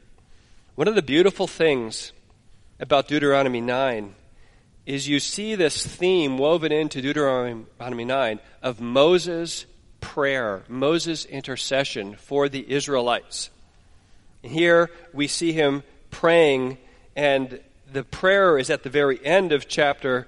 One 0.75 0.87
of 0.87 0.93
the 0.93 1.01
beautiful 1.01 1.47
things 1.47 2.11
about 2.79 3.07
Deuteronomy 3.07 3.59
9 3.59 4.13
is 4.85 5.07
you 5.07 5.19
see 5.19 5.55
this 5.55 5.83
theme 5.83 6.37
woven 6.37 6.71
into 6.71 7.01
Deuteronomy 7.01 8.05
9 8.05 8.39
of 8.61 8.79
Moses' 8.79 9.65
prayer, 9.99 10.63
Moses' 10.67 11.25
intercession 11.25 12.17
for 12.17 12.49
the 12.49 12.71
Israelites. 12.71 13.49
Here 14.43 14.91
we 15.11 15.27
see 15.27 15.53
him 15.53 15.81
praying, 16.11 16.77
and 17.15 17.59
the 17.91 18.03
prayer 18.03 18.57
is 18.57 18.69
at 18.69 18.83
the 18.83 18.89
very 18.89 19.23
end 19.25 19.51
of 19.51 19.67
chapter 19.67 20.27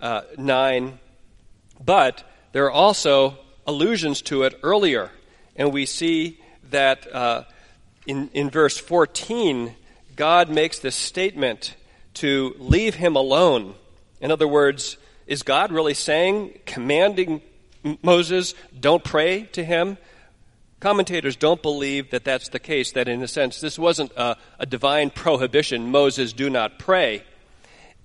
uh, 0.00 0.22
9, 0.36 0.98
but 1.84 2.24
there 2.52 2.64
are 2.66 2.70
also 2.70 3.38
allusions 3.66 4.22
to 4.22 4.44
it 4.44 4.58
earlier. 4.62 5.10
And 5.56 5.72
we 5.72 5.86
see 5.86 6.40
that 6.70 7.12
uh, 7.14 7.44
in, 8.06 8.30
in 8.32 8.50
verse 8.50 8.78
14, 8.78 9.74
God 10.16 10.48
makes 10.48 10.78
this 10.78 10.96
statement 10.96 11.74
to 12.14 12.54
leave 12.58 12.94
him 12.94 13.16
alone. 13.16 13.74
In 14.20 14.30
other 14.30 14.48
words, 14.48 14.96
is 15.26 15.42
God 15.42 15.70
really 15.70 15.94
saying, 15.94 16.58
commanding 16.66 17.42
Moses, 18.02 18.54
don't 18.78 19.04
pray 19.04 19.42
to 19.52 19.64
him? 19.64 19.98
Commentators 20.80 21.34
don't 21.34 21.60
believe 21.60 22.10
that 22.10 22.24
that's 22.24 22.50
the 22.50 22.60
case, 22.60 22.92
that 22.92 23.08
in 23.08 23.22
a 23.22 23.28
sense, 23.28 23.60
this 23.60 23.78
wasn't 23.78 24.12
a, 24.12 24.36
a 24.60 24.66
divine 24.66 25.10
prohibition, 25.10 25.90
Moses, 25.90 26.32
do 26.32 26.48
not 26.48 26.78
pray. 26.78 27.24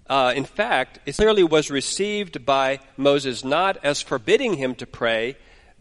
Uh, 0.07 0.33
in 0.35 0.43
fact, 0.43 0.99
it 1.05 1.15
clearly 1.15 1.43
was 1.43 1.69
received 1.69 2.45
by 2.45 2.79
Moses 2.97 3.43
not 3.43 3.77
as 3.83 4.01
forbidding 4.01 4.55
him 4.55 4.73
to 4.75 4.87
pray, 4.87 5.37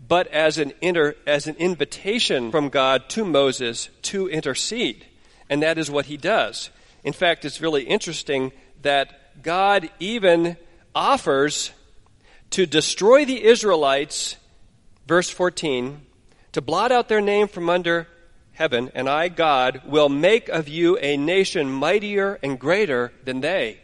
but 0.06 0.26
as 0.28 0.58
an, 0.58 0.72
inter, 0.80 1.14
as 1.26 1.46
an 1.46 1.56
invitation 1.56 2.50
from 2.50 2.68
God 2.68 3.08
to 3.10 3.24
Moses 3.24 3.88
to 4.02 4.28
intercede. 4.28 5.06
And 5.48 5.62
that 5.62 5.78
is 5.78 5.90
what 5.90 6.06
he 6.06 6.16
does. 6.16 6.70
In 7.04 7.12
fact, 7.12 7.44
it's 7.44 7.60
really 7.60 7.84
interesting 7.84 8.52
that 8.82 9.42
God 9.42 9.90
even 9.98 10.56
offers 10.94 11.72
to 12.50 12.66
destroy 12.66 13.24
the 13.24 13.42
Israelites, 13.44 14.36
verse 15.06 15.30
14, 15.30 16.02
to 16.52 16.60
blot 16.60 16.92
out 16.92 17.08
their 17.08 17.20
name 17.20 17.48
from 17.48 17.68
under 17.68 18.06
heaven, 18.52 18.90
and 18.94 19.08
I, 19.08 19.28
God, 19.28 19.82
will 19.86 20.08
make 20.08 20.48
of 20.48 20.68
you 20.68 20.96
a 20.98 21.16
nation 21.16 21.70
mightier 21.70 22.38
and 22.42 22.58
greater 22.58 23.12
than 23.24 23.40
they. 23.40 23.80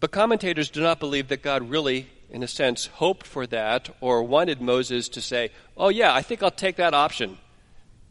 But 0.00 0.10
commentators 0.10 0.70
do 0.70 0.82
not 0.82 1.00
believe 1.00 1.28
that 1.28 1.42
God 1.42 1.70
really, 1.70 2.08
in 2.28 2.42
a 2.42 2.48
sense, 2.48 2.86
hoped 2.86 3.26
for 3.26 3.46
that 3.46 3.88
or 4.00 4.22
wanted 4.22 4.60
Moses 4.60 5.08
to 5.10 5.20
say, 5.20 5.50
Oh, 5.76 5.88
yeah, 5.88 6.12
I 6.12 6.22
think 6.22 6.42
I'll 6.42 6.50
take 6.50 6.76
that 6.76 6.94
option. 6.94 7.38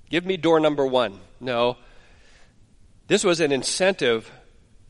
Give 0.09 0.25
me 0.25 0.37
door 0.37 0.59
number 0.59 0.85
one. 0.85 1.19
No. 1.39 1.77
This 3.07 3.23
was 3.23 3.39
an 3.39 3.51
incentive 3.51 4.31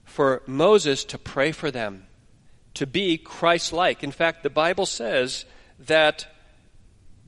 for 0.06 0.42
Moses 0.46 1.04
to 1.06 1.18
pray 1.18 1.52
for 1.52 1.72
them, 1.72 2.06
to 2.76 2.88
be 2.88 3.18
Christ 3.18 3.74
like. 3.74 4.04
In 4.04 4.12
fact, 4.12 4.44
the 4.44 4.50
Bible 4.50 4.86
says 4.86 5.46
that 5.80 6.28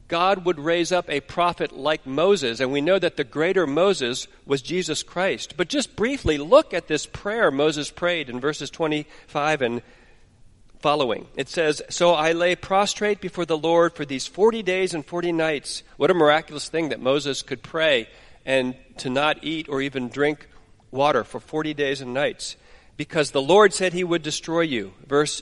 God 0.08 0.46
would 0.46 0.60
raise 0.60 0.92
up 0.92 1.10
a 1.10 1.20
prophet 1.20 1.78
like 1.78 2.06
Moses, 2.06 2.60
and 2.60 2.72
we 2.72 2.80
know 2.80 2.98
that 2.98 3.18
the 3.18 3.24
greater 3.24 3.68
Moses 3.68 4.28
was 4.46 4.62
Jesus 4.62 5.04
Christ. 5.04 5.56
But 5.58 5.68
just 5.68 5.96
briefly, 5.96 6.38
look 6.38 6.74
at 6.74 6.88
this 6.88 7.06
prayer 7.06 7.52
Moses 7.52 7.92
prayed 7.92 8.30
in 8.30 8.40
verses 8.40 8.70
25 8.70 9.62
and 9.62 9.82
following. 10.80 11.28
It 11.36 11.50
says, 11.50 11.82
So 11.90 12.14
I 12.14 12.32
lay 12.32 12.56
prostrate 12.56 13.20
before 13.20 13.46
the 13.46 13.58
Lord 13.58 13.96
for 13.96 14.06
these 14.06 14.28
40 14.28 14.64
days 14.64 14.94
and 14.94 15.06
40 15.06 15.34
nights. 15.34 15.84
What 15.98 16.12
a 16.12 16.14
miraculous 16.14 16.70
thing 16.70 16.90
that 16.90 17.02
Moses 17.02 17.42
could 17.42 17.62
pray 17.62 18.08
and 18.46 18.76
to 18.98 19.10
not 19.10 19.44
eat 19.44 19.68
or 19.68 19.82
even 19.82 20.08
drink 20.08 20.48
water 20.90 21.26
for 21.26 21.42
40 21.42 21.74
days 21.74 22.00
and 22.00 22.14
nights. 22.14 22.56
Because 22.96 23.32
the 23.32 23.42
Lord 23.42 23.74
said 23.74 23.92
he 23.92 24.06
would 24.06 24.24
destroy 24.24 24.62
you. 24.62 24.94
Verse 25.06 25.42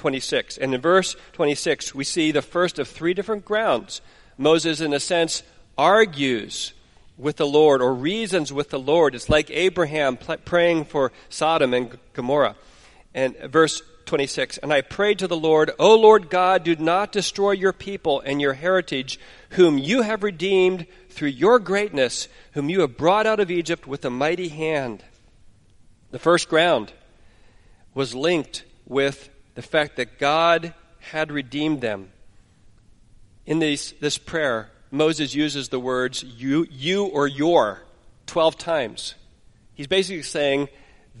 26. 0.00 0.56
And 0.56 0.74
in 0.74 0.80
verse 0.80 1.14
26, 1.34 1.94
we 1.94 2.04
see 2.04 2.32
the 2.32 2.40
first 2.40 2.78
of 2.78 2.88
three 2.88 3.12
different 3.12 3.44
grounds. 3.44 4.00
Moses, 4.38 4.80
in 4.80 4.94
a 4.94 4.98
sense, 5.00 5.42
argues 5.76 6.72
with 7.18 7.36
the 7.36 7.46
Lord 7.46 7.82
or 7.82 7.92
reasons 7.92 8.50
with 8.50 8.70
the 8.70 8.78
Lord. 8.78 9.14
It's 9.14 9.28
like 9.28 9.50
Abraham 9.50 10.16
praying 10.16 10.86
for 10.86 11.12
Sodom 11.28 11.74
and 11.74 11.98
Gomorrah. 12.14 12.56
And 13.12 13.36
verse 13.36 13.82
26 14.06 14.56
And 14.58 14.72
I 14.72 14.80
prayed 14.80 15.18
to 15.18 15.28
the 15.28 15.36
Lord, 15.36 15.70
O 15.78 15.94
Lord 15.94 16.30
God, 16.30 16.64
do 16.64 16.74
not 16.76 17.12
destroy 17.12 17.50
your 17.50 17.74
people 17.74 18.22
and 18.24 18.40
your 18.40 18.54
heritage, 18.54 19.20
whom 19.50 19.76
you 19.76 20.00
have 20.00 20.22
redeemed 20.22 20.86
through 21.10 21.28
your 21.28 21.58
greatness, 21.58 22.26
whom 22.52 22.70
you 22.70 22.80
have 22.80 22.96
brought 22.96 23.26
out 23.26 23.38
of 23.38 23.50
Egypt 23.50 23.86
with 23.86 24.06
a 24.06 24.10
mighty 24.10 24.48
hand. 24.48 25.04
The 26.10 26.18
first 26.18 26.48
ground 26.48 26.90
was 27.92 28.14
linked 28.14 28.64
with 28.86 29.28
the 29.60 29.66
fact 29.66 29.96
that 29.96 30.18
God 30.18 30.72
had 31.00 31.30
redeemed 31.30 31.82
them. 31.82 32.10
In 33.44 33.58
this, 33.58 33.92
this 34.00 34.16
prayer, 34.16 34.70
Moses 34.90 35.34
uses 35.34 35.68
the 35.68 35.78
words 35.78 36.22
you, 36.22 36.66
you 36.70 37.04
or 37.04 37.28
your 37.28 37.82
12 38.24 38.56
times. 38.56 39.16
He's 39.74 39.86
basically 39.86 40.22
saying, 40.22 40.70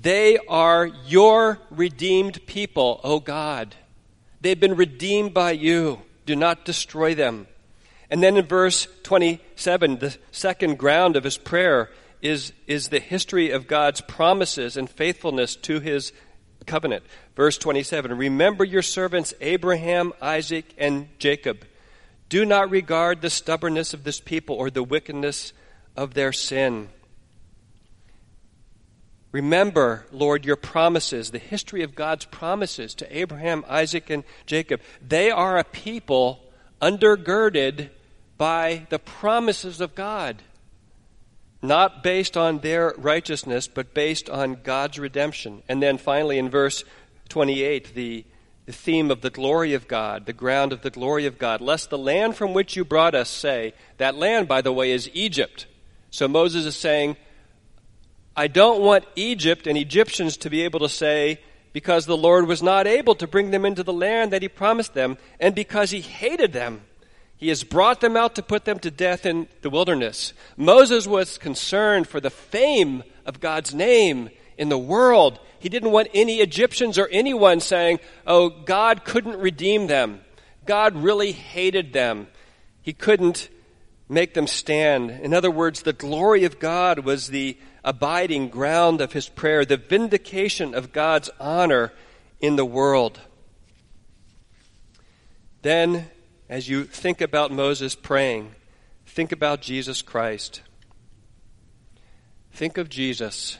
They 0.00 0.38
are 0.48 0.86
your 0.86 1.58
redeemed 1.70 2.46
people, 2.46 3.02
O 3.04 3.20
God. 3.20 3.74
They've 4.40 4.58
been 4.58 4.76
redeemed 4.76 5.34
by 5.34 5.50
you. 5.50 6.00
Do 6.24 6.34
not 6.34 6.64
destroy 6.64 7.14
them. 7.14 7.46
And 8.08 8.22
then 8.22 8.38
in 8.38 8.46
verse 8.46 8.88
27, 9.02 9.98
the 9.98 10.16
second 10.30 10.78
ground 10.78 11.16
of 11.16 11.24
his 11.24 11.36
prayer 11.36 11.90
is, 12.22 12.54
is 12.66 12.88
the 12.88 13.00
history 13.00 13.50
of 13.50 13.66
God's 13.66 14.00
promises 14.00 14.78
and 14.78 14.88
faithfulness 14.88 15.56
to 15.56 15.80
his 15.80 16.14
covenant. 16.66 17.04
Verse 17.36 17.58
27 17.58 18.16
Remember 18.16 18.64
your 18.64 18.82
servants 18.82 19.34
Abraham, 19.40 20.12
Isaac, 20.20 20.66
and 20.78 21.08
Jacob. 21.18 21.64
Do 22.28 22.44
not 22.44 22.70
regard 22.70 23.20
the 23.20 23.30
stubbornness 23.30 23.92
of 23.92 24.04
this 24.04 24.20
people 24.20 24.56
or 24.56 24.70
the 24.70 24.84
wickedness 24.84 25.52
of 25.96 26.14
their 26.14 26.32
sin. 26.32 26.88
Remember, 29.32 30.06
Lord, 30.12 30.44
your 30.44 30.56
promises, 30.56 31.30
the 31.30 31.38
history 31.38 31.82
of 31.82 31.94
God's 31.94 32.24
promises 32.24 32.94
to 32.94 33.16
Abraham, 33.16 33.64
Isaac, 33.68 34.10
and 34.10 34.24
Jacob. 34.46 34.80
They 35.06 35.30
are 35.30 35.58
a 35.58 35.64
people 35.64 36.40
undergirded 36.82 37.90
by 38.36 38.86
the 38.90 38.98
promises 38.98 39.80
of 39.80 39.94
God 39.94 40.42
not 41.62 42.02
based 42.02 42.36
on 42.36 42.60
their 42.60 42.94
righteousness, 42.96 43.68
but 43.68 43.94
based 43.94 44.30
on 44.30 44.58
God's 44.62 44.98
redemption. 44.98 45.62
And 45.68 45.82
then 45.82 45.98
finally, 45.98 46.38
in 46.38 46.48
verse 46.48 46.84
28, 47.28 47.94
the, 47.94 48.24
the 48.66 48.72
theme 48.72 49.10
of 49.10 49.20
the 49.20 49.30
glory 49.30 49.74
of 49.74 49.86
God, 49.86 50.26
the 50.26 50.32
ground 50.32 50.72
of 50.72 50.82
the 50.82 50.90
glory 50.90 51.26
of 51.26 51.38
God. 51.38 51.60
Lest 51.60 51.90
the 51.90 51.98
land 51.98 52.36
from 52.36 52.54
which 52.54 52.76
you 52.76 52.84
brought 52.84 53.14
us 53.14 53.28
say, 53.28 53.74
that 53.98 54.14
land, 54.14 54.48
by 54.48 54.62
the 54.62 54.72
way, 54.72 54.90
is 54.90 55.10
Egypt. 55.12 55.66
So 56.10 56.28
Moses 56.28 56.64
is 56.64 56.76
saying, 56.76 57.16
I 58.36 58.46
don't 58.46 58.80
want 58.80 59.04
Egypt 59.16 59.66
and 59.66 59.76
Egyptians 59.76 60.38
to 60.38 60.50
be 60.50 60.62
able 60.62 60.80
to 60.80 60.88
say, 60.88 61.40
because 61.72 62.06
the 62.06 62.16
Lord 62.16 62.46
was 62.46 62.62
not 62.62 62.86
able 62.86 63.14
to 63.16 63.26
bring 63.26 63.50
them 63.50 63.64
into 63.64 63.82
the 63.82 63.92
land 63.92 64.32
that 64.32 64.42
he 64.42 64.48
promised 64.48 64.94
them, 64.94 65.18
and 65.38 65.54
because 65.54 65.90
he 65.90 66.00
hated 66.00 66.52
them. 66.52 66.82
He 67.40 67.48
has 67.48 67.64
brought 67.64 68.02
them 68.02 68.18
out 68.18 68.34
to 68.34 68.42
put 68.42 68.66
them 68.66 68.78
to 68.80 68.90
death 68.90 69.24
in 69.24 69.48
the 69.62 69.70
wilderness. 69.70 70.34
Moses 70.58 71.06
was 71.06 71.38
concerned 71.38 72.06
for 72.06 72.20
the 72.20 72.28
fame 72.28 73.02
of 73.24 73.40
God's 73.40 73.74
name 73.74 74.28
in 74.58 74.68
the 74.68 74.76
world. 74.76 75.40
He 75.58 75.70
didn't 75.70 75.90
want 75.90 76.08
any 76.12 76.40
Egyptians 76.40 76.98
or 76.98 77.08
anyone 77.10 77.60
saying, 77.60 78.00
oh, 78.26 78.50
God 78.50 79.06
couldn't 79.06 79.38
redeem 79.38 79.86
them. 79.86 80.20
God 80.66 80.94
really 80.94 81.32
hated 81.32 81.94
them. 81.94 82.26
He 82.82 82.92
couldn't 82.92 83.48
make 84.06 84.34
them 84.34 84.46
stand. 84.46 85.10
In 85.10 85.32
other 85.32 85.50
words, 85.50 85.80
the 85.80 85.94
glory 85.94 86.44
of 86.44 86.58
God 86.58 86.98
was 87.06 87.28
the 87.28 87.56
abiding 87.82 88.50
ground 88.50 89.00
of 89.00 89.14
his 89.14 89.30
prayer, 89.30 89.64
the 89.64 89.78
vindication 89.78 90.74
of 90.74 90.92
God's 90.92 91.30
honor 91.40 91.94
in 92.38 92.56
the 92.56 92.66
world. 92.66 93.18
Then 95.62 96.10
as 96.50 96.68
you 96.68 96.82
think 96.82 97.20
about 97.20 97.52
Moses 97.52 97.94
praying, 97.94 98.56
think 99.06 99.30
about 99.30 99.62
Jesus 99.62 100.02
Christ. 100.02 100.62
Think 102.50 102.76
of 102.76 102.88
Jesus 102.88 103.58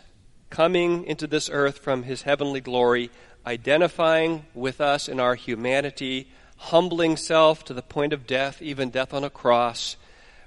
coming 0.50 1.04
into 1.04 1.28
this 1.28 1.48
earth 1.48 1.78
from 1.78 2.02
his 2.02 2.22
heavenly 2.22 2.60
glory, 2.60 3.08
identifying 3.46 4.44
with 4.54 4.80
us 4.80 5.08
in 5.08 5.20
our 5.20 5.36
humanity, 5.36 6.32
humbling 6.56 7.16
self 7.16 7.64
to 7.66 7.72
the 7.72 7.80
point 7.80 8.12
of 8.12 8.26
death, 8.26 8.60
even 8.60 8.90
death 8.90 9.14
on 9.14 9.22
a 9.22 9.30
cross, 9.30 9.96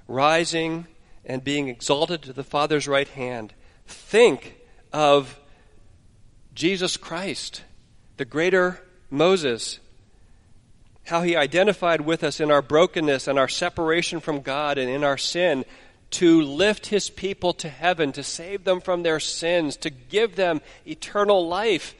rising 0.06 0.86
and 1.24 1.42
being 1.42 1.68
exalted 1.68 2.20
to 2.22 2.34
the 2.34 2.44
Father's 2.44 2.86
right 2.86 3.08
hand. 3.08 3.54
Think 3.86 4.60
of 4.92 5.40
Jesus 6.54 6.98
Christ, 6.98 7.62
the 8.18 8.26
greater 8.26 8.82
Moses, 9.08 9.78
how 11.04 11.22
he 11.22 11.36
identified 11.36 12.00
with 12.00 12.24
us 12.24 12.40
in 12.40 12.50
our 12.50 12.62
brokenness 12.62 13.28
and 13.28 13.38
our 13.38 13.48
separation 13.48 14.20
from 14.20 14.40
God 14.40 14.78
and 14.78 14.90
in 14.90 15.04
our 15.04 15.18
sin 15.18 15.64
to 16.10 16.42
lift 16.42 16.86
his 16.86 17.10
people 17.10 17.52
to 17.54 17.68
heaven, 17.68 18.12
to 18.12 18.22
save 18.22 18.64
them 18.64 18.80
from 18.80 19.02
their 19.02 19.18
sins, 19.18 19.76
to 19.76 19.90
give 19.90 20.36
them 20.36 20.60
eternal 20.86 21.46
life. 21.46 21.94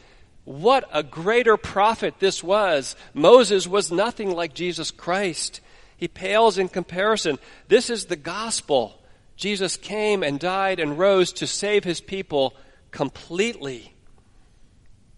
What 0.45 0.89
a 0.93 1.03
greater 1.03 1.57
prophet 1.57 2.15
this 2.19 2.43
was. 2.43 2.97
Moses 3.13 3.67
was 3.67 3.91
nothing 3.91 4.31
like 4.31 4.55
Jesus 4.55 4.91
Christ. 4.91 5.61
He 5.97 6.07
pales 6.07 6.59
in 6.59 6.69
comparison. 6.69 7.39
This 7.69 7.91
is 7.91 8.07
the 8.07 8.17
gospel. 8.17 9.01
Jesus 9.37 9.77
came 9.77 10.23
and 10.23 10.39
died 10.39 10.79
and 10.79 10.99
rose 10.99 11.33
to 11.35 11.47
save 11.47 11.83
his 11.83 12.01
people 12.01 12.55
completely. 12.91 13.94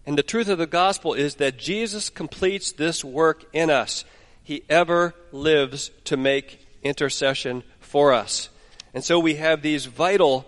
And 0.07 0.17
the 0.17 0.23
truth 0.23 0.47
of 0.47 0.57
the 0.57 0.65
gospel 0.65 1.13
is 1.13 1.35
that 1.35 1.57
Jesus 1.57 2.09
completes 2.09 2.71
this 2.71 3.03
work 3.03 3.43
in 3.51 3.69
us. 3.69 4.05
He 4.41 4.63
ever 4.69 5.13
lives 5.33 5.91
to 6.05 6.15
make 6.15 6.65
intercession 6.81 7.63
for 7.81 8.13
us. 8.13 8.47
And 8.93 9.03
so 9.03 9.19
we 9.19 9.35
have 9.35 9.61
these 9.61 9.85
vital 9.85 10.45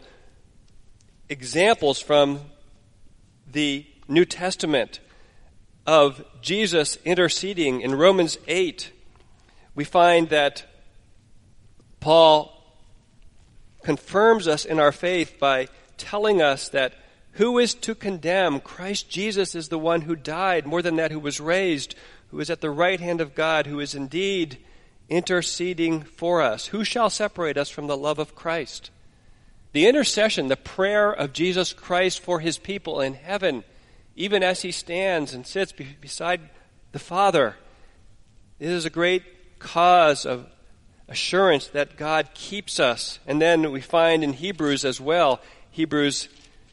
examples 1.27 1.99
from 1.99 2.39
the 3.51 3.85
New 4.07 4.23
Testament 4.23 5.01
of 5.85 6.23
Jesus 6.41 6.97
interceding. 7.03 7.81
In 7.81 7.95
Romans 7.95 8.37
8, 8.47 8.93
we 9.75 9.83
find 9.83 10.29
that 10.29 10.63
Paul 11.99 12.55
confirms 13.83 14.47
us 14.47 14.63
in 14.63 14.79
our 14.79 14.93
faith 14.93 15.37
by 15.37 15.67
telling 15.97 16.41
us 16.41 16.69
that 16.69 16.93
who 17.39 17.57
is 17.57 17.73
to 17.73 17.95
condemn? 17.95 18.59
Christ 18.59 19.09
Jesus 19.09 19.55
is 19.55 19.69
the 19.69 19.79
one 19.79 20.01
who 20.01 20.13
died, 20.13 20.65
more 20.65 20.81
than 20.81 20.97
that, 20.97 21.11
who 21.11 21.21
was 21.21 21.39
raised, 21.39 21.95
who 22.31 22.39
is 22.41 22.49
at 22.49 22.59
the 22.59 22.69
right 22.69 22.99
hand 22.99 23.21
of 23.21 23.33
God, 23.33 23.65
who 23.65 23.79
is 23.79 23.95
indeed 23.95 24.57
interceding 25.07 26.01
for 26.01 26.41
us. 26.41 26.67
Who 26.67 26.83
shall 26.83 27.09
separate 27.09 27.57
us 27.57 27.69
from 27.69 27.87
the 27.87 27.95
love 27.95 28.19
of 28.19 28.35
Christ? 28.35 28.91
The 29.71 29.87
intercession, 29.87 30.49
the 30.49 30.57
prayer 30.57 31.13
of 31.13 31.31
Jesus 31.31 31.71
Christ 31.71 32.19
for 32.19 32.41
his 32.41 32.57
people 32.57 32.99
in 32.99 33.13
heaven, 33.13 33.63
even 34.17 34.43
as 34.43 34.61
he 34.63 34.73
stands 34.73 35.33
and 35.33 35.47
sits 35.47 35.71
beside 35.71 36.41
the 36.91 36.99
Father, 36.99 37.55
this 38.57 38.67
is 38.69 38.83
a 38.83 38.89
great 38.89 39.59
cause 39.59 40.25
of 40.25 40.45
assurance 41.07 41.67
that 41.67 41.95
God 41.95 42.31
keeps 42.33 42.81
us. 42.81 43.19
And 43.25 43.41
then 43.41 43.71
we 43.71 43.79
find 43.79 44.25
in 44.25 44.33
Hebrews 44.33 44.83
as 44.83 44.99
well, 44.99 45.39
Hebrews 45.71 46.27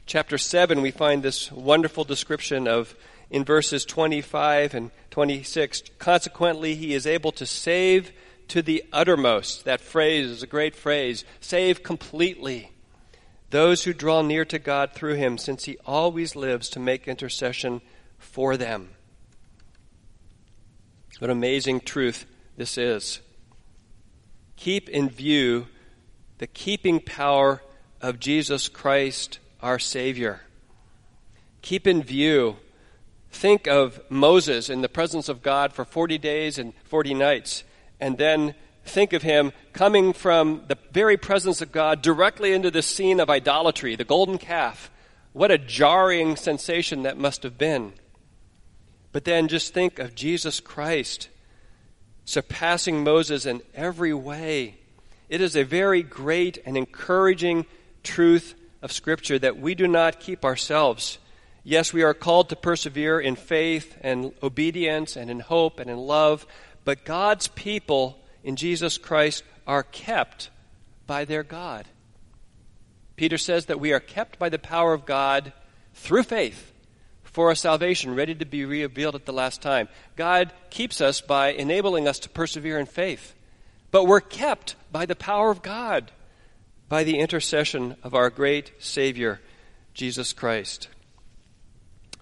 chapter 0.06 0.38
7, 0.38 0.80
we 0.80 0.92
find 0.92 1.22
this 1.22 1.50
wonderful 1.52 2.04
description 2.04 2.66
of 2.68 2.94
in 3.28 3.44
verses 3.44 3.84
25 3.84 4.74
and 4.74 4.90
26. 5.10 5.82
Consequently, 5.98 6.76
he 6.76 6.94
is 6.94 7.06
able 7.06 7.32
to 7.32 7.44
save 7.44 8.12
to 8.48 8.62
the 8.62 8.84
uttermost. 8.92 9.64
That 9.64 9.80
phrase 9.80 10.30
is 10.30 10.42
a 10.42 10.46
great 10.46 10.76
phrase. 10.76 11.24
Save 11.40 11.82
completely 11.82 12.70
those 13.50 13.84
who 13.84 13.92
draw 13.92 14.22
near 14.22 14.44
to 14.44 14.58
God 14.58 14.92
through 14.92 15.14
him, 15.14 15.38
since 15.38 15.64
he 15.64 15.78
always 15.84 16.36
lives 16.36 16.68
to 16.70 16.80
make 16.80 17.08
intercession 17.08 17.80
for 18.18 18.56
them. 18.56 18.90
What 21.18 21.30
amazing 21.30 21.80
truth 21.80 22.26
this 22.56 22.76
is. 22.76 23.20
Keep 24.56 24.88
in 24.88 25.08
view 25.08 25.68
the 26.38 26.46
keeping 26.46 27.00
power 27.00 27.62
of 28.00 28.20
Jesus 28.20 28.68
Christ, 28.68 29.38
our 29.66 29.78
Savior. 29.78 30.40
Keep 31.60 31.86
in 31.86 32.02
view 32.02 32.56
Think 33.36 33.66
of 33.66 34.00
Moses 34.08 34.70
in 34.70 34.80
the 34.80 34.88
presence 34.88 35.28
of 35.28 35.42
God 35.42 35.74
for 35.74 35.84
40 35.84 36.16
days 36.16 36.58
and 36.58 36.72
40 36.84 37.12
nights, 37.12 37.64
and 38.00 38.16
then 38.16 38.54
think 38.82 39.12
of 39.12 39.22
him 39.22 39.52
coming 39.74 40.14
from 40.14 40.62
the 40.68 40.78
very 40.90 41.18
presence 41.18 41.60
of 41.60 41.70
God 41.70 42.00
directly 42.00 42.54
into 42.54 42.70
the 42.70 42.80
scene 42.80 43.20
of 43.20 43.28
idolatry, 43.28 43.94
the 43.94 44.04
golden 44.04 44.38
calf. 44.38 44.90
What 45.34 45.50
a 45.50 45.58
jarring 45.58 46.36
sensation 46.36 47.02
that 47.02 47.18
must 47.18 47.42
have 47.42 47.58
been. 47.58 47.92
But 49.12 49.24
then 49.24 49.48
just 49.48 49.74
think 49.74 49.98
of 49.98 50.14
Jesus 50.14 50.58
Christ 50.58 51.28
surpassing 52.24 53.04
Moses 53.04 53.44
in 53.44 53.60
every 53.74 54.14
way. 54.14 54.76
It 55.28 55.42
is 55.42 55.54
a 55.56 55.62
very 55.62 56.02
great 56.02 56.56
and 56.64 56.74
encouraging 56.74 57.66
truth 58.02 58.54
of 58.82 58.92
Scripture 58.92 59.38
that 59.38 59.58
we 59.58 59.74
do 59.74 59.86
not 59.86 60.20
keep 60.20 60.44
ourselves 60.44 61.18
Yes, 61.68 61.92
we 61.92 62.04
are 62.04 62.14
called 62.14 62.50
to 62.50 62.54
persevere 62.54 63.18
in 63.18 63.34
faith 63.34 63.98
and 64.00 64.32
obedience 64.40 65.16
and 65.16 65.28
in 65.28 65.40
hope 65.40 65.80
and 65.80 65.90
in 65.90 65.98
love, 65.98 66.46
but 66.84 67.04
God's 67.04 67.48
people 67.48 68.22
in 68.44 68.54
Jesus 68.54 68.98
Christ 68.98 69.42
are 69.66 69.82
kept 69.82 70.50
by 71.08 71.24
their 71.24 71.42
God. 71.42 71.86
Peter 73.16 73.36
says 73.36 73.66
that 73.66 73.80
we 73.80 73.92
are 73.92 73.98
kept 73.98 74.38
by 74.38 74.48
the 74.48 74.60
power 74.60 74.92
of 74.92 75.06
God 75.06 75.52
through 75.92 76.22
faith 76.22 76.72
for 77.24 77.50
a 77.50 77.56
salvation 77.56 78.14
ready 78.14 78.36
to 78.36 78.44
be 78.44 78.64
revealed 78.64 79.16
at 79.16 79.26
the 79.26 79.32
last 79.32 79.60
time. 79.60 79.88
God 80.14 80.52
keeps 80.70 81.00
us 81.00 81.20
by 81.20 81.48
enabling 81.48 82.06
us 82.06 82.20
to 82.20 82.28
persevere 82.28 82.78
in 82.78 82.86
faith, 82.86 83.34
but 83.90 84.04
we're 84.04 84.20
kept 84.20 84.76
by 84.92 85.04
the 85.04 85.16
power 85.16 85.50
of 85.50 85.62
God, 85.62 86.12
by 86.88 87.02
the 87.02 87.18
intercession 87.18 87.96
of 88.02 88.14
our 88.14 88.30
great 88.30 88.70
Savior, 88.78 89.40
Jesus 89.92 90.32
Christ. 90.32 90.88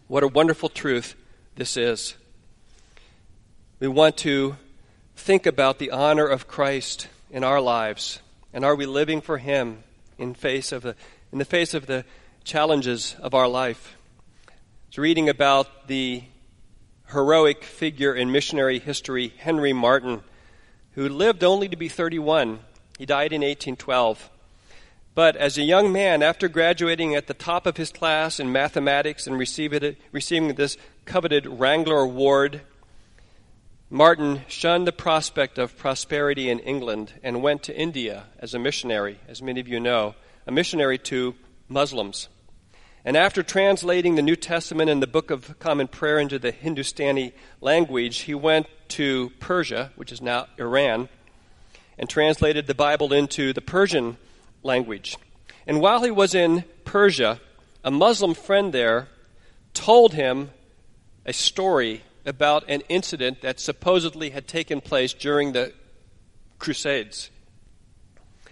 What 0.06 0.22
a 0.22 0.28
wonderful 0.28 0.70
truth 0.70 1.14
this 1.56 1.76
is. 1.76 2.14
We 3.78 3.88
want 3.88 4.16
to 4.18 4.56
think 5.16 5.44
about 5.44 5.78
the 5.78 5.90
honor 5.90 6.26
of 6.26 6.48
Christ 6.48 7.08
in 7.30 7.44
our 7.44 7.60
lives. 7.60 8.20
And 8.54 8.64
are 8.64 8.74
we 8.74 8.86
living 8.86 9.20
for 9.20 9.36
Him 9.36 9.82
in, 10.16 10.34
face 10.34 10.72
of 10.72 10.82
the, 10.82 10.96
in 11.30 11.38
the 11.38 11.44
face 11.44 11.74
of 11.74 11.86
the 11.86 12.04
challenges 12.44 13.16
of 13.20 13.34
our 13.34 13.48
life? 13.48 13.96
It's 14.88 14.96
reading 14.96 15.28
about 15.28 15.88
the 15.88 16.22
heroic 17.10 17.64
figure 17.64 18.14
in 18.14 18.32
missionary 18.32 18.78
history, 18.78 19.34
Henry 19.36 19.74
Martyn, 19.74 20.22
who 20.92 21.08
lived 21.08 21.44
only 21.44 21.68
to 21.68 21.76
be 21.76 21.88
31. 21.88 22.60
He 22.98 23.04
died 23.04 23.32
in 23.32 23.42
1812. 23.42 24.30
But 25.14 25.36
as 25.36 25.56
a 25.56 25.62
young 25.62 25.92
man, 25.92 26.24
after 26.24 26.48
graduating 26.48 27.14
at 27.14 27.28
the 27.28 27.34
top 27.34 27.66
of 27.66 27.76
his 27.76 27.92
class 27.92 28.40
in 28.40 28.50
mathematics 28.50 29.28
and 29.28 29.38
receiving 29.38 30.54
this 30.54 30.76
coveted 31.04 31.46
Wrangler 31.46 31.98
Award, 31.98 32.62
Martyn 33.90 34.42
shunned 34.48 34.88
the 34.88 34.92
prospect 34.92 35.56
of 35.56 35.78
prosperity 35.78 36.50
in 36.50 36.58
England 36.58 37.12
and 37.22 37.42
went 37.42 37.62
to 37.62 37.78
India 37.78 38.24
as 38.40 38.54
a 38.54 38.58
missionary, 38.58 39.20
as 39.28 39.40
many 39.40 39.60
of 39.60 39.68
you 39.68 39.78
know, 39.78 40.16
a 40.48 40.50
missionary 40.52 40.98
to 40.98 41.36
Muslims. 41.68 42.28
And 43.04 43.16
after 43.16 43.44
translating 43.44 44.16
the 44.16 44.22
New 44.22 44.34
Testament 44.34 44.90
and 44.90 45.00
the 45.00 45.06
Book 45.06 45.30
of 45.30 45.60
Common 45.60 45.86
Prayer 45.86 46.18
into 46.18 46.40
the 46.40 46.50
Hindustani 46.50 47.34
language, 47.60 48.20
he 48.20 48.34
went 48.34 48.66
to 48.88 49.30
Persia, 49.38 49.92
which 49.94 50.10
is 50.10 50.20
now 50.20 50.48
Iran, 50.58 51.08
and 51.98 52.08
translated 52.08 52.66
the 52.66 52.74
Bible 52.74 53.12
into 53.12 53.52
the 53.52 53.60
Persian 53.60 54.04
language. 54.04 54.18
And 55.66 55.80
while 55.80 56.02
he 56.02 56.10
was 56.10 56.34
in 56.34 56.64
Persia, 56.84 57.40
a 57.84 57.90
Muslim 57.90 58.34
friend 58.34 58.72
there 58.72 59.08
told 59.74 60.14
him 60.14 60.50
a 61.26 61.32
story 61.32 62.02
about 62.26 62.64
an 62.68 62.82
incident 62.88 63.42
that 63.42 63.60
supposedly 63.60 64.30
had 64.30 64.48
taken 64.48 64.80
place 64.80 65.12
during 65.12 65.52
the 65.52 65.72
Crusades. 66.58 67.30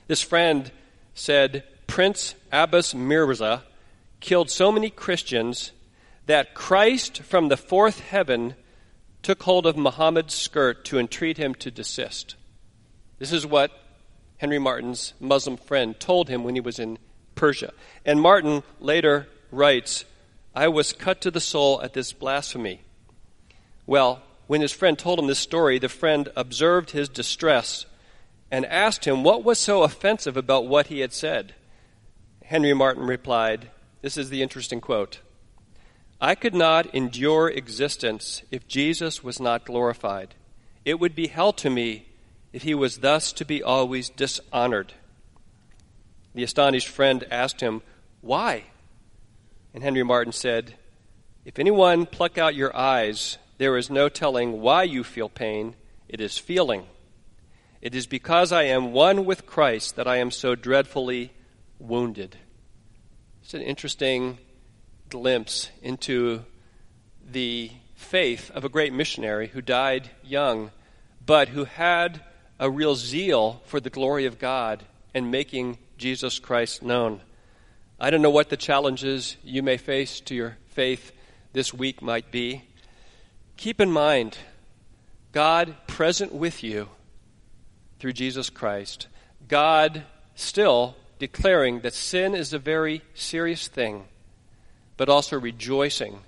This 0.07 0.23
friend 0.23 0.71
said 1.15 1.65
Prince 1.87 2.35
Abbas 2.51 2.95
Mirza 2.95 3.65
killed 4.21 4.51
so 4.51 4.71
many 4.71 4.91
Christians 4.91 5.73
that 6.27 6.55
Christ 6.55 7.23
from 7.23 7.49
the 7.49 7.57
fourth 7.57 8.01
heaven 8.01 8.55
took 9.23 9.43
hold 9.43 9.67
of 9.67 9.77
Muhammad's 9.77 10.35
skirt 10.35 10.85
to 10.87 10.99
entreat 10.99 11.39
him 11.39 11.55
to 11.57 11.71
desist. 11.71 12.37
This 13.19 13.33
is 13.33 13.47
what 13.47 13.71
Henry 14.43 14.59
Martyn's 14.59 15.15
Muslim 15.21 15.57
friend 15.57 16.01
told 16.01 16.29
him 16.29 16.43
when 16.43 16.57
he 16.57 16.61
was 16.61 16.81
in 16.81 16.99
Persia. 17.37 17.73
And 18.05 18.21
Martyn 18.21 18.65
later 18.81 19.29
writes, 19.53 20.05
I 20.53 20.67
was 20.67 20.93
cut 20.93 21.21
to 21.21 21.31
the 21.31 21.39
soul 21.39 21.81
at 21.81 21.93
this 21.93 22.13
blasphemy. 22.13 22.81
Well, 23.87 24.21
when 24.49 24.61
his 24.61 24.73
friend 24.73 24.99
told 24.99 25.21
him 25.21 25.29
this 25.29 25.39
story, 25.39 25.79
the 25.79 25.89
friend 25.89 26.29
observed 26.35 26.91
his 26.91 27.09
distress 27.09 27.87
and 28.51 28.67
asked 28.67 29.05
him 29.05 29.23
what 29.23 29.45
was 29.45 29.61
so 29.61 29.85
offensive 29.85 30.37
about 30.37 30.67
what 30.67 30.89
he 30.89 30.99
had 30.99 31.13
said. 31.13 31.55
Henry 32.45 32.75
Martyn 32.75 33.07
replied, 33.07 33.71
This 34.01 34.17
is 34.17 34.29
the 34.29 34.43
interesting 34.43 34.81
quote 34.81 35.21
I 36.21 36.35
could 36.35 36.55
not 36.55 36.93
endure 36.93 37.49
existence 37.49 38.43
if 38.51 38.67
Jesus 38.67 39.23
was 39.23 39.39
not 39.39 39.65
glorified. 39.65 40.35
It 40.85 40.99
would 40.99 41.15
be 41.15 41.29
hell 41.29 41.53
to 41.53 41.71
me 41.71 42.07
if 42.53 42.63
he 42.63 42.75
was 42.75 42.99
thus 42.99 43.33
to 43.33 43.45
be 43.45 43.63
always 43.63 44.11
dishonored. 44.11 44.93
The 46.35 46.43
astonished 46.43 46.89
friend 46.89 47.25
asked 47.31 47.61
him, 47.61 47.83
Why? 48.21 48.65
And 49.75 49.83
Henry 49.83 50.03
Martyn 50.03 50.33
said, 50.33 50.75
If 51.45 51.59
anyone 51.59 52.07
pluck 52.07 52.39
out 52.39 52.55
your 52.55 52.75
eyes, 52.77 53.39
there 53.59 53.77
is 53.77 53.91
no 53.91 54.09
telling 54.09 54.61
why 54.61 54.83
you 54.83 55.05
feel 55.05 55.29
pain. 55.29 55.77
It 56.09 56.21
is 56.21 56.39
feeling. 56.39 56.87
It 57.81 57.95
is 57.95 58.07
because 58.07 58.53
I 58.53 58.65
am 58.65 58.93
one 58.93 59.25
with 59.25 59.47
Christ 59.47 59.97
that 59.97 60.07
I 60.07 60.19
am 60.19 60.31
so 60.31 60.55
dreadfully 60.55 61.33
wounded. 61.79 62.37
It's 63.43 63.55
an 63.55 63.63
interesting 63.63 64.39
glimpse 65.09 65.71
into 65.83 66.45
the 67.25 67.71
faith 67.95 68.51
of 68.55 68.65
a 68.65 68.69
great 68.69 68.93
missionary 68.93 69.49
who 69.49 69.61
died 69.61 70.11
young, 70.23 70.71
but 71.25 71.49
who 71.49 71.65
had 71.65 72.21
a 72.63 72.71
real 72.71 72.95
zeal 72.95 73.61
for 73.67 73.81
the 73.81 73.91
glory 73.91 74.25
of 74.25 74.39
God 74.39 74.85
and 75.13 75.33
making 75.33 75.79
Jesus 75.99 76.39
Christ 76.39 76.81
known. 76.81 77.21
I 77.99 78.11
don't 78.11 78.23
know 78.23 78.31
what 78.31 78.51
the 78.51 78.57
challenges 78.57 79.37
you 79.43 79.65
may 79.65 79.77
face 79.77 80.21
to 80.21 80.35
your 80.37 80.59
faith 80.69 81.11
this 81.53 81.75
week 81.75 82.01
might 82.01 82.31
be. 82.31 82.63
Keep 83.57 83.81
in 83.81 83.91
mind, 83.91 84.39
God 85.33 85.75
present 85.89 86.33
with 86.33 86.63
you 86.63 86.89
through 87.99 88.13
Jesus 88.13 88.49
Christ. 88.49 89.09
God 89.49 90.05
still 90.37 90.95
declaring 91.19 91.81
that 91.81 91.95
sin 91.95 92.33
is 92.33 92.53
a 92.53 92.61
very 92.61 93.03
serious 93.13 93.67
thing, 93.67 94.05
but 94.97 95.09
also 95.09 95.37
rejoicing 95.39 96.21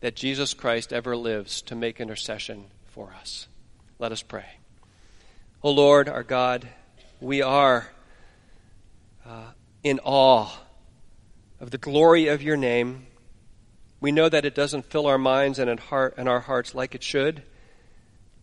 that 0.00 0.16
Jesus 0.16 0.52
Christ 0.52 0.92
ever 0.92 1.16
lives 1.16 1.62
to 1.62 1.76
make 1.76 2.00
intercession 2.00 2.64
for 2.86 3.14
us. 3.20 3.46
Let 4.00 4.10
us 4.10 4.24
pray. 4.24 4.46
O 5.66 5.72
Lord, 5.72 6.08
our 6.08 6.22
God, 6.22 6.68
we 7.20 7.42
are 7.42 7.88
uh, 9.28 9.50
in 9.82 9.98
awe 10.04 10.48
of 11.58 11.72
the 11.72 11.76
glory 11.76 12.28
of 12.28 12.40
your 12.40 12.56
name. 12.56 13.08
We 14.00 14.12
know 14.12 14.28
that 14.28 14.44
it 14.44 14.54
doesn't 14.54 14.84
fill 14.84 15.08
our 15.08 15.18
minds 15.18 15.58
and, 15.58 15.80
heart, 15.80 16.14
and 16.18 16.28
our 16.28 16.38
hearts 16.38 16.72
like 16.72 16.94
it 16.94 17.02
should. 17.02 17.42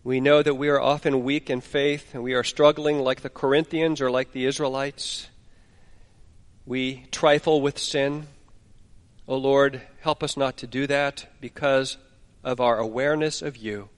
We 0.02 0.20
know 0.20 0.42
that 0.42 0.56
we 0.56 0.68
are 0.68 0.78
often 0.78 1.24
weak 1.24 1.48
in 1.48 1.62
faith 1.62 2.12
and 2.12 2.22
we 2.22 2.34
are 2.34 2.44
struggling 2.44 2.98
like 2.98 3.22
the 3.22 3.30
Corinthians 3.30 4.02
or 4.02 4.10
like 4.10 4.32
the 4.32 4.44
Israelites. 4.44 5.30
We 6.66 7.06
trifle 7.10 7.62
with 7.62 7.78
sin. 7.78 8.26
O 9.26 9.36
oh 9.36 9.38
Lord, 9.38 9.80
help 10.02 10.22
us 10.22 10.36
not 10.36 10.58
to 10.58 10.66
do 10.66 10.86
that 10.88 11.26
because 11.40 11.96
of 12.42 12.60
our 12.60 12.78
awareness 12.78 13.40
of 13.40 13.56
you, 13.56 13.88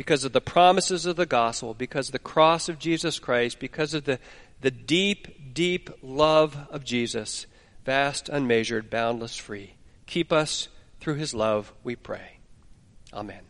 because 0.00 0.24
of 0.24 0.32
the 0.32 0.40
promises 0.40 1.04
of 1.04 1.16
the 1.16 1.26
gospel, 1.26 1.74
because 1.74 2.08
of 2.08 2.12
the 2.12 2.18
cross 2.18 2.70
of 2.70 2.78
Jesus 2.78 3.18
Christ, 3.18 3.58
because 3.58 3.92
of 3.92 4.04
the, 4.04 4.18
the 4.62 4.70
deep, 4.70 5.52
deep 5.52 5.90
love 6.02 6.56
of 6.70 6.84
Jesus, 6.84 7.44
vast, 7.84 8.30
unmeasured, 8.30 8.88
boundless, 8.88 9.36
free. 9.36 9.74
Keep 10.06 10.32
us 10.32 10.68
through 11.00 11.16
his 11.16 11.34
love, 11.34 11.74
we 11.84 11.96
pray. 11.96 12.38
Amen. 13.12 13.49